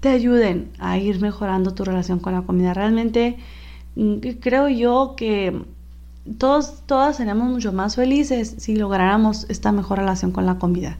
te 0.00 0.08
ayuden 0.10 0.70
a 0.78 0.98
ir 0.98 1.20
mejorando 1.20 1.74
tu 1.74 1.84
relación 1.84 2.18
con 2.18 2.32
la 2.32 2.42
comida. 2.42 2.74
Realmente 2.74 3.36
mm, 3.96 4.18
creo 4.40 4.68
yo 4.68 5.14
que 5.16 5.62
todos, 6.38 6.82
todas 6.86 7.16
seremos 7.16 7.48
mucho 7.48 7.72
más 7.72 7.96
felices 7.96 8.56
si 8.58 8.76
lográramos 8.76 9.46
esta 9.48 9.72
mejor 9.72 9.98
relación 9.98 10.32
con 10.32 10.46
la 10.46 10.58
comida. 10.58 10.98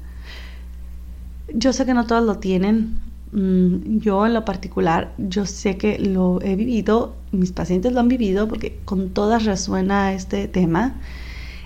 Yo 1.52 1.72
sé 1.72 1.86
que 1.86 1.94
no 1.94 2.06
todos 2.06 2.24
lo 2.24 2.38
tienen, 2.38 3.00
Mm, 3.32 3.98
yo 3.98 4.24
en 4.26 4.34
lo 4.34 4.44
particular, 4.44 5.12
yo 5.18 5.46
sé 5.46 5.76
que 5.76 5.98
lo 5.98 6.40
he 6.42 6.56
vivido, 6.56 7.16
mis 7.32 7.52
pacientes 7.52 7.92
lo 7.92 8.00
han 8.00 8.08
vivido 8.08 8.48
porque 8.48 8.78
con 8.84 9.10
todas 9.10 9.44
resuena 9.44 10.12
este 10.14 10.48
tema. 10.48 10.94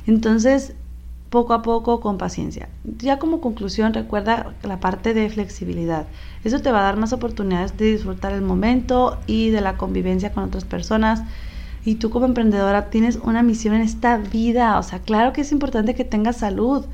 Entonces, 0.06 0.74
poco 1.30 1.54
a 1.54 1.62
poco, 1.62 2.00
con 2.00 2.18
paciencia. 2.18 2.68
Ya 2.84 3.18
como 3.18 3.40
conclusión, 3.40 3.94
recuerda 3.94 4.54
la 4.62 4.80
parte 4.80 5.14
de 5.14 5.30
flexibilidad. 5.30 6.06
Eso 6.44 6.60
te 6.60 6.72
va 6.72 6.80
a 6.80 6.84
dar 6.84 6.96
más 6.96 7.12
oportunidades 7.12 7.76
de 7.76 7.92
disfrutar 7.92 8.32
el 8.32 8.42
momento 8.42 9.18
y 9.26 9.50
de 9.50 9.60
la 9.60 9.76
convivencia 9.76 10.32
con 10.32 10.44
otras 10.44 10.64
personas. 10.64 11.22
Y 11.84 11.94
tú 11.94 12.10
como 12.10 12.26
emprendedora 12.26 12.90
tienes 12.90 13.16
una 13.16 13.42
misión 13.42 13.74
en 13.74 13.82
esta 13.82 14.18
vida. 14.18 14.78
O 14.78 14.82
sea, 14.82 14.98
claro 14.98 15.32
que 15.32 15.40
es 15.40 15.52
importante 15.52 15.94
que 15.94 16.04
tengas 16.04 16.38
salud 16.38 16.84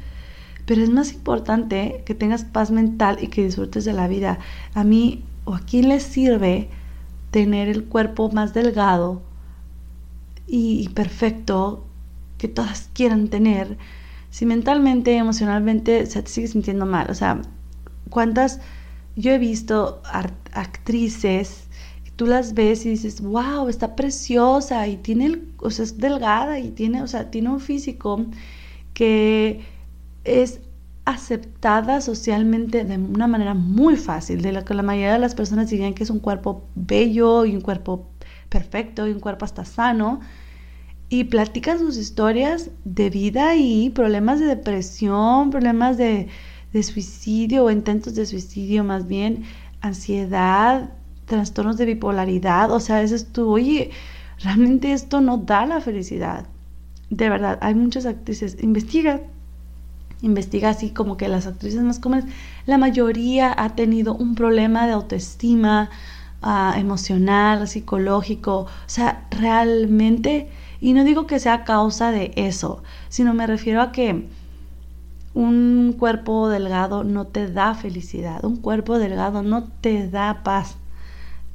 pero 0.67 0.83
es 0.83 0.91
más 0.91 1.13
importante 1.13 2.03
que 2.05 2.15
tengas 2.15 2.45
paz 2.45 2.71
mental 2.71 3.19
y 3.21 3.29
que 3.29 3.45
disfrutes 3.45 3.85
de 3.85 3.93
la 3.93 4.09
vida. 4.09 4.41
A 4.75 4.85
mí 4.85 5.23
o 5.45 5.55
a 5.55 5.61
quién 5.61 5.89
le 5.89 6.01
sirve 6.01 6.69
tener 7.31 7.69
el 7.69 7.85
cuerpo 7.85 8.31
más 8.31 8.53
delgado 8.53 9.23
y 10.47 10.89
perfecto 10.91 11.85
que 12.37 12.49
todas 12.49 12.91
quieran 12.93 13.29
tener 13.29 13.79
si 14.37 14.45
mentalmente, 14.45 15.17
emocionalmente 15.17 16.05
se 16.05 16.23
te 16.23 16.31
sigue 16.31 16.47
sintiendo 16.47 16.85
mal. 16.85 17.07
O 17.11 17.15
sea, 17.15 17.41
¿cuántas 18.11 18.61
yo 19.15 19.33
he 19.33 19.39
visto 19.39 20.03
actrices 20.53 21.69
tú 22.17 22.27
las 22.27 22.53
ves 22.53 22.85
y 22.85 22.91
dices, 22.91 23.23
wow, 23.23 23.71
está 23.71 23.97
preciosa 23.97 24.87
y 24.89 24.99
tiene, 24.99 25.41
o 25.57 25.71
sea, 25.71 25.87
es 25.87 25.97
delgada 25.97 26.59
y 26.59 26.69
tiene, 26.69 27.03
o 27.03 27.07
sea, 27.07 27.31
tiene 27.31 27.49
un 27.49 27.61
físico 27.61 28.27
que 28.93 29.63
es 30.25 30.61
aceptada 31.07 32.03
socialmente 32.03 32.85
de 32.85 32.99
una 32.99 33.29
manera 33.29 33.55
muy 33.55 33.97
fácil, 33.97 34.43
de 34.43 34.53
la 34.53 34.67
que 34.67 34.75
la 34.75 34.83
mayoría 34.83 35.15
de 35.15 35.19
las 35.19 35.35
personas 35.35 35.71
dirían 35.71 35.95
que 35.95 36.03
es 36.03 36.11
un 36.11 36.19
cuerpo 36.21 36.67
bello 36.75 37.47
y 37.47 37.55
un 37.55 37.63
cuerpo 37.63 38.11
perfecto 38.51 39.09
y 39.09 39.13
un 39.13 39.21
cuerpo 39.21 39.47
hasta 39.47 39.65
sano, 39.65 40.21
y 41.09 41.25
platican 41.25 41.79
sus 41.79 41.97
historias 41.97 42.71
de 42.85 43.11
vida 43.11 43.55
y 43.57 43.91
problemas 43.91 44.41
de 44.41 44.47
depresión, 44.47 45.51
problemas 45.51 45.97
de, 45.97 46.29
de 46.73 46.83
suicidio 46.83 47.65
o 47.65 47.71
intentos 47.71 48.15
de 48.15 48.27
suicidio 48.27 48.83
más 48.83 49.07
bien, 49.07 49.45
ansiedad, 49.81 50.91
trastornos 51.27 51.77
de 51.77 51.87
bipolaridad, 51.87 52.71
o 52.71 52.81
sea, 52.81 53.03
es 53.03 53.33
tú, 53.33 53.51
oye, 53.51 53.91
realmente 54.43 54.93
esto 54.93 55.21
no 55.21 55.39
da 55.39 55.67
la 55.67 55.81
felicidad. 55.81 56.47
De 57.11 57.29
verdad, 57.29 57.59
hay 57.61 57.75
muchas 57.75 58.07
actrices, 58.07 58.57
investiga, 58.63 59.21
investiga 60.23 60.71
así 60.71 60.91
como 60.91 61.17
que 61.17 61.29
las 61.29 61.47
actrices 61.47 61.83
más 61.83 61.99
comunes, 61.99 62.25
la 62.67 62.79
mayoría 62.79 63.55
ha 63.57 63.75
tenido 63.75 64.15
un 64.15 64.35
problema 64.35 64.87
de 64.87 64.93
autoestima 64.93 65.91
uh, 66.43 66.79
emocional, 66.79 67.69
psicológico, 67.69 68.61
o 68.61 68.69
sea, 68.87 69.27
realmente, 69.31 70.49
y 70.81 70.93
no 70.93 71.05
digo 71.05 71.27
que 71.27 71.39
sea 71.39 71.65
causa 71.65 72.11
de 72.11 72.33
eso, 72.37 72.83
sino 73.09 73.35
me 73.35 73.47
refiero 73.47 73.81
a 73.81 73.93
que 73.93 74.27
un 75.35 75.95
cuerpo 75.99 76.49
delgado 76.49 77.05
no 77.05 77.27
te 77.27 77.51
da 77.51 77.75
felicidad, 77.75 78.45
un 78.45 78.57
cuerpo 78.57 78.99
delgado 78.99 79.43
no 79.43 79.65
te 79.65 80.09
da 80.09 80.43
paz 80.43 80.77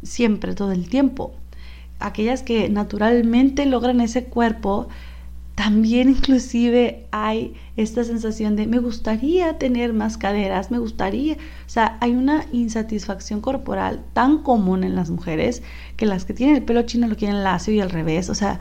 siempre, 0.03 0.53
todo 0.53 0.72
el 0.72 0.88
tiempo. 0.88 1.34
Aquellas 1.99 2.43
que 2.43 2.69
naturalmente 2.69 3.65
logran 3.65 4.01
ese 4.01 4.26
cuerpo, 4.26 4.88
también 5.55 6.09
inclusive 6.09 7.07
hay 7.11 7.55
esta 7.76 8.03
sensación 8.03 8.55
de 8.55 8.67
me 8.67 8.80
gustaría 8.80 9.57
tener 9.57 9.93
más 9.93 10.17
caderas, 10.17 10.72
me 10.72 10.80
gustaría, 10.80 11.34
o 11.34 11.69
sea, 11.69 11.97
hay 12.01 12.11
una 12.11 12.45
insatisfacción 12.51 13.41
corporal 13.41 14.03
tan 14.13 14.43
común 14.43 14.84
en 14.84 14.95
las 14.95 15.09
mujeres 15.09 15.61
que 15.97 16.05
las 16.05 16.26
que 16.26 16.34
tienen 16.34 16.55
el 16.57 16.63
pelo 16.63 16.84
chino 16.84 17.07
lo 17.07 17.15
quieren 17.15 17.43
lacio 17.43 17.74
y 17.74 17.80
al 17.80 17.89
revés, 17.89 18.30
o 18.30 18.36
sea, 18.36 18.59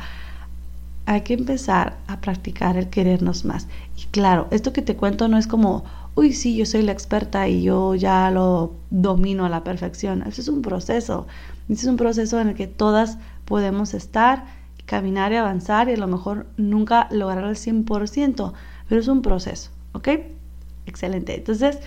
hay 1.06 1.22
que 1.22 1.34
empezar 1.34 1.96
a 2.06 2.20
practicar 2.20 2.76
el 2.76 2.88
querernos 2.88 3.44
más. 3.44 3.66
Y 3.96 4.06
claro, 4.06 4.48
esto 4.50 4.72
que 4.72 4.82
te 4.82 4.96
cuento 4.96 5.28
no 5.28 5.38
es 5.38 5.46
como, 5.46 5.84
uy, 6.14 6.32
sí, 6.32 6.56
yo 6.56 6.66
soy 6.66 6.82
la 6.82 6.92
experta 6.92 7.48
y 7.48 7.62
yo 7.62 7.94
ya 7.94 8.30
lo 8.30 8.74
domino 8.90 9.44
a 9.44 9.48
la 9.48 9.64
perfección. 9.64 10.22
Eso 10.26 10.40
es 10.40 10.48
un 10.48 10.62
proceso. 10.62 11.26
Eso 11.68 11.80
es 11.80 11.86
un 11.86 11.96
proceso 11.96 12.40
en 12.40 12.48
el 12.48 12.54
que 12.54 12.66
todas 12.66 13.18
podemos 13.44 13.94
estar, 13.94 14.44
caminar 14.86 15.32
y 15.32 15.36
avanzar 15.36 15.88
y 15.88 15.94
a 15.94 15.96
lo 15.96 16.06
mejor 16.06 16.46
nunca 16.56 17.08
lograr 17.10 17.44
el 17.44 17.56
100%, 17.56 18.52
pero 18.88 19.00
es 19.00 19.08
un 19.08 19.22
proceso, 19.22 19.70
¿ok? 19.92 20.08
Excelente. 20.86 21.36
Entonces, 21.36 21.78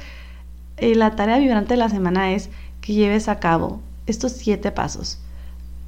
eh, 0.77 0.95
la 0.95 1.15
tarea 1.15 1.37
vibrante 1.37 1.73
de 1.73 1.77
la 1.77 1.89
semana 1.89 2.31
es 2.31 2.49
que 2.81 2.93
lleves 2.93 3.27
a 3.27 3.39
cabo 3.39 3.81
estos 4.07 4.33
siete 4.33 4.71
pasos. 4.71 5.19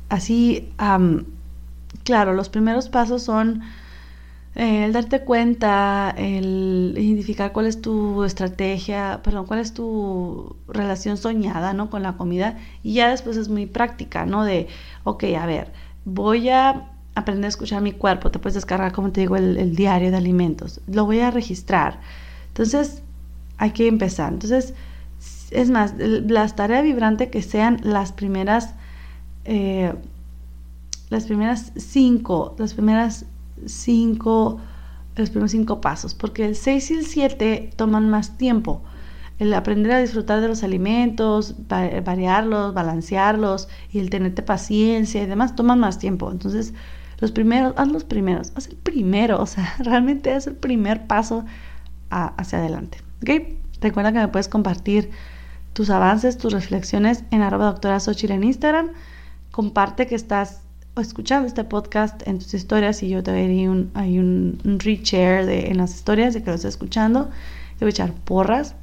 Así, 0.09 0.69
claro, 2.05 2.33
los 2.33 2.47
primeros 2.47 2.87
pasos 2.87 3.23
son 3.23 3.63
el 4.55 4.93
darte 4.93 5.19
cuenta, 5.19 6.13
el 6.17 6.93
identificar 6.97 7.51
cuál 7.51 7.65
es 7.65 7.81
tu 7.81 8.23
estrategia, 8.23 9.19
perdón, 9.21 9.45
cuál 9.47 9.59
es 9.59 9.73
tu 9.73 10.55
relación 10.69 11.17
soñada, 11.17 11.73
¿no? 11.73 11.89
Con 11.89 12.03
la 12.03 12.13
comida 12.13 12.57
y 12.81 12.93
ya 12.93 13.09
después 13.09 13.35
es 13.35 13.49
muy 13.49 13.65
práctica, 13.65 14.25
¿no? 14.25 14.45
De, 14.45 14.69
ok, 15.03 15.25
a 15.37 15.45
ver, 15.45 15.73
voy 16.05 16.47
a 16.47 16.89
aprender 17.15 17.45
a 17.45 17.49
escuchar 17.49 17.81
mi 17.81 17.91
cuerpo, 17.91 18.31
te 18.31 18.39
puedes 18.39 18.53
descargar, 18.55 18.93
como 18.93 19.11
te 19.11 19.21
digo, 19.21 19.35
el, 19.35 19.75
diario 19.75 20.11
de 20.11 20.17
alimentos, 20.17 20.79
lo 20.87 21.05
voy 21.05 21.19
a 21.19 21.31
registrar. 21.31 21.99
Entonces, 22.47 23.01
hay 23.57 23.71
que 23.71 23.87
empezar. 23.87 24.31
Entonces, 24.31 24.73
es 25.51 25.69
más, 25.69 25.95
las 25.97 26.55
tareas 26.55 26.83
vibrantes 26.83 27.29
que 27.29 27.41
sean 27.41 27.79
las 27.83 28.13
primeras, 28.13 28.73
eh, 29.43 29.93
las 31.09 31.25
primeras 31.25 31.71
cinco, 31.75 32.55
las 32.57 32.73
primeras 32.73 33.25
cinco, 33.65 34.59
los 35.15 35.29
primeros 35.29 35.51
cinco 35.51 35.81
pasos, 35.81 36.13
porque 36.13 36.45
el 36.45 36.55
6 36.55 36.91
y 36.91 36.93
el 36.95 37.05
7 37.05 37.69
toman 37.75 38.09
más 38.09 38.37
tiempo. 38.37 38.81
El 39.37 39.53
aprender 39.53 39.91
a 39.91 39.99
disfrutar 39.99 40.39
de 40.39 40.47
los 40.47 40.63
alimentos, 40.63 41.55
variarlos, 41.67 42.73
balancearlos 42.73 43.67
y 43.91 43.99
el 43.99 44.09
tenerte 44.09 44.43
paciencia 44.43 45.21
y 45.21 45.25
demás 45.25 45.55
toman 45.55 45.79
más 45.79 45.99
tiempo. 45.99 46.31
Entonces, 46.31 46.73
los 47.19 47.31
primeros, 47.31 47.73
haz 47.77 47.89
los 47.89 48.03
primeros, 48.03 48.53
haz 48.55 48.67
el 48.67 48.77
primero, 48.77 49.41
o 49.41 49.45
sea, 49.45 49.75
realmente 49.79 50.33
haz 50.33 50.47
el 50.47 50.55
primer 50.55 51.07
paso 51.07 51.45
hacia 52.09 52.59
adelante. 52.59 52.99
¿Ok? 53.21 53.57
Recuerda 53.81 54.13
que 54.13 54.19
me 54.19 54.27
puedes 54.29 54.47
compartir 54.47 55.11
tus 55.73 55.89
avances, 55.89 56.37
tus 56.37 56.53
reflexiones 56.53 57.25
en 57.31 57.41
arroba 57.41 57.65
doctora 57.65 57.99
Xochitl 57.99 58.33
en 58.33 58.43
Instagram. 58.45 58.91
Comparte 59.51 60.07
que 60.07 60.15
estás 60.15 60.64
escuchando 61.01 61.47
este 61.47 61.63
podcast 61.63 62.25
en 62.27 62.39
tus 62.39 62.53
historias 62.53 63.03
y 63.03 63.09
yo 63.09 63.21
te 63.21 63.31
daré 63.31 63.69
un, 63.69 63.91
hay 63.93 64.17
un, 64.17 64.59
un 64.63 64.79
reshare 64.79 65.45
de, 65.45 65.67
en 65.67 65.77
las 65.77 65.93
historias 65.93 66.33
de 66.33 66.41
que 66.41 66.49
lo 66.49 66.55
estás 66.55 66.69
escuchando. 66.69 67.29
Te 67.77 67.85
voy 67.85 67.87
a 67.87 67.89
echar 67.89 68.13
porras. 68.13 68.75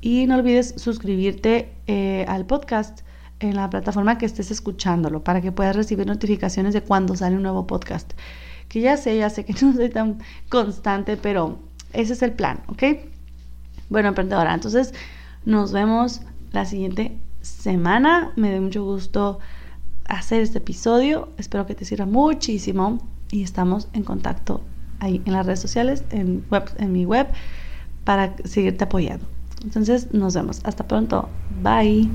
Y 0.00 0.26
no 0.26 0.36
olvides 0.36 0.74
suscribirte 0.76 1.72
eh, 1.86 2.26
al 2.28 2.44
podcast 2.44 3.00
en 3.40 3.56
la 3.56 3.70
plataforma 3.70 4.18
que 4.18 4.26
estés 4.26 4.50
escuchándolo 4.50 5.24
para 5.24 5.40
que 5.40 5.50
puedas 5.50 5.74
recibir 5.74 6.06
notificaciones 6.06 6.74
de 6.74 6.82
cuando 6.82 7.16
sale 7.16 7.36
un 7.36 7.42
nuevo 7.42 7.66
podcast. 7.66 8.12
Que 8.68 8.82
ya 8.82 8.98
sé, 8.98 9.16
ya 9.16 9.30
sé 9.30 9.46
que 9.46 9.54
no 9.62 9.72
soy 9.72 9.88
tan 9.88 10.18
constante, 10.50 11.16
pero 11.16 11.58
ese 11.94 12.12
es 12.12 12.22
el 12.22 12.32
plan, 12.32 12.60
¿ok? 12.66 12.82
Bueno, 13.88 14.08
emprendedora, 14.08 14.52
entonces 14.52 14.92
nos 15.46 15.72
vemos 15.72 16.20
la 16.52 16.66
siguiente 16.66 17.16
semana. 17.40 18.32
Me 18.36 18.52
da 18.52 18.60
mucho 18.60 18.84
gusto 18.84 19.38
hacer 20.08 20.42
este 20.42 20.58
episodio. 20.58 21.28
Espero 21.38 21.66
que 21.66 21.74
te 21.74 21.84
sirva 21.84 22.06
muchísimo 22.06 22.98
y 23.30 23.42
estamos 23.42 23.88
en 23.92 24.04
contacto 24.04 24.60
ahí 25.00 25.22
en 25.24 25.32
las 25.32 25.46
redes 25.46 25.60
sociales, 25.60 26.04
en, 26.10 26.44
web, 26.50 26.70
en 26.78 26.92
mi 26.92 27.04
web, 27.04 27.26
para 28.04 28.34
seguirte 28.44 28.84
apoyando. 28.84 29.26
Entonces 29.62 30.12
nos 30.12 30.34
vemos. 30.34 30.60
Hasta 30.64 30.86
pronto. 30.86 31.28
Bye. 31.62 32.08